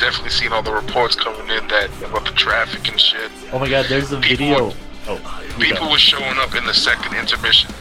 definitely 0.00 0.30
seen 0.30 0.50
all 0.52 0.62
the 0.64 0.72
reports 0.72 1.14
coming 1.14 1.48
in 1.56 1.68
that 1.68 1.88
about 2.02 2.24
the 2.24 2.32
traffic 2.32 2.88
and 2.90 2.98
shit. 3.00 3.30
Oh 3.52 3.60
my 3.60 3.68
God, 3.68 3.86
there's 3.88 4.10
a 4.10 4.18
People- 4.20 4.70
video. 4.70 4.85
Oh, 5.08 5.42
People 5.60 5.86
go. 5.86 5.92
were 5.92 5.98
showing 5.98 6.36
up 6.38 6.54
in 6.54 6.64
the 6.64 6.74
second 6.74 7.16
intermission. 7.16 7.72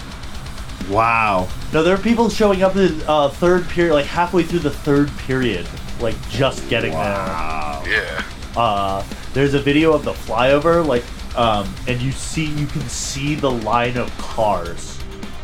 Wow. 0.90 1.48
No, 1.74 1.82
there 1.84 1.96
are 1.96 2.00
people 2.02 2.30
showing 2.30 2.62
up 2.62 2.76
in 2.76 3.02
uh, 3.08 3.30
third 3.30 3.68
period, 3.70 3.94
like 3.94 4.06
halfway 4.06 4.44
through 4.44 4.60
the 4.60 4.70
third 4.72 5.10
period, 5.20 5.68
like 6.00 6.16
just 6.30 6.68
getting 6.70 6.92
there. 6.92 7.00
Wow. 7.02 7.84
Yeah. 7.86 7.92
there. 8.02 8.26
Uh, 8.56 9.04
there's 9.34 9.54
a 9.56 9.60
video 9.60 9.94
of 9.94 10.04
the 10.06 10.14
flyover, 10.14 10.86
like, 10.86 11.04
um, 11.38 11.74
and 11.88 12.00
you 12.02 12.12
see, 12.12 12.46
you 12.46 12.68
can 12.68 12.82
see 12.84 13.36
the 13.36 13.50
line 13.52 13.98
of 13.98 14.16
cars 14.18 14.92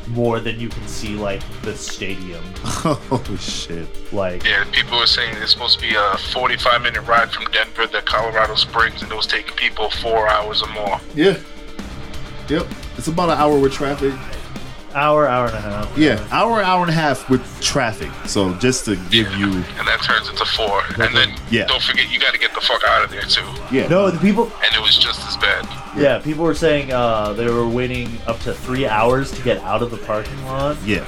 more 0.07 0.39
than 0.39 0.59
you 0.59 0.67
can 0.69 0.85
see 0.87 1.15
like 1.15 1.41
the 1.63 1.75
stadium. 1.75 2.43
Oh 2.83 3.37
shit. 3.39 3.87
Like, 4.13 4.43
Yeah, 4.43 4.63
people 4.71 4.97
were 4.99 5.05
saying 5.07 5.35
it's 5.37 5.51
supposed 5.51 5.79
to 5.79 5.87
be 5.87 5.95
a 5.95 6.17
45 6.33 6.81
minute 6.81 7.01
ride 7.01 7.31
from 7.31 7.45
Denver 7.51 7.87
to 7.87 8.01
Colorado 8.03 8.55
Springs, 8.55 9.01
and 9.01 9.11
it 9.11 9.15
was 9.15 9.27
taking 9.27 9.55
people 9.55 9.89
four 9.89 10.27
hours 10.27 10.61
or 10.63 10.69
more. 10.73 10.99
Yeah. 11.15 11.37
Yep. 12.51 12.67
It's 12.97 13.07
about 13.07 13.29
an 13.29 13.37
hour 13.37 13.57
with 13.57 13.71
traffic. 13.73 14.13
hour, 14.93 15.25
hour 15.25 15.45
and 15.47 15.55
a 15.55 15.61
half. 15.61 15.97
Yeah, 15.97 16.21
hour, 16.31 16.61
hour 16.61 16.81
and 16.81 16.89
a 16.89 16.93
half 16.93 17.29
with 17.29 17.41
traffic. 17.61 18.09
So 18.25 18.53
just 18.55 18.83
to 18.85 18.97
give 19.09 19.31
you, 19.37 19.47
And 19.79 19.87
that 19.87 20.01
turns 20.03 20.27
into 20.27 20.43
four. 20.43 20.83
And 20.99 21.15
then 21.15 21.33
Yeah. 21.49 21.65
don't 21.65 21.81
forget, 21.81 22.11
you 22.11 22.19
got 22.19 22.33
to 22.33 22.39
get 22.39 22.53
the 22.53 22.59
fuck 22.59 22.83
out 22.83 23.05
of 23.05 23.09
there, 23.09 23.21
too. 23.21 23.45
yeah, 23.71 23.87
No, 23.87 24.11
the 24.11 24.19
people. 24.19 24.51
And 24.65 24.75
it 24.75 24.81
was 24.81 24.97
just 24.97 25.25
as 25.29 25.37
bad. 25.37 25.65
Yeah, 25.97 26.19
people 26.19 26.43
were 26.43 26.53
saying 26.53 26.91
uh, 26.91 27.31
they 27.33 27.47
were 27.49 27.65
waiting 27.69 28.17
up 28.27 28.39
to 28.41 28.53
three 28.53 28.85
hours 28.85 29.31
to 29.31 29.41
get 29.43 29.61
out 29.63 29.81
of 29.81 29.91
the 29.91 29.97
parking 29.97 30.45
lot. 30.45 30.75
yeah, 30.85 31.05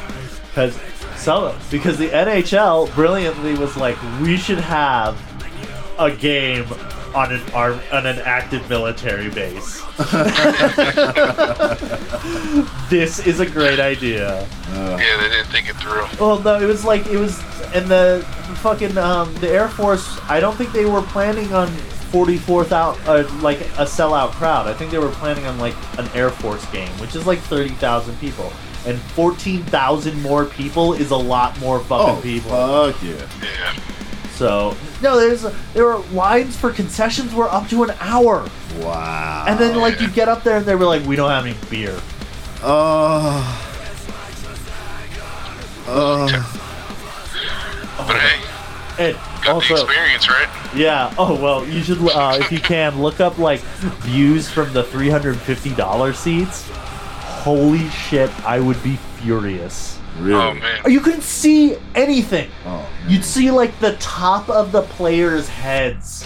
because 0.49 0.79
some 1.17 1.53
because 1.69 1.97
the 1.97 2.07
NHL 2.09 2.87
brilliantly 2.95 3.55
was 3.55 3.75
like 3.75 3.97
we 4.21 4.37
should 4.37 4.59
have 4.59 5.17
a 5.99 6.09
game 6.09 6.65
on 7.13 7.33
an 7.33 7.41
arm 7.51 7.79
on 7.91 8.05
an 8.05 8.19
active 8.19 8.69
military 8.69 9.29
base. 9.29 9.81
this 12.89 13.25
is 13.25 13.39
a 13.39 13.45
great 13.45 13.79
idea. 13.79 14.47
Yeah, 14.73 14.97
they 14.97 15.29
didn't 15.29 15.47
think 15.47 15.69
it 15.69 15.75
through. 15.77 16.05
Well, 16.19 16.39
no, 16.39 16.59
it 16.59 16.65
was 16.65 16.85
like 16.85 17.05
it 17.07 17.17
was, 17.17 17.39
and 17.73 17.87
the, 17.87 18.25
the 18.47 18.55
fucking 18.57 18.97
um, 18.97 19.33
the 19.35 19.49
Air 19.49 19.69
Force. 19.69 20.19
I 20.23 20.39
don't 20.39 20.55
think 20.55 20.71
they 20.71 20.85
were 20.85 21.01
planning 21.01 21.53
on 21.53 21.67
forty 22.11 22.37
four 22.37 22.63
thousand 22.63 23.05
uh, 23.07 23.27
like 23.41 23.61
a 23.61 23.85
sellout 23.85 24.31
crowd. 24.31 24.67
I 24.67 24.73
think 24.73 24.91
they 24.91 24.99
were 24.99 25.11
planning 25.11 25.45
on 25.45 25.57
like 25.59 25.75
an 25.97 26.07
Air 26.13 26.29
Force 26.29 26.65
game, 26.71 26.89
which 26.99 27.15
is 27.15 27.25
like 27.25 27.39
thirty 27.39 27.73
thousand 27.75 28.17
people, 28.19 28.51
and 28.85 28.99
fourteen 28.99 29.63
thousand 29.63 30.21
more 30.21 30.45
people 30.45 30.93
is 30.93 31.11
a 31.11 31.17
lot 31.17 31.59
more 31.59 31.79
fucking 31.79 32.17
oh 32.17 32.21
people. 32.21 32.51
fuck 32.51 33.01
yeah, 33.03 33.27
Yeah. 33.41 33.73
So 34.35 34.75
no, 35.01 35.17
there's 35.19 35.43
there 35.73 35.85
were 35.85 35.97
lines 36.11 36.55
for 36.55 36.71
concessions 36.71 37.33
were 37.33 37.49
up 37.49 37.67
to 37.69 37.83
an 37.83 37.91
hour, 37.99 38.49
wow. 38.79 39.45
and 39.47 39.59
then 39.59 39.77
like 39.79 40.01
you 40.01 40.09
get 40.09 40.27
up 40.27 40.43
there 40.43 40.57
and 40.57 40.65
they 40.65 40.75
were 40.75 40.85
like, 40.85 41.05
we 41.05 41.15
don't 41.15 41.29
have 41.29 41.45
any 41.45 41.55
beer. 41.69 41.99
oh, 42.63 43.43
oh, 45.87 46.27
But 47.97 48.17
hey, 48.17 49.07
And 49.09 49.15
got 49.15 49.43
the 49.43 49.51
also, 49.51 49.73
experience, 49.85 50.27
right? 50.29 50.49
Yeah. 50.75 51.13
Oh 51.17 51.39
well, 51.41 51.65
you 51.67 51.83
should 51.83 51.99
uh, 52.01 52.37
if 52.39 52.51
you 52.51 52.59
can 52.59 53.01
look 53.01 53.19
up 53.19 53.37
like 53.37 53.59
views 54.01 54.49
from 54.49 54.73
the 54.73 54.83
three 54.83 55.09
hundred 55.09 55.37
fifty 55.37 55.75
dollars 55.75 56.17
seats. 56.17 56.67
Holy 57.43 57.87
shit! 57.89 58.31
I 58.45 58.59
would 58.59 58.81
be 58.81 58.95
furious. 59.17 59.99
Really? 60.19 60.33
Oh, 60.41 60.53
man. 60.53 60.81
You 60.91 60.99
couldn't 60.99 61.23
see 61.23 61.77
anything. 61.95 62.49
Oh, 62.65 62.87
You'd 63.07 63.25
see 63.25 63.51
like 63.51 63.77
the 63.79 63.93
top 63.97 64.49
of 64.49 64.71
the 64.71 64.81
players' 64.83 65.47
heads. 65.49 66.25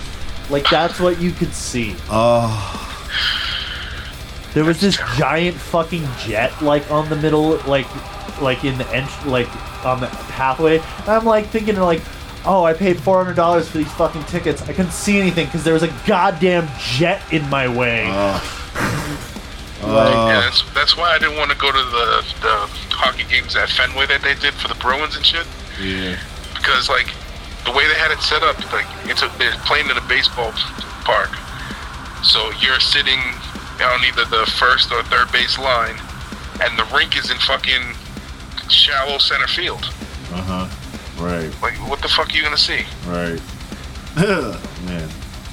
Like 0.50 0.70
that's 0.70 1.00
what 1.00 1.20
you 1.20 1.32
could 1.32 1.54
see. 1.54 1.96
oh, 2.10 2.84
There 4.54 4.64
was 4.64 4.80
this 4.80 4.98
giant 5.18 5.58
fucking 5.58 6.08
jet 6.20 6.62
like 6.62 6.90
on 6.90 7.10
the 7.10 7.16
middle, 7.16 7.58
like 7.68 7.88
like 8.42 8.64
in 8.64 8.78
the 8.78 8.88
ent- 8.96 9.28
like 9.28 9.48
on 9.86 10.00
the 10.00 10.08
pathway. 10.08 10.78
And 10.80 11.10
I'm 11.10 11.26
like 11.26 11.48
thinking 11.48 11.76
like, 11.78 12.02
oh, 12.46 12.64
I 12.64 12.74
paid 12.74 13.00
four 13.00 13.18
hundred 13.18 13.36
dollars 13.36 13.68
for 13.70 13.78
these 13.80 13.92
fucking 13.94 14.24
tickets. 14.26 14.62
I 14.64 14.74
couldn't 14.74 14.92
see 14.94 15.20
anything 15.20 15.46
because 15.48 15.64
there 15.64 15.74
was 15.74 15.84
a 15.84 15.94
goddamn 16.08 16.68
jet 16.80 17.22
in 17.34 17.48
my 17.50 17.68
way. 17.68 18.06
oh, 18.08 19.37
Yeah, 19.82 20.42
that's, 20.42 20.64
that's 20.74 20.98
why 20.98 21.12
I 21.14 21.20
didn't 21.20 21.38
want 21.38 21.52
to 21.52 21.58
go 21.58 21.72
to 21.72 21.78
the, 21.78 22.26
the 22.42 22.56
hockey 22.98 23.24
games 23.30 23.56
at 23.56 23.70
Fenway 23.70 24.08
that 24.08 24.22
they 24.22 24.34
did 24.36 24.54
for 24.56 24.68
the 24.68 24.76
Bruins 24.76 25.16
and 25.16 25.26
shit. 25.26 25.46
yeah, 25.80 26.18
Because, 26.56 26.90
like, 26.90 27.08
the 27.66 27.72
way 27.72 27.86
they 27.88 27.94
had 27.96 28.12
it 28.12 28.20
set 28.20 28.42
up, 28.44 28.58
like, 28.74 28.88
it's 29.06 29.22
a, 29.22 29.30
they're 29.38 29.54
playing 29.70 29.90
in 29.90 29.98
a 29.98 30.06
baseball 30.10 30.52
park. 31.06 31.30
So 32.26 32.50
you're 32.60 32.80
sitting 32.80 33.20
on 33.80 34.04
either 34.04 34.26
the 34.26 34.46
first 34.58 34.92
or 34.92 35.04
third 35.04 35.32
base 35.32 35.58
line, 35.60 35.96
and 36.64 36.74
the 36.80 36.86
rink 36.96 37.16
is 37.18 37.30
in 37.30 37.38
fucking 37.38 37.94
shallow 38.70 39.18
center 39.20 39.48
field. 39.48 39.84
uh 40.34 40.42
huh, 40.42 41.24
right, 41.24 41.54
Like, 41.62 41.76
what 41.88 42.02
the 42.02 42.08
fuck 42.10 42.30
are 42.34 42.36
you 42.36 42.42
gonna 42.44 42.58
see? 42.58 42.82
right, 43.06 43.40
man. 44.86 45.08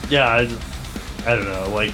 Yeah, 0.09 0.27
I, 0.29 0.41
I 1.31 1.37
don't 1.37 1.45
know. 1.45 1.69
Like, 1.75 1.93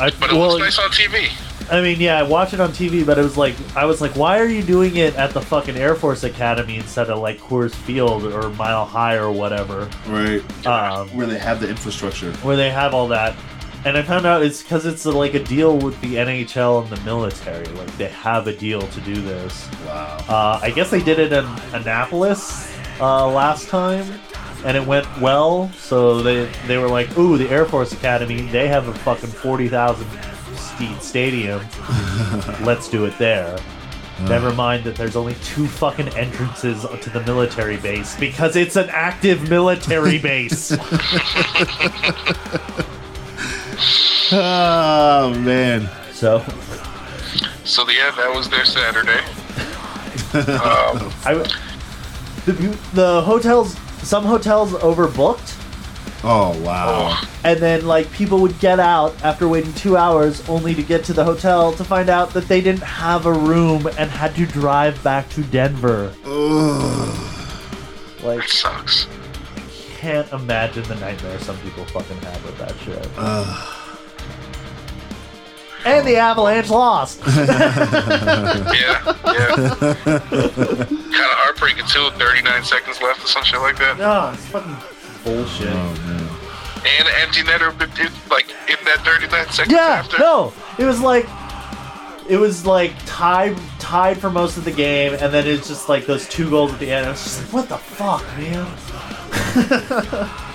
I 0.00 0.10
But 0.10 0.30
it 0.30 0.36
well, 0.36 0.48
looks 0.58 0.60
nice 0.60 0.78
on 0.78 0.90
TV. 0.90 1.30
I 1.70 1.80
mean, 1.82 2.00
yeah, 2.00 2.18
I 2.18 2.24
watched 2.24 2.52
it 2.52 2.58
on 2.60 2.70
TV, 2.70 3.06
but 3.06 3.16
it 3.16 3.22
was 3.22 3.36
like 3.36 3.54
I 3.76 3.84
was 3.84 4.00
like, 4.00 4.16
why 4.16 4.40
are 4.40 4.46
you 4.46 4.62
doing 4.62 4.96
it 4.96 5.14
at 5.14 5.30
the 5.32 5.40
fucking 5.40 5.76
Air 5.76 5.94
Force 5.94 6.24
Academy 6.24 6.76
instead 6.76 7.10
of 7.10 7.20
like 7.20 7.38
Coors 7.38 7.72
Field 7.72 8.24
or 8.24 8.50
Mile 8.50 8.84
High 8.84 9.14
or 9.14 9.30
whatever, 9.30 9.88
Right, 10.08 10.42
um, 10.66 11.08
where 11.10 11.26
they 11.28 11.38
have 11.38 11.60
the 11.60 11.68
infrastructure. 11.68 12.32
where 12.38 12.56
they 12.56 12.70
have 12.70 12.92
all 12.92 13.06
that? 13.08 13.36
And 13.84 13.96
I 13.96 14.02
found 14.02 14.26
out 14.26 14.42
it's 14.42 14.62
because 14.62 14.84
it's 14.84 15.06
like 15.06 15.34
a 15.34 15.42
deal 15.42 15.78
with 15.78 15.98
the 16.02 16.16
NHL 16.16 16.82
and 16.82 16.90
the 16.90 17.00
military. 17.04 17.64
Like 17.66 17.96
they 17.96 18.08
have 18.08 18.46
a 18.48 18.52
deal 18.52 18.82
to 18.82 19.00
do 19.02 19.14
this. 19.22 19.68
Wow. 19.86 20.18
Uh, 20.28 20.60
I 20.62 20.70
guess 20.70 20.90
they 20.90 21.02
did 21.02 21.18
it 21.18 21.32
in 21.32 21.44
Annapolis 21.72 22.70
uh, 23.00 23.26
last 23.30 23.68
time, 23.68 24.04
and 24.64 24.76
it 24.76 24.86
went 24.86 25.06
well. 25.20 25.70
So 25.72 26.22
they 26.22 26.50
they 26.66 26.78
were 26.78 26.88
like, 26.88 27.16
"Ooh, 27.18 27.36
the 27.38 27.48
Air 27.48 27.64
Force 27.64 27.92
Academy, 27.92 28.42
they 28.42 28.68
have 28.68 28.88
a 28.88 28.94
fucking 28.94 29.30
forty 29.30 29.68
thousand 29.68 30.08
seat 30.54 31.02
stadium. 31.02 31.60
Let's 32.62 32.88
do 32.88 33.04
it 33.04 33.16
there." 33.18 33.58
Never 34.28 34.52
mind 34.52 34.84
that 34.84 34.96
there's 34.96 35.16
only 35.16 35.34
two 35.42 35.66
fucking 35.66 36.08
entrances 36.10 36.82
to 36.82 37.10
the 37.10 37.22
military 37.22 37.78
base 37.78 38.18
because 38.18 38.54
it's 38.54 38.76
an 38.76 38.90
active 38.90 39.48
military 39.48 40.18
base. 40.30 40.76
Oh 44.32 45.34
man. 45.40 45.88
so 46.12 46.44
So, 47.64 47.88
yeah, 47.88 48.10
that 48.10 48.32
was 48.34 48.48
their 48.50 48.64
Saturday. 48.64 49.20
um, 50.34 51.12
I 51.24 51.34
the 52.44 52.78
the 52.92 53.22
hotels 53.22 53.74
some 54.10 54.24
hotels 54.24 54.72
overbooked. 54.72 55.56
Oh 56.24 56.60
wow. 56.64 57.22
And 57.44 57.60
then, 57.60 57.86
like, 57.86 58.10
people 58.10 58.40
would 58.40 58.58
get 58.58 58.80
out 58.80 59.14
after 59.22 59.46
waiting 59.46 59.72
two 59.74 59.96
hours 59.96 60.46
only 60.48 60.74
to 60.74 60.82
get 60.82 61.04
to 61.04 61.12
the 61.12 61.22
hotel 61.22 61.72
to 61.74 61.84
find 61.84 62.08
out 62.08 62.30
that 62.30 62.48
they 62.48 62.60
didn't 62.60 62.82
have 62.82 63.26
a 63.26 63.32
room 63.32 63.86
and 63.86 64.10
had 64.10 64.34
to 64.34 64.46
drive 64.46 65.00
back 65.04 65.28
to 65.30 65.44
Denver. 65.44 66.12
Ugh. 66.24 67.44
Like, 68.24 68.42
it 68.42 68.50
sucks. 68.50 69.06
can't 69.90 70.30
imagine 70.32 70.82
the 70.88 70.96
nightmare 70.96 71.38
some 71.38 71.56
people 71.58 71.84
fucking 71.84 72.18
have 72.18 72.44
with 72.44 72.58
that 72.58 72.76
shit. 72.80 73.08
And 75.84 76.06
the 76.06 76.16
Avalanche 76.16 76.68
lost. 76.70 77.20
Yeah, 77.26 79.02
yeah. 79.24 79.56
kind 79.56 80.02
of 80.06 81.36
heartbreaking 81.40 81.86
too. 81.86 82.10
39 82.18 82.64
seconds 82.64 83.00
left 83.02 83.24
or 83.24 83.26
some 83.28 83.44
shit 83.44 83.60
like 83.60 83.78
that. 83.78 83.98
no, 83.98 84.30
it's 84.34 84.46
fucking 84.46 84.76
bullshit. 85.24 85.68
Oh 85.68 85.94
man. 86.06 86.28
And 86.98 87.08
empty 87.22 87.42
netter, 87.42 87.72
it, 87.80 87.90
it, 87.98 88.12
like 88.30 88.48
in 88.68 88.76
that 88.86 88.98
39 89.04 89.46
seconds 89.50 89.72
Yeah, 89.72 89.80
after? 90.02 90.18
no, 90.18 90.52
it 90.78 90.84
was 90.84 91.00
like 91.00 91.26
it 92.28 92.36
was 92.38 92.64
like 92.64 92.92
tied 93.06 93.56
tied 93.78 94.18
for 94.18 94.30
most 94.30 94.56
of 94.56 94.64
the 94.64 94.70
game, 94.72 95.14
and 95.14 95.32
then 95.32 95.46
it's 95.46 95.68
just 95.68 95.88
like 95.88 96.06
those 96.06 96.28
two 96.28 96.48
goals 96.48 96.72
at 96.72 96.78
the 96.78 96.90
end. 96.90 97.06
I 97.06 97.10
was 97.10 97.22
just 97.22 97.40
like, 97.42 97.52
what 97.52 97.68
the 97.68 97.78
fuck, 97.78 98.24
man? 98.38 98.66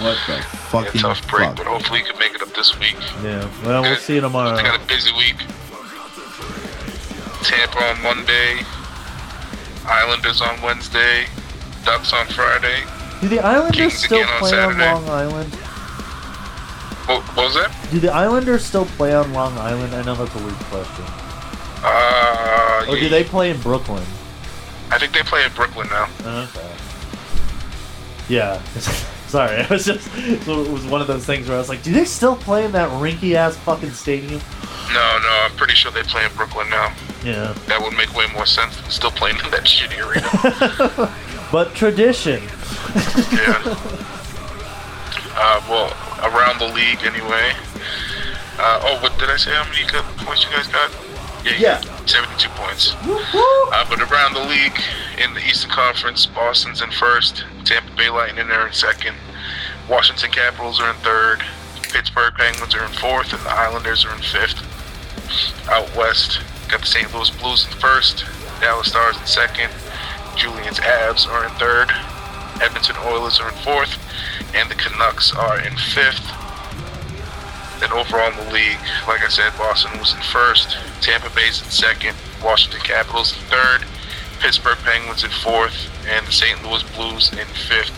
What 0.00 0.16
the 0.26 0.32
Yeah, 0.34 0.42
fucking 0.72 1.00
tough 1.00 1.26
break, 1.28 1.48
fuck? 1.48 1.56
but 1.56 1.66
hopefully 1.66 1.98
you 2.00 2.04
can 2.06 2.18
make 2.18 2.34
it 2.34 2.42
up 2.42 2.52
this 2.54 2.78
week. 2.78 2.96
Yeah, 3.22 3.48
well, 3.64 3.82
we'll 3.82 3.96
see 3.96 4.14
you 4.14 4.20
tomorrow. 4.22 4.56
They 4.56 4.62
got 4.62 4.80
a 4.80 4.86
busy 4.86 5.12
week. 5.12 5.36
Tampa 7.42 7.78
on 7.78 8.02
Monday, 8.02 8.60
Islanders 9.86 10.40
on 10.40 10.60
Wednesday, 10.62 11.26
Ducks 11.84 12.12
on 12.12 12.26
Friday. 12.28 12.82
Do 13.20 13.28
the 13.28 13.40
Islanders 13.40 13.76
Kings 13.76 13.94
still 14.04 14.18
again 14.20 14.32
on 14.32 14.38
play 14.40 14.58
on 14.58 14.78
Long 14.78 15.08
Island? 15.08 15.54
What, 17.06 17.22
what 17.36 17.36
was 17.46 17.54
that? 17.54 17.74
Do 17.90 17.98
the 18.00 18.12
Islanders 18.12 18.64
still 18.64 18.84
play 18.86 19.12
on 19.14 19.32
Long 19.32 19.56
Island? 19.58 19.94
I 19.94 20.02
know 20.02 20.14
that's 20.14 20.34
a 20.34 20.38
weird 20.44 20.54
question. 20.70 21.04
Uh, 21.82 22.84
Or 22.88 22.96
do 22.96 23.08
they 23.08 23.24
play 23.24 23.50
in 23.50 23.60
Brooklyn? 23.60 24.04
I 24.90 24.98
think 24.98 25.12
they 25.12 25.22
play 25.22 25.44
in 25.44 25.52
Brooklyn 25.52 25.88
now. 25.90 26.08
Okay. 26.44 26.76
Yeah. 28.28 28.62
Sorry, 29.30 29.56
it 29.60 29.70
was 29.70 29.84
just 29.84 30.08
it 30.16 30.44
was 30.46 30.84
one 30.86 31.00
of 31.00 31.06
those 31.06 31.24
things 31.24 31.46
where 31.48 31.56
I 31.56 31.60
was 31.60 31.68
like, 31.68 31.82
do 31.82 31.92
they 31.92 32.04
still 32.04 32.34
play 32.36 32.64
in 32.64 32.72
that 32.72 32.90
rinky 33.00 33.34
ass 33.34 33.56
fucking 33.58 33.92
stadium? 33.92 34.40
No, 34.92 35.18
no, 35.22 35.28
I'm 35.44 35.52
pretty 35.56 35.74
sure 35.74 35.92
they 35.92 36.02
play 36.02 36.24
in 36.24 36.32
Brooklyn 36.34 36.68
now. 36.68 36.92
Yeah. 37.24 37.52
That 37.68 37.80
would 37.80 37.96
make 37.96 38.12
way 38.16 38.26
more 38.34 38.44
sense 38.46 38.76
than 38.80 38.90
still 38.90 39.12
playing 39.12 39.36
in 39.44 39.50
that 39.52 39.62
shitty 39.64 39.98
arena. 40.04 41.14
But 41.52 41.74
tradition. 41.74 42.42
yeah. 43.32 44.06
Uh, 45.42 45.62
well, 45.70 45.86
around 46.34 46.58
the 46.58 46.66
league 46.66 46.98
anyway. 47.02 47.52
Uh, 48.58 48.80
oh, 48.82 48.98
what 49.02 49.16
did 49.18 49.30
I 49.30 49.36
say? 49.36 49.52
How 49.52 49.64
many 49.70 49.86
good 49.90 50.04
points 50.26 50.44
you 50.44 50.50
guys 50.50 50.66
got? 50.66 50.90
Yeah, 51.44 51.52
Yeah. 51.80 51.99
Got 52.12 52.28
72 52.28 52.48
points. 52.50 52.94
Uh, 53.72 53.84
but 53.88 54.00
around 54.00 54.34
the 54.34 54.40
league, 54.40 54.78
in 55.18 55.34
the 55.34 55.40
Eastern 55.40 55.70
Conference, 55.70 56.26
Boston's 56.26 56.82
in 56.82 56.90
first, 56.90 57.44
Tampa 57.64 57.94
Bay 57.96 58.10
Lightning 58.10 58.50
are 58.50 58.66
in 58.66 58.72
second, 58.72 59.14
Washington 59.88 60.30
Capitals 60.30 60.80
are 60.80 60.90
in 60.90 60.96
third, 60.96 61.42
Pittsburgh 61.82 62.34
Penguins 62.34 62.74
are 62.74 62.84
in 62.84 62.92
fourth, 62.92 63.32
and 63.32 63.42
the 63.42 63.50
Islanders 63.50 64.04
are 64.04 64.14
in 64.14 64.22
fifth. 64.22 64.58
Out 65.68 65.94
west, 65.96 66.40
got 66.68 66.80
the 66.80 66.86
St. 66.86 67.12
Louis 67.14 67.30
Blues 67.30 67.66
in 67.66 67.72
first, 67.78 68.24
Dallas 68.60 68.88
Stars 68.88 69.16
in 69.18 69.26
second, 69.26 69.70
Julian's 70.36 70.80
Avs 70.80 71.28
are 71.28 71.44
in 71.44 71.50
third, 71.52 71.90
Edmonton 72.62 72.96
Oilers 73.06 73.40
are 73.40 73.48
in 73.48 73.56
fourth, 73.58 73.98
and 74.54 74.70
the 74.70 74.74
Canucks 74.74 75.34
are 75.34 75.60
in 75.60 75.76
fifth. 75.76 76.39
Then 77.80 77.92
overall 77.92 78.30
in 78.30 78.36
the 78.36 78.52
league, 78.52 78.78
like 79.08 79.24
I 79.24 79.28
said, 79.28 79.56
Boston 79.56 79.98
was 79.98 80.12
in 80.12 80.20
first, 80.20 80.76
Tampa 81.00 81.30
Bay's 81.34 81.62
in 81.62 81.70
second, 81.70 82.14
Washington 82.44 82.80
Capitals 82.80 83.32
in 83.32 83.42
third, 83.48 83.86
Pittsburgh 84.40 84.78
Penguins 84.84 85.24
in 85.24 85.30
fourth, 85.30 85.88
and 86.06 86.26
the 86.26 86.32
St. 86.32 86.62
Louis 86.62 86.82
Blues 86.94 87.32
in 87.32 87.46
fifth. 87.68 87.96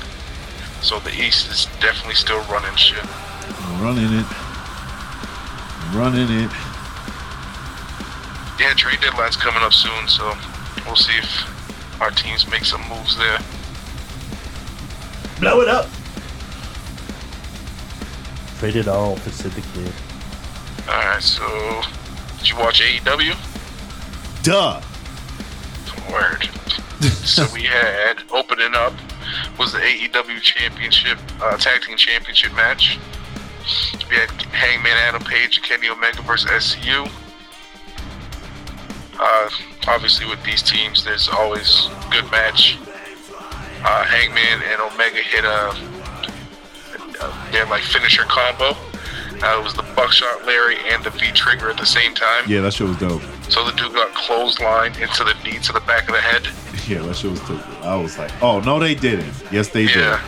So 0.82 0.98
the 1.00 1.10
East 1.10 1.50
is 1.50 1.66
definitely 1.80 2.14
still 2.14 2.40
running 2.50 2.74
shit. 2.76 3.04
Running 3.82 4.06
it. 4.06 4.26
Running 5.94 6.30
it. 6.46 6.50
Yeah, 8.60 8.74
trade 8.74 9.00
deadline's 9.00 9.36
coming 9.36 9.62
up 9.62 9.72
soon, 9.72 10.08
so 10.08 10.32
we'll 10.86 10.96
see 10.96 11.18
if 11.18 12.00
our 12.00 12.10
teams 12.10 12.48
make 12.48 12.64
some 12.64 12.82
moves 12.88 13.16
there. 13.16 13.38
Blow 15.40 15.60
it 15.60 15.68
up. 15.68 15.88
Trade 18.62 18.76
it 18.76 18.86
all 18.86 19.16
for 19.16 19.30
Sid 19.30 19.50
the 19.50 19.60
Kid. 19.60 19.92
Alright, 20.88 21.20
so 21.20 21.82
did 22.38 22.48
you 22.48 22.56
watch 22.56 22.80
AEW? 22.80 23.34
Duh. 24.44 24.80
Word. 26.08 26.48
so 27.26 27.44
we 27.52 27.64
had 27.64 28.22
opening 28.30 28.76
up 28.76 28.92
was 29.58 29.72
the 29.72 29.80
AEW 29.80 30.40
Championship 30.42 31.18
uh, 31.40 31.56
Tag 31.56 31.82
Team 31.82 31.96
Championship 31.96 32.54
match. 32.54 33.00
We 34.08 34.14
had 34.14 34.30
Hangman 34.30 34.92
Adam 34.92 35.24
Page 35.24 35.56
and 35.56 35.66
Kenny 35.66 35.88
Omega 35.88 36.22
versus 36.22 36.48
SCU. 36.52 37.10
Uh, 39.18 39.50
obviously, 39.88 40.26
with 40.26 40.40
these 40.44 40.62
teams, 40.62 41.04
there's 41.04 41.28
always 41.28 41.88
good 42.12 42.30
match. 42.30 42.78
Uh, 43.84 44.04
Hangman 44.04 44.62
and 44.70 44.80
Omega 44.80 45.18
hit 45.18 45.44
a, 45.44 46.01
a 47.22 47.52
their 47.52 47.66
like 47.66 47.82
finisher 47.82 48.24
combo. 48.24 48.76
Uh, 49.42 49.58
it 49.58 49.64
was 49.64 49.74
the 49.74 49.82
Buckshot 49.96 50.44
Lariat 50.46 50.80
and 50.92 51.02
the 51.02 51.10
V 51.10 51.32
Trigger 51.32 51.70
at 51.70 51.76
the 51.76 51.86
same 51.86 52.14
time. 52.14 52.44
Yeah, 52.46 52.60
that 52.60 52.74
shit 52.74 52.86
was 52.86 52.98
dope. 52.98 53.22
So 53.48 53.64
the 53.64 53.72
dude 53.72 53.92
got 53.92 54.12
clotheslined 54.14 55.00
into 55.00 55.24
the 55.24 55.34
knee 55.42 55.58
to 55.60 55.72
the 55.72 55.80
back 55.80 56.08
of 56.08 56.14
the 56.14 56.20
head. 56.20 56.46
Yeah, 56.86 57.02
that 57.06 57.16
shit 57.16 57.30
was 57.30 57.40
dope. 57.40 57.66
I 57.82 57.96
was 57.96 58.18
like, 58.18 58.30
oh 58.42 58.60
no, 58.60 58.78
they 58.78 58.94
didn't. 58.94 59.32
Yes, 59.50 59.68
they 59.68 59.86
did. 59.86 59.96
Yeah. 59.96 60.22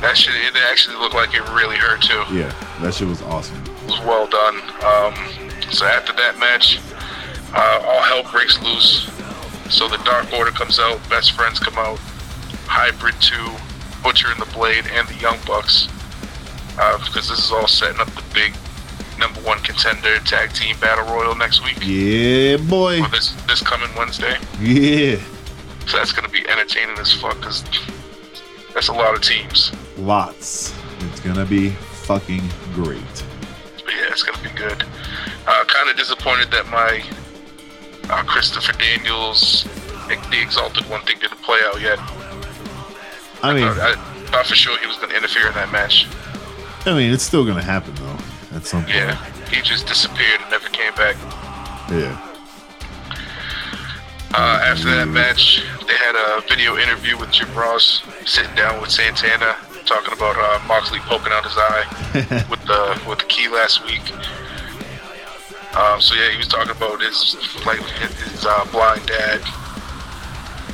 That 0.00 0.16
shit, 0.16 0.34
it 0.34 0.56
actually 0.70 0.96
looked 0.96 1.14
like 1.14 1.34
it 1.34 1.40
really 1.50 1.76
hurt 1.76 2.02
too. 2.02 2.22
Yeah, 2.34 2.52
that 2.80 2.94
shit 2.94 3.08
was 3.08 3.22
awesome. 3.22 3.56
It 3.64 3.86
was 3.86 4.00
well 4.00 4.26
done. 4.26 4.56
Um, 4.84 5.14
so 5.70 5.86
after 5.86 6.12
that 6.12 6.38
match, 6.38 6.78
uh, 7.54 7.80
all 7.84 8.02
hell 8.02 8.30
breaks 8.30 8.60
loose. 8.62 9.10
So 9.70 9.88
the 9.88 9.96
Dark 9.98 10.32
Order 10.32 10.50
comes 10.50 10.78
out, 10.78 11.00
Best 11.08 11.32
Friends 11.32 11.58
come 11.58 11.76
out, 11.76 11.98
Hybrid 12.68 13.14
2, 13.20 13.34
Butcher 14.02 14.28
and 14.30 14.40
the 14.40 14.50
Blade, 14.52 14.86
and 14.92 15.08
the 15.08 15.14
Young 15.14 15.38
Bucks. 15.46 15.88
Uh, 16.78 16.98
because 16.98 17.28
this 17.28 17.38
is 17.38 17.50
all 17.52 17.66
setting 17.66 17.98
up 18.00 18.08
the 18.10 18.22
big 18.34 18.54
number 19.18 19.40
one 19.40 19.58
contender 19.60 20.18
tag 20.20 20.52
team 20.52 20.76
battle 20.78 21.04
royal 21.14 21.34
next 21.34 21.64
week. 21.64 21.78
Yeah, 21.82 22.58
boy. 22.58 23.00
Or 23.02 23.08
this 23.08 23.30
this 23.46 23.62
coming 23.62 23.88
Wednesday. 23.96 24.36
Yeah, 24.60 25.16
So 25.86 25.96
that's 25.96 26.12
gonna 26.12 26.28
be 26.28 26.46
entertaining 26.48 26.98
as 26.98 27.12
fuck 27.12 27.36
because 27.38 27.64
that's 28.74 28.88
a 28.88 28.92
lot 28.92 29.14
of 29.14 29.22
teams. 29.22 29.72
lots. 29.96 30.74
It's 31.10 31.20
gonna 31.20 31.46
be 31.46 31.70
fucking 31.70 32.42
great. 32.74 33.00
But 33.84 33.94
yeah, 33.94 34.08
it's 34.10 34.22
gonna 34.22 34.42
be 34.42 34.54
good. 34.54 34.84
Uh, 35.46 35.64
kind 35.64 35.88
of 35.88 35.96
disappointed 35.96 36.50
that 36.50 36.68
my 36.68 37.02
uh, 38.10 38.22
Christopher 38.24 38.72
Daniels, 38.78 39.64
the 40.08 40.40
Exalted 40.42 40.84
One 40.90 41.00
thing 41.02 41.18
didn't 41.20 41.40
play 41.42 41.58
out 41.64 41.80
yet. 41.80 41.98
I 43.42 43.54
mean, 43.54 43.64
I, 43.64 43.92
I 43.92 43.94
thought 44.30 44.46
for 44.46 44.54
sure 44.54 44.76
he 44.78 44.86
was 44.86 44.96
gonna 44.96 45.14
interfere 45.14 45.48
in 45.48 45.54
that 45.54 45.70
match. 45.72 46.06
I 46.86 46.94
mean, 46.94 47.12
it's 47.12 47.24
still 47.24 47.44
gonna 47.44 47.62
happen 47.62 47.94
though. 47.96 48.56
At 48.56 48.64
some 48.64 48.84
point. 48.84 48.94
Yeah, 48.94 49.16
he 49.50 49.60
just 49.60 49.86
disappeared 49.86 50.40
and 50.40 50.50
never 50.50 50.68
came 50.68 50.94
back. 50.94 51.16
Yeah. 51.90 52.14
Uh, 54.32 54.60
after 54.62 54.84
that 54.94 55.08
match, 55.08 55.62
they 55.86 55.94
had 55.94 56.14
a 56.14 56.42
video 56.48 56.76
interview 56.78 57.18
with 57.18 57.32
Jim 57.32 57.52
Ross 57.54 58.02
sitting 58.24 58.54
down 58.54 58.80
with 58.80 58.90
Santana, 58.90 59.56
talking 59.84 60.12
about 60.12 60.36
uh, 60.36 60.64
Moxley 60.66 61.00
poking 61.00 61.32
out 61.32 61.44
his 61.44 61.56
eye 61.56 62.46
with 62.50 62.62
the 62.66 63.02
with 63.08 63.18
the 63.18 63.24
key 63.26 63.48
last 63.48 63.84
week. 63.84 64.02
Um, 65.76 66.00
so 66.00 66.14
yeah, 66.14 66.30
he 66.30 66.38
was 66.38 66.48
talking 66.48 66.70
about 66.70 67.02
his 67.02 67.34
like 67.66 67.80
his, 67.80 68.10
his 68.30 68.46
uh, 68.46 68.64
blind 68.70 69.06
dad, 69.06 69.42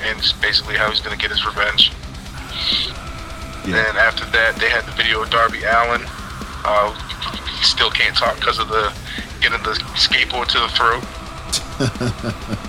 and 0.02 0.20
basically 0.42 0.76
how 0.76 0.90
he's 0.90 1.00
gonna 1.00 1.16
get 1.16 1.30
his 1.30 1.44
revenge. 1.46 1.90
Yeah. 3.64 3.82
Then 3.82 3.96
after 3.96 4.24
that, 4.26 4.56
they 4.56 4.68
had 4.68 4.84
the 4.84 4.92
video 4.92 5.22
of 5.22 5.30
Darby 5.30 5.62
Allin. 5.64 6.02
Uh, 6.64 6.92
he 7.58 7.64
still 7.64 7.90
can't 7.90 8.16
talk 8.16 8.36
because 8.36 8.58
of 8.58 8.68
the 8.68 8.92
getting 9.40 9.62
the 9.62 9.74
skateboard 9.94 10.48
to 10.48 10.60
the 10.60 10.68
throat. 10.68 11.02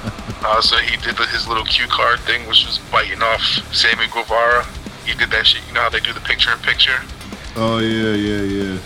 Uh, 0.46 0.62
so 0.62 0.76
he 0.76 0.98
did 0.98 1.16
the, 1.16 1.26
his 1.28 1.48
little 1.48 1.64
cue 1.64 1.88
card 1.88 2.20
thing, 2.22 2.46
which 2.48 2.66
was 2.66 2.78
biting 2.91 3.22
off 3.22 3.41
Sammy 3.74 4.08
Guevara. 4.08 4.66
He 5.06 5.16
did 5.16 5.32
that 5.32 5.48
shit. 5.48 5.66
You 5.68 5.74
know 5.74 5.82
how 5.82 5.89
they 5.89 6.02
do 6.02 6.12
the 6.12 6.20
picture 6.20 6.52
in 6.52 6.60
picture? 6.60 7.00
Oh 7.56 7.80
yeah, 7.80 8.14
yeah, 8.14 8.41
yeah. 8.41 8.80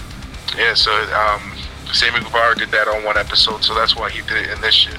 Yeah, 0.55 0.73
so 0.75 0.91
um, 0.91 1.41
Sammy 1.93 2.19
Guevara 2.19 2.55
did 2.55 2.69
that 2.69 2.87
on 2.87 3.03
one 3.03 3.17
episode, 3.17 3.63
so 3.63 3.73
that's 3.73 3.95
why 3.95 4.11
he 4.11 4.21
did 4.21 4.45
it 4.45 4.51
in 4.51 4.61
this 4.61 4.75
shit. 4.75 4.97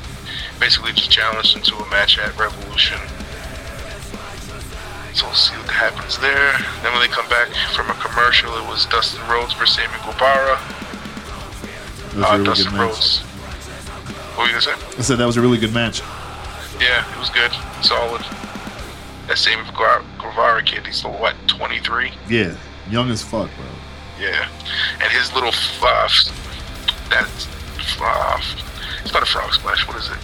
Basically, 0.59 0.93
just 0.93 1.13
challenged 1.13 1.55
him 1.55 1.63
to 1.63 1.77
a 1.77 1.91
match 1.91 2.19
at 2.19 2.37
Revolution. 2.37 2.99
So 5.19 5.27
we'll 5.27 5.35
see 5.35 5.57
what 5.57 5.71
happens 5.71 6.17
there. 6.19 6.53
Then 6.83 6.93
when 6.93 7.01
they 7.03 7.09
come 7.09 7.29
back 7.29 7.49
from 7.75 7.91
a 7.91 7.95
commercial, 7.95 8.55
it 8.57 8.65
was 8.69 8.87
Dustin 8.87 9.21
Rhodes 9.29 9.53
versus 9.55 9.75
Sammy 9.75 9.99
Guevara. 10.07 10.61
That 12.15 12.15
was 12.15 12.25
Uh, 12.25 12.29
a 12.29 12.33
really 12.39 12.45
Dustin 12.45 12.65
good 12.71 12.73
match. 12.79 12.89
Rhodes. 12.95 13.19
What 13.19 14.39
were 14.39 14.45
you 14.47 14.51
gonna 14.53 14.63
say? 14.63 14.75
I 14.97 15.03
said 15.03 15.19
that 15.19 15.27
was 15.27 15.37
a 15.37 15.41
really 15.41 15.59
good 15.59 15.75
match. 15.75 16.03
Yeah, 16.81 17.03
it 17.13 17.19
was 17.19 17.31
good, 17.31 17.51
solid. 17.83 18.23
That 19.27 19.39
Sammy 19.39 19.65
Guevara 19.73 20.63
kid, 20.63 20.87
he's 20.87 20.97
still 20.99 21.11
what, 21.15 21.35
23? 21.49 22.13
Yeah, 22.29 22.55
young 22.89 23.11
as 23.11 23.21
fuck, 23.21 23.51
bro. 23.57 23.67
Yeah, 24.21 24.47
and 25.03 25.11
his 25.13 25.33
little 25.35 25.51
uh, 25.83 26.09
that 27.11 27.27
uh, 28.01 28.41
it's 29.05 29.13
not 29.13 29.23
a 29.23 29.27
frog 29.27 29.53
splash. 29.53 29.85
What 29.89 29.97
is 29.97 30.09
it? 30.11 30.19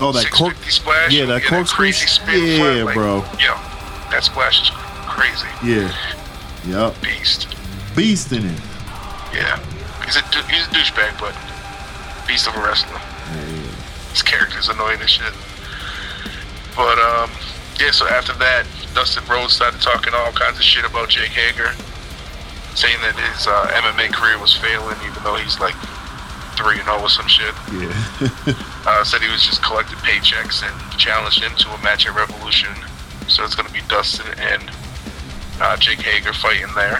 Oh, 0.00 0.12
that 0.12 0.30
cork. 0.30 0.56
splash. 0.68 1.12
yeah, 1.12 1.26
that 1.26 1.44
corkscrew 1.44 1.84
crazy 1.86 2.04
s- 2.04 2.12
spin 2.14 2.42
yeah, 2.78 2.84
like, 2.84 2.94
bro. 2.94 3.18
Yeah, 3.38 3.60
that 4.12 4.24
splash 4.24 4.62
is 4.62 4.70
crazy. 5.08 5.48
Yeah. 5.64 5.90
Yup. 6.64 7.00
Beast. 7.02 7.48
Beast 7.96 8.30
in 8.32 8.46
it. 8.46 8.60
Yeah, 9.34 9.56
he's 10.04 10.16
a 10.16 10.22
he's 10.46 10.68
a 10.68 10.70
douchebag, 10.70 11.18
but 11.18 11.34
beast 12.28 12.46
of 12.46 12.54
a 12.56 12.60
wrestler. 12.60 13.00
His 14.12 14.22
character's 14.22 14.68
annoying 14.68 15.00
as 15.00 15.10
shit. 15.10 15.32
But 16.76 16.98
um, 17.00 17.30
yeah. 17.80 17.90
So 17.90 18.06
after 18.06 18.32
that, 18.34 18.66
Dustin 18.94 19.24
Rhodes 19.24 19.54
started 19.54 19.80
talking 19.80 20.12
all 20.14 20.32
kinds 20.32 20.58
of 20.58 20.64
shit 20.64 20.84
about 20.84 21.08
Jake 21.08 21.32
Hager, 21.32 21.72
saying 22.76 23.00
that 23.00 23.16
his 23.16 23.46
uh, 23.48 23.72
MMA 23.72 24.12
career 24.12 24.38
was 24.38 24.54
failing, 24.54 24.96
even 25.08 25.22
though 25.24 25.36
he's 25.36 25.58
like 25.58 25.74
three 26.56 26.76
and 26.76 26.84
zero 26.84 27.00
or 27.00 27.08
some 27.08 27.28
shit. 27.28 27.54
Yeah. 27.72 28.54
Uh, 28.84 29.04
said 29.04 29.22
he 29.22 29.30
was 29.30 29.46
just 29.46 29.62
collecting 29.62 29.96
paychecks 29.98 30.60
and 30.66 30.98
challenged 30.98 31.40
him 31.40 31.52
to 31.56 31.70
a 31.70 31.78
match 31.84 32.04
at 32.04 32.16
Revolution. 32.16 32.68
So 33.32 33.44
it's 33.44 33.54
going 33.54 33.66
to 33.66 33.72
be 33.72 33.80
Dustin 33.88 34.26
and 34.38 34.70
uh, 35.60 35.76
Jake 35.78 36.00
Hager 36.02 36.32
fighting 36.34 36.66
there. 36.74 36.98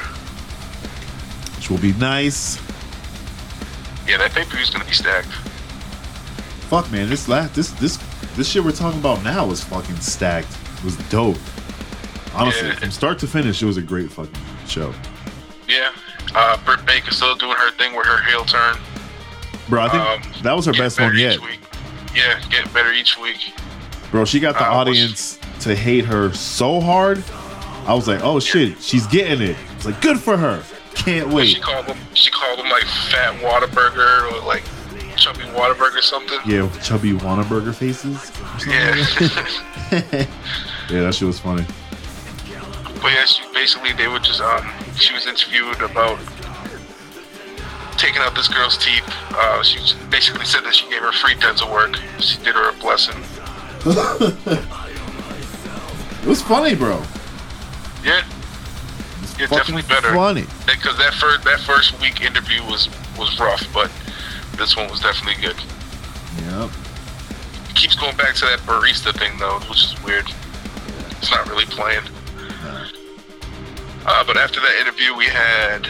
Which 1.57 1.71
will 1.71 1.79
be 1.79 1.93
nice. 1.95 2.57
Yeah, 4.09 4.17
that 4.17 4.33
pay 4.33 4.45
per 4.45 4.51
view 4.53 4.61
is 4.61 4.71
going 4.71 4.81
to 4.83 4.89
be 4.89 4.95
stacked. 4.95 5.29
Fuck 6.71 6.91
man, 6.91 7.09
this 7.11 7.29
last 7.29 7.55
this 7.55 7.71
this 7.73 7.99
this 8.35 8.49
shit 8.49 8.65
we're 8.65 8.73
talking 8.73 8.99
about 8.99 9.23
now 9.23 9.47
was 9.47 9.63
fucking 9.63 9.97
stacked. 9.97 10.49
It 10.79 10.85
was 10.85 10.97
dope. 11.11 11.37
Honestly, 12.35 12.69
Yeah. 12.69 12.77
from 12.77 12.91
start 12.91 13.19
to 13.19 13.27
finish, 13.27 13.63
it 13.63 13.67
was 13.67 13.77
a 13.77 13.83
great 13.83 14.11
fucking 14.11 14.33
show. 14.67 14.95
Yeah. 15.69 15.93
Uh, 16.35 16.57
Britt 16.65 16.87
Baker 16.87 17.11
still 17.11 17.35
doing 17.35 17.57
her 17.59 17.71
thing 17.73 17.95
with 17.95 18.07
her 18.07 18.23
heel 18.25 18.45
turn. 18.47 18.77
Bro, 19.69 19.83
I 19.83 19.89
think 19.91 20.03
Um, 20.03 20.43
that 20.43 20.57
was 20.57 20.65
her 20.65 20.73
best 20.73 20.99
one 20.99 21.15
yet. 21.17 21.39
week. 21.41 21.61
Yeah, 22.15 22.41
getting 22.51 22.73
better 22.73 22.91
each 22.93 23.19
week. 23.19 23.53
Bro, 24.11 24.25
she 24.25 24.41
got 24.41 24.55
the 24.55 24.67
Uh, 24.67 24.73
audience 24.73 25.39
to 25.63 25.75
hate 25.75 26.05
her 26.05 26.33
so 26.33 26.81
hard. 26.81 27.23
I 27.87 27.95
was 27.95 28.07
like, 28.07 28.21
oh 28.23 28.41
shit, 28.41 28.81
she's 28.81 29.07
getting 29.07 29.49
it. 29.49 29.57
It's 29.77 29.87
like 29.87 30.01
good 30.01 30.19
for 30.19 30.37
her. 30.37 30.63
Can't 30.95 31.29
wait. 31.29 31.49
She 31.49 31.61
called 31.61 31.87
him. 31.87 31.97
She 32.15 32.31
called 32.31 32.59
him 32.59 32.69
like 32.69 32.85
Fat 32.85 33.35
Whataburger 33.41 34.33
or 34.33 34.47
like 34.47 34.63
Chubby 35.17 35.43
Whataburger 35.43 35.99
or 35.99 36.03
something. 36.03 36.39
Yeah, 36.47 36.69
chubby 36.81 37.13
Whataburger 37.13 37.75
faces. 37.75 38.31
Yeah. 38.67 38.95
yeah, 40.91 41.03
that 41.03 41.15
shit 41.15 41.27
was 41.27 41.41
funny. 41.41 41.65
But 43.01 43.13
yeah, 43.13 43.25
she 43.25 43.43
basically 43.53 43.93
they 43.95 44.07
were 44.07 44.21
just 44.21 44.41
um 44.41 44.69
she 44.97 45.13
was 45.13 45.27
interviewed 45.27 45.81
about 45.83 46.19
taking 47.97 48.23
out 48.23 48.35
this 48.35 48.49
girl's 48.49 48.79
teeth. 48.79 49.05
Uh, 49.31 49.63
she 49.63 49.79
basically 50.09 50.45
said 50.45 50.65
that 50.65 50.75
she 50.75 50.89
gave 50.89 51.01
her 51.01 51.13
free 51.13 51.35
dental 51.35 51.71
work. 51.71 51.97
She 52.19 52.37
did 52.39 52.55
her 52.55 52.71
a 52.71 52.73
blessing. 52.75 53.15
It 56.23 56.29
was 56.29 56.41
funny, 56.41 56.75
bro. 56.75 57.03
Yeah, 58.05 58.23
yeah, 59.39 59.47
Fucking 59.47 59.75
definitely 59.75 59.83
better. 59.83 60.15
Funny. 60.15 60.47
Because 60.67 60.97
that 60.99 61.15
first 61.15 61.45
that 61.45 61.61
first 61.61 62.01
week 62.01 62.21
interview 62.21 62.63
was 62.65 62.89
was 63.19 63.39
rough, 63.41 63.67
but 63.73 63.91
this 64.57 64.77
one 64.77 64.89
was 64.91 65.01
definitely 65.01 65.43
good. 65.43 65.57
Yep. 66.47 66.71
keeps 67.75 67.97
going 67.97 68.17
back 68.17 68.35
to 68.37 68.45
that 68.47 68.61
barista 68.61 69.13
thing 69.19 69.37
though, 69.39 69.59
which 69.69 69.85
is 69.85 70.03
weird. 70.05 70.27
It's 71.19 71.31
not 71.31 71.49
really 71.49 71.67
playing. 71.67 72.03
Uh, 74.05 74.25
but 74.25 74.37
after 74.37 74.61
that 74.61 74.75
interview, 74.81 75.15
we 75.17 75.27
had 75.27 75.89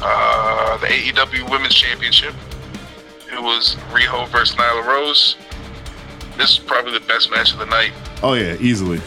uh, 0.00 0.78
the 0.78 0.86
AEW 0.86 1.50
Women's 1.50 1.74
Championship. 1.74 2.34
It 3.30 3.42
was 3.42 3.76
Riho 3.90 4.26
versus 4.28 4.56
Nyla 4.56 4.86
Rose. 4.86 5.36
This 6.38 6.52
is 6.52 6.58
probably 6.58 6.92
the 6.92 7.04
best 7.06 7.30
match 7.30 7.52
of 7.52 7.58
the 7.58 7.66
night. 7.66 7.92
Oh 8.20 8.34
yeah, 8.34 8.56
easily. 8.60 9.00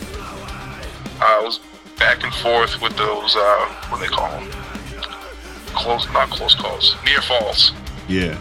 I 1.20 1.41
was 1.43 1.59
back 1.99 2.24
and 2.24 2.34
forth 2.34 2.82
with 2.82 2.95
those 2.95 3.36
uh, 3.36 3.66
what 3.89 3.99
do 3.99 4.07
they 4.07 4.12
call 4.12 4.32
them? 4.32 4.49
Close, 5.76 6.12
not 6.14 6.30
close 6.30 6.55
calls, 6.55 6.95
near 7.05 7.22
falls. 7.22 7.74
Yeah. 8.07 8.39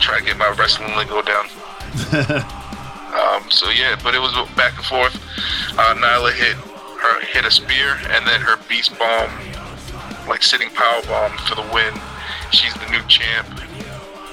try 0.00 0.18
to 0.18 0.24
get 0.24 0.36
my 0.36 0.48
wrestling 0.58 0.94
lingo 0.96 1.22
down. 1.22 1.44
um, 3.14 3.50
so 3.50 3.70
yeah, 3.70 3.98
but 4.02 4.14
it 4.14 4.20
was 4.20 4.34
back 4.56 4.76
and 4.76 4.84
forth. 4.84 5.14
Uh, 5.78 5.94
Nyla 5.94 6.32
hit 6.32 6.56
her 6.56 7.24
hit 7.26 7.44
a 7.44 7.50
spear 7.50 7.96
and 8.10 8.26
then 8.26 8.40
her 8.40 8.56
beast 8.68 8.98
bomb, 8.98 9.30
like 10.28 10.42
sitting 10.42 10.68
power 10.70 11.02
bomb 11.06 11.36
for 11.46 11.54
the 11.54 11.66
win. 11.72 11.94
She's 12.50 12.74
the 12.74 12.90
new 12.90 13.02
champ. 13.06 13.46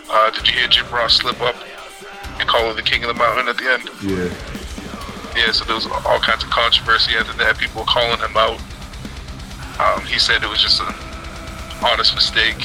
Uh, 0.10 0.32
did 0.32 0.48
you 0.48 0.54
hear 0.54 0.68
Jim 0.68 0.90
Ross 0.92 1.18
slip 1.18 1.40
up 1.42 1.56
and 2.40 2.50
call 2.50 2.68
her 2.68 2.74
the 2.74 2.82
king 2.82 3.04
of 3.04 3.10
the 3.10 3.14
mountain 3.14 3.48
at 3.48 3.58
the 3.58 3.72
end? 3.72 3.90
Yeah. 4.02 4.58
Yeah, 5.38 5.52
so 5.52 5.64
there 5.66 5.76
was 5.76 5.86
all 5.86 6.20
kinds 6.20 6.44
of 6.44 6.50
controversy 6.50 7.14
after 7.16 7.34
that. 7.38 7.58
People 7.60 7.82
were 7.82 7.86
calling 7.88 8.18
him 8.20 8.36
out. 8.36 8.60
Um, 9.80 10.04
he 10.06 10.18
said 10.18 10.42
it 10.44 10.50
was 10.50 10.60
just 10.62 10.82
an 10.82 10.94
honest 11.86 12.16
mistake. 12.16 12.58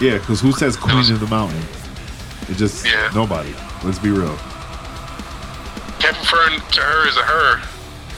Yeah, 0.00 0.16
because 0.18 0.40
who 0.40 0.52
says 0.52 0.76
queen 0.76 0.96
was- 0.96 1.10
of 1.10 1.20
the 1.20 1.26
mountain? 1.26 1.62
It 2.48 2.56
just 2.56 2.86
Yeah. 2.86 3.10
nobody. 3.14 3.54
Let's 3.84 3.98
be 3.98 4.10
real. 4.10 4.38
kept 5.98 6.18
referring 6.20 6.60
to 6.72 6.80
her 6.82 7.08
as 7.08 7.16
a 7.16 7.22
her, 7.22 7.60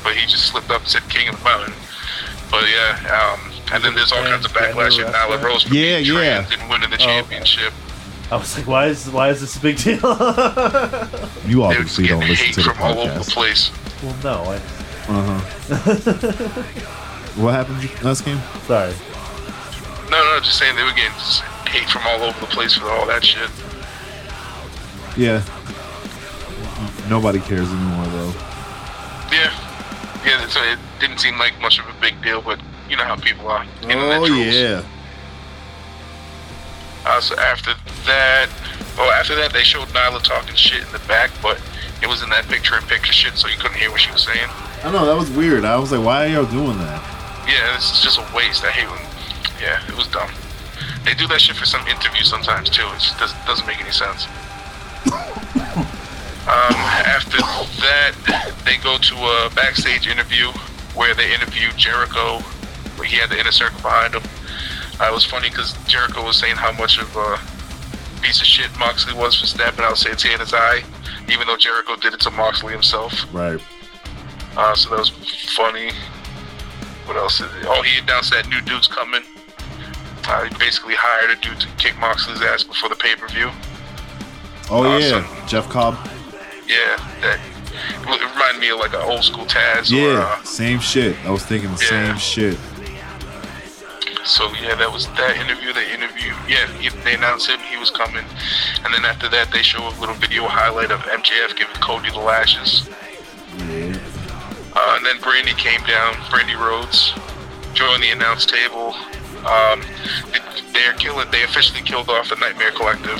but 0.02 0.14
he 0.14 0.26
just 0.26 0.46
slipped 0.46 0.70
up 0.70 0.80
and 0.82 0.88
said 0.90 1.08
King 1.08 1.28
of 1.28 1.38
the 1.38 1.44
Mountain. 1.44 1.72
But 2.50 2.64
yeah, 2.68 2.98
um, 3.32 3.40
and 3.72 3.82
then 3.82 3.94
there's 3.94 4.10
all 4.12 4.22
kinds 4.24 4.44
of 4.44 4.52
backlash 4.52 4.98
at 5.02 5.14
Nyla 5.14 5.40
Rose 5.42 5.64
Yeah, 5.70 5.96
yeah. 5.98 6.42
trans 6.42 6.52
and 6.52 6.68
winning 6.68 6.90
the 6.90 6.96
Oh, 7.00 7.18
okay. 7.20 7.40
Championship. 8.28 8.32
I 8.32 8.36
was 8.36 8.58
like, 8.58 8.66
why 8.66 8.86
is 8.86 9.10
why 9.10 9.28
is 9.30 9.40
this 9.40 9.56
a 9.56 9.60
big 9.60 9.76
deal? 9.78 9.98
You 11.48 11.56
They 11.68 11.78
were 11.78 11.84
just 11.84 11.98
obviously 11.98 12.04
getting 12.04 12.20
don't 12.20 12.28
listen 12.28 12.52
to 12.52 12.60
the 12.62 12.74
from 12.74 12.82
all 12.82 12.98
over 12.98 13.14
the 13.14 13.20
podcast. 13.20 13.32
place. 13.32 13.70
well, 14.02 14.16
no. 14.22 14.50
I, 14.50 14.56
Uh 15.08 15.40
huh. 15.40 16.62
what 17.42 17.54
happened 17.54 18.02
last 18.04 18.24
game? 18.24 18.38
sorry. 18.66 18.92
No, 20.10 20.16
no, 20.24 20.40
just 20.40 20.58
saying 20.58 20.74
they 20.76 20.82
were 20.82 20.92
getting 20.92 21.12
just 21.18 21.42
hate 21.68 21.88
from 21.88 22.02
all 22.06 22.22
over 22.22 22.38
the 22.40 22.46
place 22.46 22.74
for 22.74 22.90
all 22.90 23.06
that 23.06 23.24
shit. 23.24 23.50
Yeah. 25.16 25.42
Nobody 27.08 27.40
cares 27.40 27.68
anymore 27.68 28.06
though. 28.06 28.32
Yeah, 29.32 29.52
yeah. 30.24 30.46
So 30.48 30.62
it 30.62 30.78
didn't 31.00 31.18
seem 31.18 31.38
like 31.38 31.58
much 31.60 31.78
of 31.78 31.86
a 31.86 31.94
big 32.00 32.20
deal, 32.22 32.40
but 32.42 32.60
you 32.88 32.96
know 32.96 33.04
how 33.04 33.16
people 33.16 33.48
are. 33.48 33.64
Internet 33.82 34.20
Oh 34.22 34.26
trolls. 34.26 34.54
yeah. 34.54 34.82
Uh, 37.08 37.20
so 37.22 37.34
after 37.40 37.72
that, 38.04 38.52
oh, 38.98 39.10
after 39.16 39.34
that, 39.34 39.50
they 39.54 39.62
showed 39.62 39.88
Nyla 39.88 40.22
talking 40.22 40.54
shit 40.54 40.84
in 40.84 40.92
the 40.92 41.00
back, 41.08 41.30
but 41.40 41.58
it 42.02 42.06
was 42.06 42.22
in 42.22 42.28
that 42.28 42.44
picture-in-picture 42.48 43.14
shit, 43.14 43.32
so 43.32 43.48
you 43.48 43.56
couldn't 43.56 43.78
hear 43.78 43.90
what 43.90 44.02
she 44.02 44.12
was 44.12 44.24
saying. 44.24 44.46
I 44.84 44.92
know 44.92 45.06
that 45.06 45.16
was 45.16 45.30
weird. 45.30 45.64
I 45.64 45.78
was 45.78 45.90
like, 45.90 46.04
why 46.04 46.26
are 46.26 46.28
y'all 46.28 46.44
doing 46.44 46.76
that? 46.76 47.00
Yeah, 47.48 47.74
this 47.74 47.96
is 47.96 48.04
just 48.04 48.20
a 48.20 48.26
waste. 48.36 48.62
I 48.62 48.70
hate 48.70 48.84
when. 48.92 49.00
Yeah, 49.56 49.80
it 49.88 49.96
was 49.96 50.06
dumb. 50.08 50.28
They 51.08 51.14
do 51.14 51.26
that 51.28 51.40
shit 51.40 51.56
for 51.56 51.64
some 51.64 51.80
interviews 51.88 52.28
sometimes 52.28 52.68
too. 52.68 52.84
It 52.92 53.00
just 53.00 53.18
doesn't, 53.18 53.40
doesn't 53.48 53.66
make 53.66 53.80
any 53.80 53.90
sense. 53.90 54.28
um, 56.44 56.76
after 57.08 57.40
that, 57.80 58.12
they 58.68 58.76
go 58.84 58.98
to 59.00 59.16
a 59.16 59.50
backstage 59.56 60.06
interview 60.06 60.52
where 60.92 61.14
they 61.14 61.32
interview 61.32 61.72
Jericho. 61.72 62.44
Where 63.00 63.08
he 63.08 63.16
had 63.16 63.30
the 63.30 63.40
inner 63.40 63.52
circle 63.52 63.80
behind 63.80 64.12
him. 64.12 64.22
Uh, 65.00 65.04
it 65.04 65.12
was 65.12 65.24
funny 65.24 65.48
because 65.50 65.72
Jericho 65.86 66.24
was 66.24 66.36
saying 66.36 66.56
how 66.56 66.72
much 66.72 66.98
of 66.98 67.14
a 67.16 67.38
piece 68.20 68.40
of 68.40 68.46
shit 68.46 68.68
Moxley 68.78 69.14
was 69.14 69.38
for 69.38 69.46
snapping 69.46 69.84
out 69.84 69.96
Santana 69.96 70.34
in 70.34 70.40
his 70.40 70.52
eye, 70.52 70.82
even 71.28 71.46
though 71.46 71.56
Jericho 71.56 71.94
did 71.96 72.14
it 72.14 72.20
to 72.20 72.30
Moxley 72.32 72.72
himself. 72.72 73.12
Right. 73.32 73.60
Uh, 74.56 74.74
so 74.74 74.90
that 74.90 74.98
was 74.98 75.10
funny. 75.54 75.90
What 77.06 77.16
else? 77.16 77.40
Is? 77.40 77.48
Oh, 77.64 77.80
he 77.82 78.00
announced 78.00 78.32
that 78.32 78.48
new 78.48 78.60
dude's 78.62 78.88
coming. 78.88 79.22
Uh, 80.26 80.44
he 80.44 80.54
basically 80.58 80.94
hired 80.96 81.30
a 81.30 81.40
dude 81.40 81.58
to 81.60 81.68
kick 81.78 81.96
Moxley's 81.98 82.42
ass 82.42 82.64
before 82.64 82.88
the 82.88 82.96
pay 82.96 83.14
per 83.14 83.28
view. 83.28 83.50
Oh 84.70 84.84
Awesome. 84.84 85.24
yeah. 85.24 85.46
Jeff 85.46 85.68
Cobb. 85.70 85.94
Yeah, 86.66 86.96
that 87.22 87.38
it 88.02 88.34
reminded 88.34 88.60
me 88.60 88.68
of 88.70 88.78
like 88.80 88.92
an 88.92 89.00
old 89.00 89.24
school 89.24 89.46
Taz. 89.46 89.90
Or, 89.90 89.94
Yeah. 89.94 90.18
uh, 90.18 90.42
Same 90.42 90.80
shit. 90.80 91.16
I 91.24 91.30
was 91.30 91.44
thinking 91.46 91.72
the 91.74 91.82
Yeah. 91.84 91.88
same 91.88 92.18
shit. 92.18 92.58
So 94.24 94.52
yeah, 94.60 94.74
that 94.74 94.92
was 94.92 95.06
that 95.16 95.36
interview. 95.36 95.72
They 95.72 95.92
interview. 95.92 96.34
Yeah, 96.48 96.66
he, 96.78 96.88
they 97.04 97.14
announced 97.14 97.48
him. 97.48 97.60
He 97.60 97.76
was 97.76 97.90
coming, 97.90 98.24
and 98.84 98.92
then 98.92 99.04
after 99.04 99.28
that, 99.30 99.50
they 99.52 99.62
show 99.62 99.86
a 99.88 99.94
little 100.00 100.14
video 100.16 100.44
highlight 100.46 100.90
of 100.90 101.00
MJF 101.00 101.56
giving 101.56 101.74
Cody 101.76 102.10
the 102.10 102.18
lashes. 102.18 102.88
Yeah. 103.58 103.96
Uh, 104.74 104.94
and 104.96 105.06
then 105.06 105.16
Brandi 105.18 105.56
came 105.56 105.82
down, 105.84 106.14
Brandi 106.30 106.54
Rhodes, 106.58 107.12
joined 107.74 108.02
the 108.02 108.10
announce 108.10 108.44
table. 108.46 108.94
Um, 109.46 109.82
they- 110.32 110.44
they're 110.72 110.92
killing. 110.94 111.28
They 111.32 111.42
officially 111.42 111.80
killed 111.82 112.08
off 112.08 112.28
the 112.28 112.36
Nightmare 112.36 112.70
Collective. 112.70 113.18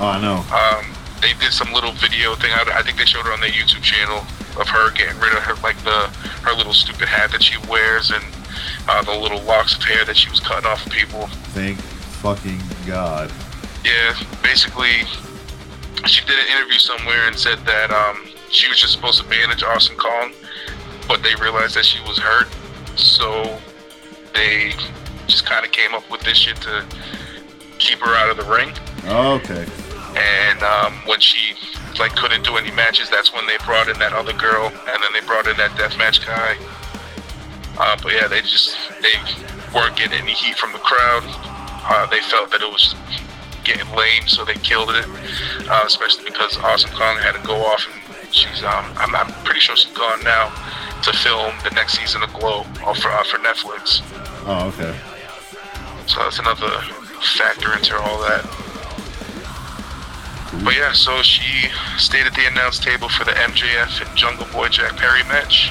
Oh, 0.00 0.06
I 0.06 0.20
know. 0.20 0.40
Um, 0.54 0.94
they 1.20 1.34
did 1.34 1.52
some 1.52 1.72
little 1.74 1.92
video 1.92 2.34
thing. 2.36 2.52
I, 2.52 2.64
I 2.78 2.82
think 2.82 2.96
they 2.96 3.04
showed 3.04 3.26
it 3.26 3.32
on 3.32 3.40
their 3.40 3.50
YouTube 3.50 3.82
channel 3.82 4.24
of 4.58 4.66
her 4.68 4.90
getting 4.92 5.18
rid 5.20 5.34
of 5.34 5.42
her 5.42 5.54
like 5.62 5.76
the 5.84 6.08
her 6.46 6.54
little 6.56 6.72
stupid 6.72 7.06
hat 7.08 7.32
that 7.32 7.42
she 7.42 7.58
wears 7.68 8.10
and 8.10 8.24
uh, 8.88 9.02
the 9.02 9.14
little 9.14 9.40
locks 9.42 9.76
of 9.76 9.82
hair 9.82 10.04
that 10.04 10.16
she 10.16 10.30
was 10.30 10.40
cutting 10.40 10.66
off 10.66 10.84
of 10.86 10.92
people. 10.92 11.26
Thank 11.54 11.78
fucking 11.78 12.60
God. 12.86 13.30
Yeah, 13.84 14.14
basically, 14.42 15.04
she 16.06 16.24
did 16.26 16.38
an 16.38 16.56
interview 16.56 16.78
somewhere 16.78 17.26
and 17.26 17.38
said 17.38 17.58
that 17.64 17.90
um, 17.90 18.26
she 18.50 18.68
was 18.68 18.80
just 18.80 18.92
supposed 18.92 19.20
to 19.22 19.28
manage 19.28 19.62
Awesome 19.62 19.96
Kong, 19.96 20.32
but 21.06 21.22
they 21.22 21.34
realized 21.36 21.76
that 21.76 21.84
she 21.84 22.00
was 22.02 22.18
hurt, 22.18 22.48
so 22.96 23.58
they 24.34 24.72
just 25.26 25.46
kind 25.46 25.64
of 25.64 25.72
came 25.72 25.94
up 25.94 26.08
with 26.10 26.20
this 26.22 26.38
shit 26.38 26.56
to 26.56 26.84
keep 27.78 27.98
her 28.00 28.14
out 28.14 28.30
of 28.30 28.36
the 28.36 28.44
ring. 28.44 28.72
Okay. 29.04 29.66
And 30.16 30.62
um, 30.62 30.92
when 31.06 31.20
she 31.20 31.54
like 31.98 32.14
couldn't 32.16 32.44
do 32.44 32.56
any 32.56 32.70
matches, 32.72 33.08
that's 33.10 33.32
when 33.32 33.46
they 33.46 33.56
brought 33.64 33.88
in 33.88 33.98
that 33.98 34.12
other 34.12 34.32
girl, 34.32 34.66
and 34.66 35.02
then 35.02 35.12
they 35.12 35.20
brought 35.26 35.46
in 35.46 35.56
that 35.56 35.70
deathmatch 35.72 36.24
guy. 36.26 36.56
Uh, 37.78 37.96
but 38.02 38.12
yeah, 38.12 38.26
they 38.26 38.40
just 38.40 38.76
they 39.00 39.14
weren't 39.74 39.96
getting 39.96 40.18
any 40.18 40.32
heat 40.32 40.56
from 40.56 40.72
the 40.72 40.78
crowd. 40.78 41.22
Uh, 41.90 42.06
they 42.06 42.20
felt 42.20 42.50
that 42.50 42.60
it 42.60 42.70
was 42.70 42.94
getting 43.64 43.88
lame, 43.94 44.26
so 44.26 44.44
they 44.44 44.54
killed 44.54 44.90
it. 44.90 45.06
Uh, 45.68 45.82
especially 45.86 46.24
because 46.24 46.56
Awesome 46.58 46.90
Kong 46.90 47.16
had 47.18 47.32
to 47.32 47.46
go 47.46 47.54
off, 47.54 47.86
and 47.86 48.34
she's 48.34 48.62
um, 48.64 48.84
I'm, 48.96 49.14
I'm 49.14 49.32
pretty 49.44 49.60
sure 49.60 49.76
she's 49.76 49.92
gone 49.96 50.22
now 50.24 50.52
to 51.02 51.12
film 51.12 51.54
the 51.62 51.70
next 51.70 51.98
season 51.98 52.22
of 52.22 52.32
Glow 52.34 52.66
uh, 52.84 52.94
for 52.94 53.10
uh, 53.10 53.22
for 53.24 53.38
Netflix. 53.38 54.02
Oh, 54.46 54.68
okay. 54.74 54.96
So 56.06 56.20
that's 56.20 56.38
another 56.38 56.70
factor 57.36 57.74
into 57.74 57.96
all 57.96 58.18
that. 58.22 58.42
But 60.64 60.74
yeah, 60.74 60.92
so 60.92 61.22
she 61.22 61.68
stayed 61.98 62.26
at 62.26 62.34
the 62.34 62.46
announce 62.46 62.78
table 62.78 63.08
for 63.08 63.24
the 63.24 63.32
MJF 63.32 64.06
and 64.06 64.16
Jungle 64.16 64.46
Boy 64.46 64.68
Jack 64.68 64.96
Perry 64.96 65.22
match. 65.24 65.70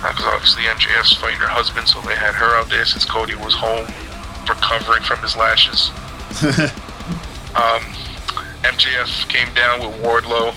Because 0.00 0.24
obviously 0.24 0.62
MJF's 0.64 1.12
fighting 1.14 1.38
her 1.40 1.48
husband, 1.48 1.86
so 1.86 2.00
they 2.00 2.16
had 2.16 2.34
her 2.34 2.56
out 2.56 2.70
there 2.70 2.84
since 2.84 3.04
Cody 3.04 3.34
was 3.34 3.54
home 3.54 3.86
recovering 4.48 5.02
from 5.02 5.18
his 5.20 5.36
lashes. 5.36 5.90
um, 7.54 7.82
MJF 8.64 9.28
came 9.28 9.52
down 9.54 9.80
with 9.80 9.94
Wardlow 10.00 10.54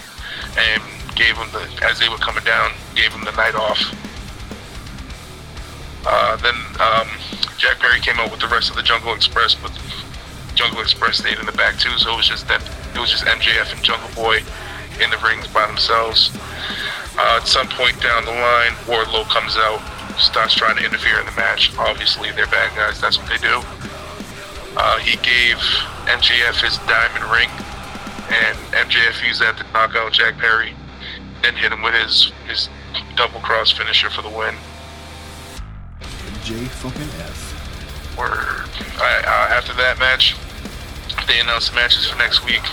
and 0.57 0.81
gave 1.15 1.35
him 1.35 1.49
the, 1.51 1.67
as 1.85 1.99
they 1.99 2.09
were 2.09 2.17
coming 2.17 2.43
down, 2.43 2.71
gave 2.95 3.11
him 3.11 3.23
the 3.23 3.31
night 3.33 3.55
off. 3.55 3.81
Uh, 6.05 6.35
then 6.37 6.55
um, 6.79 7.07
Jack 7.57 7.79
Perry 7.79 7.99
came 7.99 8.19
out 8.19 8.31
with 8.31 8.39
the 8.39 8.47
rest 8.47 8.69
of 8.69 8.75
the 8.75 8.83
Jungle 8.83 9.13
Express, 9.13 9.55
but 9.55 9.71
Jungle 10.55 10.81
Express 10.81 11.17
stayed 11.17 11.39
in 11.39 11.45
the 11.45 11.53
back 11.53 11.77
too. 11.77 11.97
So 11.97 12.13
it 12.13 12.17
was 12.17 12.27
just 12.27 12.47
that 12.47 12.61
it 12.93 12.99
was 12.99 13.09
just 13.09 13.25
MJF 13.25 13.73
and 13.73 13.83
Jungle 13.83 14.09
Boy 14.15 14.43
in 15.01 15.09
the 15.09 15.17
rings 15.25 15.47
by 15.47 15.65
themselves. 15.67 16.31
Uh, 17.17 17.39
at 17.41 17.47
some 17.47 17.67
point 17.67 17.99
down 18.01 18.25
the 18.25 18.31
line, 18.31 18.71
Wardlow 18.85 19.25
comes 19.29 19.55
out, 19.57 19.81
starts 20.19 20.55
trying 20.55 20.77
to 20.77 20.85
interfere 20.85 21.19
in 21.19 21.25
the 21.25 21.31
match. 21.33 21.75
Obviously, 21.77 22.31
they're 22.31 22.47
bad 22.47 22.75
guys. 22.75 22.99
That's 22.99 23.17
what 23.17 23.29
they 23.29 23.37
do. 23.37 23.61
Uh, 24.75 24.97
he 24.97 25.17
gave 25.17 25.57
MJF 26.09 26.61
his 26.61 26.77
diamond 26.89 27.25
ring, 27.31 27.49
and 28.33 28.57
MJF 28.73 29.25
used 29.25 29.41
that 29.41 29.57
to 29.57 29.63
knock 29.71 29.95
out 29.95 30.11
Jack 30.13 30.37
Perry, 30.37 30.73
then 31.43 31.55
hit 31.55 31.71
him 31.71 31.83
with 31.83 31.93
his 31.93 32.31
his 32.47 32.69
double 33.15 33.39
cross 33.41 33.71
finisher 33.71 34.09
for 34.09 34.23
the 34.23 34.29
win. 34.29 34.55
J 36.43 36.65
fucking 36.65 37.01
F. 37.21 38.17
Word. 38.17 38.69
Alright, 38.97 39.25
uh, 39.25 39.53
after 39.53 39.73
that 39.75 39.97
match, 39.99 40.35
they 41.27 41.39
announced 41.39 41.69
the 41.69 41.75
matches 41.75 42.07
for 42.07 42.17
next 42.17 42.43
week. 42.45 42.63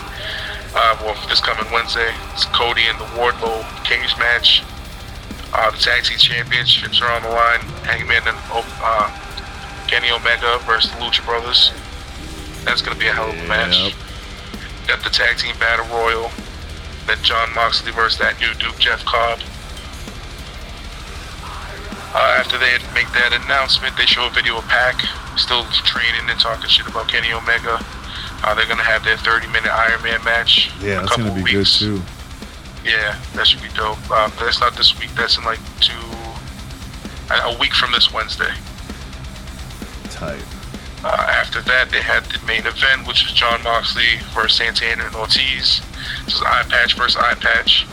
Uh, 0.73 0.97
well, 1.03 1.29
this 1.29 1.41
coming 1.41 1.71
Wednesday, 1.73 2.12
it's 2.33 2.45
Cody 2.47 2.83
and 2.87 2.99
the 2.99 3.05
Wardlow 3.18 3.62
cage 3.85 4.16
match. 4.18 4.62
Uh, 5.53 5.71
the 5.71 5.79
tag 5.79 6.05
team 6.05 6.18
championships 6.18 7.03
are 7.03 7.11
on 7.11 7.23
the 7.23 7.29
line. 7.29 7.61
Hangman 7.83 8.23
and 8.27 8.39
uh, 8.55 9.11
Kenny 9.89 10.11
Omega 10.11 10.59
versus 10.64 10.91
the 10.93 10.97
Lucha 10.99 11.25
Brothers. 11.27 11.73
That's 12.64 12.83
gonna 12.83 12.99
be 12.99 13.09
a 13.09 13.12
hell 13.12 13.31
of 13.31 13.39
a 13.39 13.49
match. 13.49 13.95
Got 14.87 15.03
the 15.03 15.11
tag 15.11 15.39
team 15.39 15.57
battle 15.59 15.87
royal. 15.91 16.31
Then 17.07 17.18
Jon 17.23 17.53
Moxley 17.55 17.91
versus 17.91 18.18
that 18.21 18.39
new 18.39 18.55
Duke 18.55 18.79
Jeff 18.79 19.05
Cobb. 19.05 19.41
Uh, 22.14 22.37
after 22.39 22.59
they 22.59 22.79
make 22.95 23.11
that 23.14 23.33
announcement, 23.33 23.97
they 23.97 24.07
show 24.07 24.27
a 24.27 24.31
video 24.31 24.59
of 24.59 24.64
Pac 24.66 25.03
still 25.37 25.64
training 25.87 26.29
and 26.29 26.39
talking 26.39 26.68
shit 26.68 26.87
about 26.87 27.09
Kenny 27.09 27.33
Omega. 27.33 27.83
Uh, 28.43 28.55
they're 28.55 28.66
gonna 28.66 28.82
have 28.82 29.05
their 29.05 29.16
30-minute 29.16 29.70
Iron 29.70 30.03
Man 30.03 30.22
match. 30.24 30.70
Yeah, 30.80 31.01
that's 31.01 31.16
gonna 31.16 31.34
be 31.34 31.43
weeks. 31.43 31.80
good 31.80 31.99
too. 31.99 32.03
Yeah, 32.84 33.18
that 33.34 33.47
should 33.47 33.61
be 33.62 33.68
dope. 33.76 33.99
But 34.09 34.32
that's 34.38 34.61
not 34.61 34.74
this 34.76 34.99
week. 34.99 35.11
That's 35.14 35.36
in 35.36 35.45
like 35.45 35.61
two, 35.80 35.93
a 37.30 37.55
a 37.55 37.59
week 37.59 37.74
from 37.74 37.93
this 37.93 38.12
Wednesday. 38.12 38.53
Tight. 40.11 40.43
Uh, 41.05 41.09
after 41.30 41.61
that, 41.62 41.91
they 41.91 42.01
had 42.01 42.24
the 42.26 42.45
main 42.47 42.66
event, 42.66 43.07
which 43.07 43.22
was 43.24 43.32
Jon 43.32 43.62
Moxley 43.62 44.18
versus 44.34 44.57
Santana 44.59 45.05
and 45.05 45.14
Ortiz. 45.16 45.80
This 46.24 46.34
is 46.34 46.43
Eye 46.43 46.64
Patch 46.68 46.95
versus 46.97 47.16
Eye 47.16 47.34
Patch. 47.34 47.86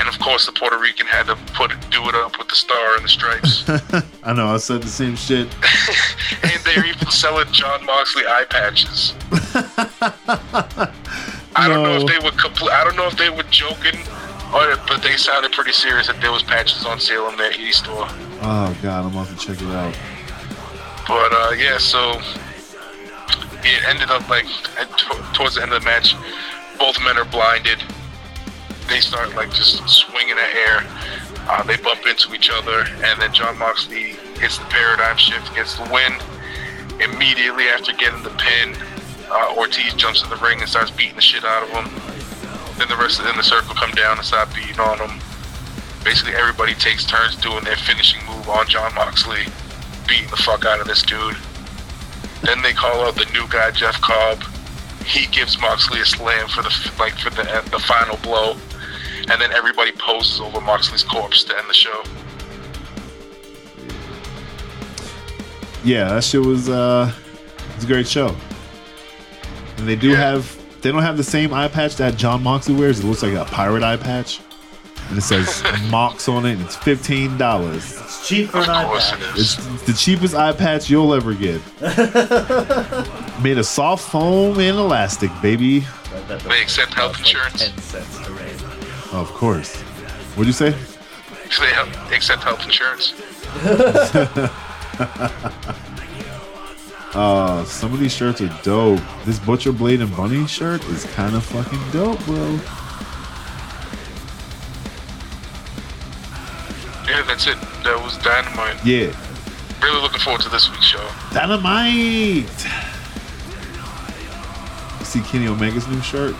And 0.00 0.08
of 0.08 0.18
course, 0.18 0.46
the 0.46 0.52
Puerto 0.52 0.78
Rican 0.78 1.06
had 1.06 1.26
to 1.26 1.36
put 1.52 1.72
do 1.90 2.08
it 2.08 2.14
up 2.14 2.38
with 2.38 2.48
the 2.48 2.54
star 2.54 2.96
and 2.96 3.04
the 3.04 3.08
stripes. 3.08 3.68
I 4.24 4.32
know. 4.32 4.46
I 4.46 4.56
said 4.56 4.82
the 4.82 4.88
same 4.88 5.14
shit. 5.14 5.46
and 6.42 6.64
they're 6.64 6.86
even 6.86 7.10
selling 7.10 7.52
Jon 7.52 7.84
Moxley 7.84 8.22
eye 8.26 8.46
patches. 8.48 9.12
I 11.54 11.68
don't 11.68 11.82
know 11.82 11.96
if 11.96 12.06
they 12.06 12.18
were 12.24 12.32
compl- 12.32 12.70
I 12.70 12.82
don't 12.82 12.96
know 12.96 13.08
if 13.08 13.18
they 13.18 13.28
were 13.28 13.42
joking, 13.50 14.00
or 14.54 14.74
but 14.88 15.02
they 15.02 15.18
sounded 15.18 15.52
pretty 15.52 15.72
serious 15.72 16.06
that 16.06 16.18
there 16.22 16.32
was 16.32 16.42
patches 16.42 16.86
on 16.86 16.98
sale 16.98 17.28
in 17.28 17.36
their 17.36 17.52
e 17.52 17.70
store. 17.70 18.06
Oh 18.40 18.74
god, 18.82 19.04
I'm 19.04 19.12
about 19.12 19.28
to 19.28 19.36
check 19.36 19.60
it 19.60 19.68
out. 19.68 19.94
But 21.06 21.32
uh, 21.32 21.50
yeah, 21.58 21.76
so 21.76 22.22
it 23.62 23.84
ended 23.86 24.10
up 24.10 24.26
like 24.30 24.46
t- 24.46 25.18
towards 25.34 25.56
the 25.56 25.62
end 25.62 25.74
of 25.74 25.82
the 25.82 25.84
match, 25.84 26.14
both 26.78 26.98
men 27.04 27.18
are 27.18 27.26
blinded. 27.26 27.82
They 28.90 29.00
start 29.00 29.34
like 29.36 29.50
just 29.54 29.88
swinging 29.88 30.36
at 30.36 30.54
air. 30.54 30.84
Uh, 31.48 31.62
they 31.62 31.76
bump 31.76 32.06
into 32.06 32.34
each 32.34 32.50
other, 32.50 32.84
and 33.04 33.20
then 33.22 33.32
Jon 33.32 33.56
Moxley 33.56 34.18
hits 34.38 34.58
the 34.58 34.64
paradigm 34.64 35.16
shift, 35.16 35.54
gets 35.54 35.76
the 35.76 35.88
win. 35.92 36.12
Immediately 37.00 37.68
after 37.68 37.92
getting 37.92 38.22
the 38.22 38.30
pin, 38.30 38.76
uh, 39.30 39.54
Ortiz 39.56 39.94
jumps 39.94 40.22
in 40.22 40.28
the 40.28 40.36
ring 40.36 40.60
and 40.60 40.68
starts 40.68 40.90
beating 40.90 41.14
the 41.14 41.22
shit 41.22 41.44
out 41.44 41.62
of 41.62 41.70
him. 41.70 41.86
Then 42.76 42.88
the 42.88 42.96
rest 42.96 43.20
of 43.20 43.26
the 43.26 43.42
circle 43.42 43.74
come 43.74 43.92
down 43.92 44.18
and 44.18 44.26
start 44.26 44.52
beating 44.54 44.80
on 44.80 44.98
him. 44.98 45.20
Basically, 46.04 46.34
everybody 46.34 46.74
takes 46.74 47.04
turns 47.04 47.36
doing 47.36 47.62
their 47.62 47.76
finishing 47.76 48.20
move 48.26 48.48
on 48.48 48.66
Jon 48.66 48.92
Moxley 48.94 49.46
beating 50.08 50.28
the 50.30 50.36
fuck 50.36 50.64
out 50.64 50.80
of 50.80 50.88
this 50.88 51.02
dude. 51.02 51.36
Then 52.42 52.60
they 52.62 52.72
call 52.72 53.06
out 53.06 53.14
the 53.14 53.30
new 53.32 53.46
guy, 53.48 53.70
Jeff 53.70 54.00
Cobb. 54.00 54.42
He 55.06 55.26
gives 55.26 55.60
Moxley 55.60 56.00
a 56.00 56.04
slam 56.04 56.48
for 56.48 56.62
the 56.62 56.92
like 56.98 57.14
for 57.14 57.30
the 57.30 57.44
the 57.70 57.78
final 57.78 58.16
blow, 58.18 58.56
and 59.30 59.40
then 59.40 59.52
everybody 59.52 59.92
poses 59.92 60.40
over 60.40 60.60
Moxley's 60.60 61.02
corpse 61.04 61.44
to 61.44 61.56
end 61.56 61.68
the 61.68 61.74
show. 61.74 62.02
Yeah, 65.84 66.08
that 66.14 66.24
shit 66.24 66.40
was 66.44 66.68
uh 66.68 67.12
it's 67.74 67.84
a 67.84 67.86
great 67.86 68.06
show. 68.06 68.34
And 69.78 69.88
they 69.88 69.96
do 69.96 70.10
Yeah. 70.10 70.16
have 70.32 70.56
they 70.82 70.90
don't 70.92 71.02
have 71.02 71.16
the 71.16 71.24
same 71.24 71.52
eye 71.54 71.68
patch 71.68 71.96
that 71.96 72.16
Jon 72.16 72.42
Moxley 72.42 72.74
wears. 72.74 73.00
It 73.00 73.06
looks 73.06 73.22
like 73.22 73.34
a 73.34 73.44
pirate 73.46 73.82
eye 73.82 73.96
patch. 73.96 74.40
And 75.08 75.18
it 75.18 75.22
says 75.22 75.62
Mox 75.90 76.28
on 76.28 76.44
it 76.46 76.52
and 76.52 76.62
it's 76.62 76.76
fifteen 76.76 77.36
dollars. 77.38 77.98
It's 78.00 78.28
cheap 78.28 78.50
for 78.50 78.58
Of 78.58 78.68
an 78.68 78.86
course 78.86 79.10
iPad. 79.10 79.34
it 79.34 79.38
is. 79.38 79.58
It's, 79.58 79.66
it's 79.74 79.82
the 79.84 79.92
cheapest 79.94 80.34
eye 80.34 80.52
patch 80.52 80.90
you'll 80.90 81.14
ever 81.14 81.32
get. 81.34 81.60
Made 83.42 83.56
of 83.58 83.66
soft 83.66 84.10
foam 84.10 84.60
and 84.60 84.76
elastic, 84.76 85.30
baby. 85.40 85.80
That- 85.80 86.28
that 86.28 86.40
They 86.40 86.60
accept 86.62 86.92
health 86.94 87.16
costs 87.16 87.94
like 87.94 88.29
Of 89.12 89.30
course. 89.32 89.76
What'd 90.36 90.46
you 90.46 90.52
say? 90.52 90.72
So 91.50 91.62
they, 91.62 91.72
help, 91.72 91.88
they 92.08 92.16
accept 92.16 92.42
health 92.44 92.64
insurance. 92.64 93.14
Uh, 97.12 97.64
some 97.64 97.92
of 97.92 97.98
these 97.98 98.14
shirts 98.14 98.40
are 98.40 98.56
dope. 98.62 99.00
This 99.24 99.40
Butcher 99.40 99.72
Blade 99.72 100.00
and 100.00 100.16
Bunny 100.16 100.46
shirt 100.46 100.84
is 100.90 101.04
kind 101.06 101.34
of 101.34 101.44
fucking 101.44 101.80
dope, 101.90 102.24
bro. 102.24 102.52
Yeah, 107.08 107.22
that's 107.26 107.48
it. 107.48 107.60
That 107.82 108.00
was 108.04 108.16
Dynamite. 108.18 108.76
Yeah. 108.86 109.12
Really 109.82 110.00
looking 110.00 110.20
forward 110.20 110.42
to 110.42 110.48
this 110.50 110.70
week's 110.70 110.84
show. 110.84 111.10
Dynamite! 111.32 112.48
See 115.04 115.20
Kenny 115.22 115.48
Omega's 115.48 115.88
new 115.88 116.00
shirt? 116.02 116.36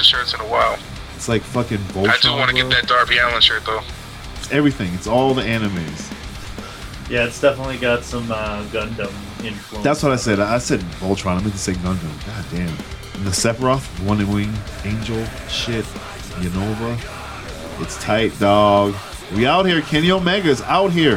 The 0.00 0.04
shirts 0.04 0.32
in 0.32 0.40
a 0.40 0.44
while. 0.44 0.78
It's 1.14 1.28
like 1.28 1.42
fucking 1.42 1.76
Voltron. 1.76 2.08
I 2.08 2.16
do 2.22 2.32
want 2.32 2.48
to 2.48 2.56
get 2.56 2.70
that 2.70 2.88
Darby 2.88 3.18
Allin 3.18 3.42
shirt 3.42 3.66
though. 3.66 3.82
It's 4.36 4.50
everything. 4.50 4.94
It's 4.94 5.06
all 5.06 5.34
the 5.34 5.42
animes. 5.42 6.10
Yeah, 7.10 7.26
it's 7.26 7.38
definitely 7.38 7.76
got 7.76 8.02
some 8.02 8.32
uh, 8.32 8.64
Gundam 8.68 9.12
influence. 9.44 9.84
That's 9.84 10.02
what 10.02 10.12
I 10.12 10.16
said. 10.16 10.40
I 10.40 10.56
said 10.56 10.80
Voltron. 11.00 11.36
I 11.36 11.40
meant 11.42 11.52
to 11.52 11.58
say 11.58 11.74
Gundam. 11.74 12.26
God 12.26 12.46
damn. 12.50 12.68
And 13.14 13.26
the 13.26 13.30
Sephiroth, 13.30 13.84
One 14.06 14.26
Wing, 14.32 14.54
Angel, 14.86 15.22
shit, 15.50 15.84
Jenova. 16.40 17.82
It's 17.82 18.02
tight, 18.02 18.32
dog. 18.38 18.94
We 19.36 19.46
out 19.46 19.66
here. 19.66 19.82
Kenny 19.82 20.10
Omega's 20.10 20.62
out 20.62 20.92
here. 20.92 21.16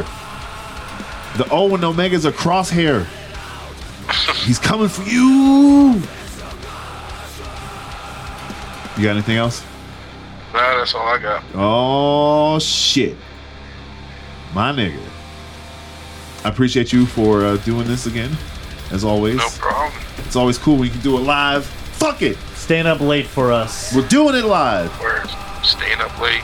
The 1.38 1.47
O 1.51 1.73
and 1.73 1.86
Omega's 1.86 2.25
are 2.25 2.34
crosshair. 2.34 3.05
He's 4.45 4.59
coming 4.59 4.89
for 4.89 5.03
you. 5.03 6.01
You 8.97 9.03
got 9.03 9.11
anything 9.11 9.37
else? 9.37 9.63
Nah, 10.53 10.77
that's 10.77 10.93
all 10.93 11.07
I 11.07 11.17
got. 11.17 11.43
Oh 11.55 12.59
shit. 12.59 13.17
My 14.53 14.71
nigga. 14.71 14.99
I 16.45 16.49
appreciate 16.49 16.93
you 16.93 17.05
for 17.05 17.43
uh, 17.45 17.57
doing 17.57 17.87
this 17.87 18.05
again, 18.05 18.35
as 18.91 19.03
always. 19.03 19.37
No 19.37 19.47
problem. 19.57 19.99
It's 20.25 20.35
always 20.35 20.57
cool 20.57 20.75
when 20.75 20.85
you 20.87 20.91
can 20.91 21.01
do 21.01 21.17
it 21.17 21.21
live. 21.21 21.65
Fuck 21.65 22.21
it, 22.21 22.37
Staying 22.55 22.85
up 22.85 22.99
late 22.99 23.25
for 23.25 23.51
us. 23.51 23.95
we're 23.95 24.07
doing 24.09 24.35
it 24.35 24.43
live. 24.45 24.91
Word. 24.99 25.27
Staying 25.63 25.99
up 26.01 26.19
late. 26.19 26.43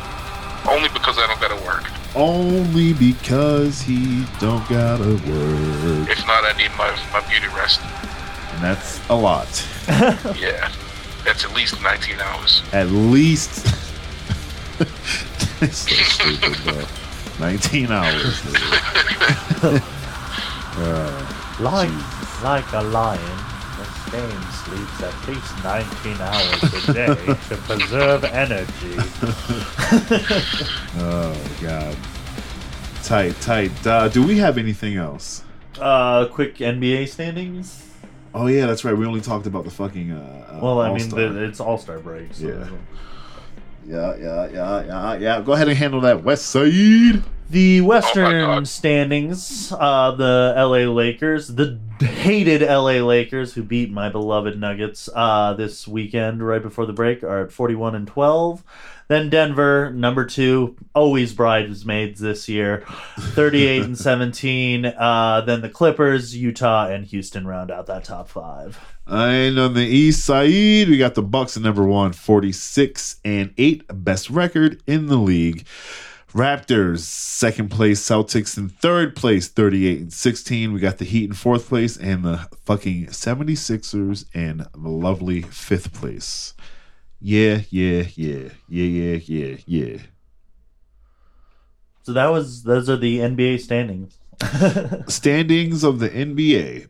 Only 0.67 0.89
because 0.89 1.17
I 1.17 1.27
don't 1.27 1.39
gotta 1.41 1.61
work. 1.65 1.83
Only 2.15 2.93
because 2.93 3.81
he 3.81 4.25
don't 4.39 4.67
gotta 4.69 5.03
work, 5.13 6.09
If 6.09 6.25
not, 6.25 6.43
I 6.45 6.53
need 6.57 6.71
my, 6.77 6.89
my 7.13 7.19
beauty 7.29 7.47
rest. 7.55 7.81
and 8.53 8.63
that's 8.63 8.99
a 9.09 9.15
lot. 9.15 9.47
Yeah. 10.39 10.71
That's 11.25 11.45
at 11.45 11.53
least 11.53 11.81
19 11.81 12.19
hours. 12.19 12.63
At 12.73 12.89
least. 12.89 13.65
it's 15.61 15.77
so 15.77 15.95
stupid, 15.95 16.57
bro. 16.63 16.83
19 17.39 17.91
hours. 17.91 18.41
dude. 19.61 19.83
Like, 21.59 21.91
like 22.41 22.71
a 22.71 22.81
lion, 22.81 23.37
this 23.77 24.11
game 24.11 24.41
sleeps 24.63 25.03
at 25.03 25.27
least 25.27 25.61
19 25.61 26.21
hours 26.21 26.87
a 26.87 26.93
day 26.93 27.15
to 27.49 27.57
preserve 27.67 28.23
energy. 28.23 28.95
Oh 31.01 31.35
god. 31.61 31.97
Tight, 33.03 33.35
tight. 33.41 33.87
Uh, 33.87 34.07
do 34.07 34.25
we 34.25 34.37
have 34.37 34.57
anything 34.57 34.95
else? 34.95 35.43
Uh, 35.79 36.27
quick 36.27 36.55
NBA 36.57 37.09
standings. 37.09 37.88
Oh 38.33 38.47
yeah, 38.47 38.65
that's 38.67 38.83
right. 38.85 38.95
We 38.95 39.05
only 39.05 39.21
talked 39.21 39.47
about 39.47 39.63
the 39.65 39.71
fucking. 39.71 40.11
Uh, 40.11 40.45
uh, 40.55 40.59
Well, 40.61 40.81
I 40.81 40.89
mean, 40.93 41.01
All-Star. 41.03 41.29
the, 41.29 41.43
it's 41.43 41.59
All 41.59 41.77
Star 41.77 41.99
break. 41.99 42.33
So 42.33 42.47
Yeah. 42.47 42.67
yeah, 43.87 44.15
yeah, 44.17 44.47
yeah, 44.51 44.83
yeah, 44.85 45.13
yeah. 45.15 45.41
Go 45.41 45.53
ahead 45.53 45.67
and 45.67 45.77
handle 45.77 46.01
that, 46.01 46.23
West 46.23 46.45
Side. 46.47 47.23
The 47.49 47.81
Oh 47.81 47.85
Western 47.85 48.41
God. 48.41 48.67
standings, 48.67 49.71
uh, 49.71 50.11
the 50.11 50.53
LA 50.55 50.91
Lakers, 50.91 51.47
the 51.47 51.79
hated 51.99 52.61
LA 52.61 53.01
Lakers 53.03 53.53
who 53.53 53.63
beat 53.63 53.91
my 53.91 54.07
beloved 54.09 54.59
Nuggets 54.59 55.09
uh, 55.15 55.53
this 55.53 55.87
weekend 55.87 56.45
right 56.45 56.61
before 56.61 56.85
the 56.85 56.93
break 56.93 57.23
are 57.23 57.45
at 57.45 57.51
41 57.51 57.95
and 57.95 58.07
12. 58.07 58.63
Then 59.07 59.31
Denver, 59.31 59.89
number 59.91 60.25
two, 60.25 60.75
always 60.93 61.33
bridesmaids 61.33 62.19
this 62.21 62.47
year, 62.47 62.83
38 63.17 63.81
and 63.83 63.97
17. 63.97 64.85
Uh, 64.85 65.41
then 65.41 65.61
the 65.61 65.69
Clippers, 65.69 66.37
Utah, 66.37 66.85
and 66.85 67.03
Houston 67.07 67.47
round 67.47 67.71
out 67.71 67.87
that 67.87 68.03
top 68.03 68.29
five. 68.29 68.79
And 69.07 69.57
on 69.57 69.73
the 69.73 69.87
East 69.87 70.23
Side, 70.23 70.49
we 70.87 70.99
got 70.99 71.15
the 71.15 71.23
Bucks 71.23 71.57
at 71.57 71.63
number 71.63 71.83
one, 71.83 72.13
46 72.13 73.15
and 73.25 73.51
eight, 73.57 73.83
best 73.91 74.29
record 74.29 74.83
in 74.85 75.07
the 75.07 75.17
league. 75.17 75.65
Raptors 76.33 76.99
second 76.99 77.69
place, 77.69 77.99
Celtics 78.07 78.57
in 78.57 78.69
third 78.69 79.15
place, 79.15 79.47
38 79.47 79.99
and 79.99 80.13
16. 80.13 80.73
We 80.73 80.79
got 80.79 80.99
the 80.99 81.05
Heat 81.05 81.25
in 81.25 81.33
fourth 81.33 81.67
place, 81.67 81.97
and 81.97 82.23
the 82.23 82.47
fucking 82.65 83.07
76ers 83.07 84.25
in 84.35 84.57
the 84.73 84.89
lovely 84.89 85.41
fifth 85.41 85.91
place. 85.93 86.53
Yeah, 87.19 87.61
yeah, 87.69 88.03
yeah, 88.15 88.49
yeah, 88.67 88.83
yeah, 88.83 89.19
yeah, 89.25 89.57
yeah. 89.65 89.97
So 92.03 92.13
that 92.13 92.27
was 92.27 92.63
those 92.63 92.89
are 92.89 92.97
the 92.97 93.19
NBA 93.19 93.59
standings. 93.59 94.17
Standings 95.11 95.83
of 95.83 95.99
the 95.99 96.09
NBA. 96.09 96.87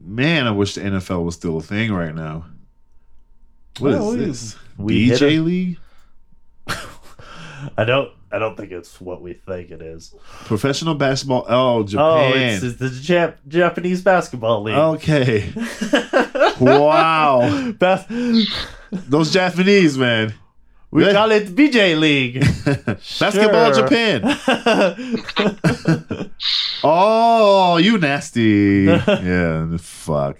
Man, 0.00 0.46
I 0.46 0.50
wish 0.50 0.74
the 0.74 0.82
NFL 0.82 1.24
was 1.24 1.34
still 1.34 1.56
a 1.56 1.62
thing 1.62 1.92
right 1.92 2.14
now. 2.14 2.44
What 3.78 3.92
is 3.92 3.98
Well, 3.98 4.10
we- 4.10 4.16
this? 4.16 4.56
we 4.76 5.08
BJ 5.10 5.44
League? 5.44 5.78
I 7.78 7.84
don't 7.84 8.10
I 8.30 8.38
don't 8.38 8.56
think 8.56 8.72
it's 8.72 9.00
what 9.00 9.22
we 9.22 9.32
think 9.34 9.70
it 9.70 9.80
is. 9.80 10.14
Professional 10.44 10.94
basketball. 10.94 11.46
Oh, 11.48 11.78
Oh, 11.78 11.82
Japan. 11.84 12.32
it's, 12.36 12.62
it's 12.62 12.78
the 12.78 12.88
Jap- 12.88 13.36
Japanese 13.48 14.02
basketball 14.02 14.62
league. 14.62 14.76
okay. 14.76 15.50
wow. 16.60 17.72
Bas- 17.78 18.04
Those 18.90 19.32
Japanese, 19.32 19.96
man. 19.96 20.34
we 20.90 21.10
call 21.12 21.30
it 21.32 21.54
BJ 21.54 21.98
League. 21.98 22.40
Basketball 23.20 23.72
Sure. 23.74 23.88
Japan. 23.88 24.22
Oh, 26.84 27.76
you 27.78 27.98
nasty. 27.98 28.84
yeah, 28.84 29.76
fuck. 29.78 30.38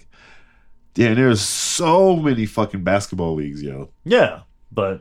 Yeah, 0.94 1.14
there's 1.14 1.40
so 1.40 2.16
many 2.16 2.46
fucking 2.46 2.82
basketball 2.84 3.34
leagues, 3.34 3.62
yo. 3.62 3.90
yeah, 4.04 4.40
but 4.72 5.00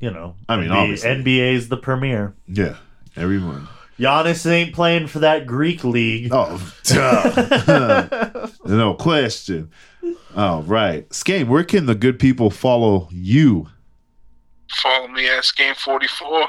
you 0.00 0.10
know, 0.10 0.34
I 0.48 0.56
mean, 0.56 0.68
NBA 0.68 0.74
obviously. 0.74 1.10
NBA's 1.10 1.68
the 1.68 1.76
premier. 1.76 2.34
Yeah, 2.46 2.76
everyone. 3.16 3.68
Giannis 3.98 4.46
ain't 4.50 4.74
playing 4.74 5.06
for 5.06 5.20
that 5.20 5.46
Greek 5.46 5.82
league. 5.82 6.28
Oh, 6.30 6.60
duh. 6.84 8.48
no 8.66 8.94
question. 8.94 9.70
All 10.36 10.62
right. 10.62 11.08
Skame, 11.08 11.48
where 11.48 11.64
can 11.64 11.86
the 11.86 11.94
good 11.94 12.18
people 12.18 12.50
follow 12.50 13.08
you? 13.10 13.68
Follow 14.82 15.08
me 15.08 15.28
at 15.28 15.50
Game 15.56 15.74
44. 15.74 16.48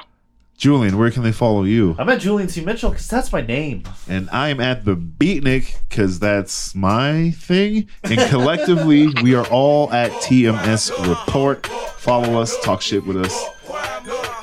Julian, 0.58 0.98
where 0.98 1.12
can 1.12 1.22
they 1.22 1.32
follow 1.32 1.64
you? 1.64 1.96
I'm 2.00 2.10
at 2.10 2.20
Julian 2.20 2.50
C. 2.50 2.66
Mitchell 2.66 2.90
because 2.90 3.08
that's 3.08 3.32
my 3.32 3.42
name. 3.42 3.84
And 4.10 4.28
I'm 4.32 4.60
at 4.60 4.86
the 4.86 4.96
Beatnik 4.96 5.76
because 5.88 6.18
that's 6.18 6.74
my 6.74 7.30
thing. 7.32 7.88
And 8.04 8.20
collectively, 8.30 9.08
we 9.22 9.36
are 9.36 9.46
all 9.48 9.94
at 9.94 10.10
TMS 10.14 10.92
Report. 11.08 11.68
Follow 11.98 12.42
us, 12.42 12.60
talk 12.64 12.82
shit 12.82 13.06
with 13.06 13.18
us, 13.18 13.46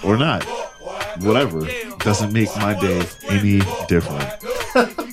or 0.05 0.17
not. 0.17 0.45
Whatever. 1.21 1.67
Doesn't 1.99 2.33
make 2.33 2.55
my 2.57 2.79
day 2.79 3.05
any 3.29 3.61
different. 3.89 4.31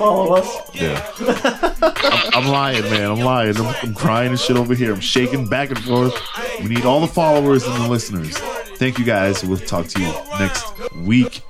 Please 0.00 0.06
follow 0.06 0.32
us. 0.34 0.74
Yeah. 0.74 1.12
I'm, 2.32 2.44
I'm 2.44 2.50
lying, 2.50 2.84
man. 2.84 3.10
I'm 3.10 3.20
lying. 3.20 3.54
I'm, 3.58 3.74
I'm 3.82 3.94
crying 3.94 4.30
and 4.30 4.40
shit 4.40 4.56
over 4.56 4.74
here. 4.74 4.94
I'm 4.94 5.00
shaking 5.00 5.46
back 5.46 5.68
and 5.68 5.78
forth. 5.80 6.18
We 6.62 6.68
need 6.68 6.86
all 6.86 7.00
the 7.00 7.06
followers 7.06 7.66
and 7.66 7.84
the 7.84 7.88
listeners. 7.88 8.38
Thank 8.78 8.98
you 8.98 9.04
guys. 9.04 9.44
We'll 9.44 9.58
talk 9.58 9.88
to 9.88 10.00
you 10.00 10.10
next 10.38 10.64
week. 10.94 11.42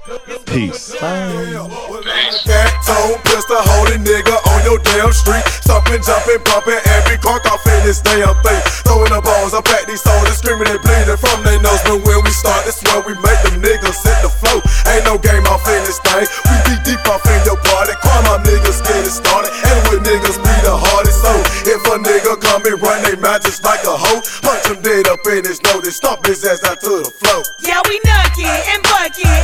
Peace. 0.47 0.91
Peace. 0.91 0.97
Cat 0.99 2.75
tone, 2.85 3.21
pistol 3.23 3.57
holding 3.61 4.03
nigga 4.03 4.35
on 4.49 4.65
your 4.65 4.79
damn 4.81 5.13
street. 5.13 5.60
Stomping, 5.71 6.03
jumping, 6.03 6.43
bumping, 6.43 6.83
every 6.99 7.15
cork 7.23 7.47
I 7.47 7.55
in 7.79 7.87
this 7.87 8.03
damn 8.03 8.35
thing. 8.43 8.59
Throwing 8.83 9.15
the 9.15 9.23
balls 9.23 9.55
I 9.55 9.63
pack 9.63 9.87
these 9.87 10.03
soldiers, 10.03 10.43
screaming 10.43 10.67
and 10.67 10.83
bleeding 10.83 11.15
from 11.15 11.47
their 11.47 11.63
nose. 11.63 11.79
But 11.87 12.03
when 12.03 12.19
we 12.27 12.33
start, 12.35 12.67
that's 12.67 12.83
where 12.83 12.99
we 13.07 13.15
make 13.23 13.39
them 13.47 13.63
niggas 13.63 14.03
hit 14.03 14.19
the 14.19 14.35
flow. 14.35 14.59
Ain't 14.91 15.07
no 15.07 15.15
game 15.15 15.47
off 15.47 15.63
in 15.71 15.79
this 15.87 16.03
thing. 16.03 16.27
We 16.51 16.57
be 16.67 16.75
deep 16.83 16.99
off 17.07 17.23
in 17.23 17.39
your 17.47 17.55
party. 17.71 17.95
Call 18.03 18.19
my 18.27 18.43
niggas 18.43 18.83
get 18.83 18.99
it 19.07 19.15
started. 19.15 19.55
And 19.55 19.79
with 19.87 20.03
niggas 20.03 20.43
be 20.43 20.55
the 20.67 20.75
hardest. 20.75 21.23
So 21.23 21.31
if 21.63 21.87
a 21.87 22.03
nigga 22.03 22.35
come 22.43 22.67
and 22.67 22.75
run 22.83 22.99
they 23.07 23.15
mouth 23.23 23.47
just 23.47 23.63
like 23.63 23.87
a 23.87 23.95
hoe, 23.95 24.27
punch 24.43 24.67
him 24.67 24.83
dead 24.83 25.07
up 25.07 25.23
in 25.31 25.47
his 25.47 25.63
nose 25.63 25.87
and 25.87 25.95
stomp 25.95 26.27
his 26.27 26.43
ass 26.43 26.67
out 26.67 26.83
to 26.83 27.07
the 27.07 27.15
floor. 27.15 27.47
Yeah, 27.63 27.79
we 27.87 28.03
knocking 28.03 28.59
and 28.75 28.83
bucking 28.91 29.39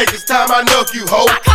It's 0.00 0.22
time 0.22 0.48
I 0.50 0.62
knock 0.62 0.94
you, 0.94 1.04
hoe. 1.08 1.47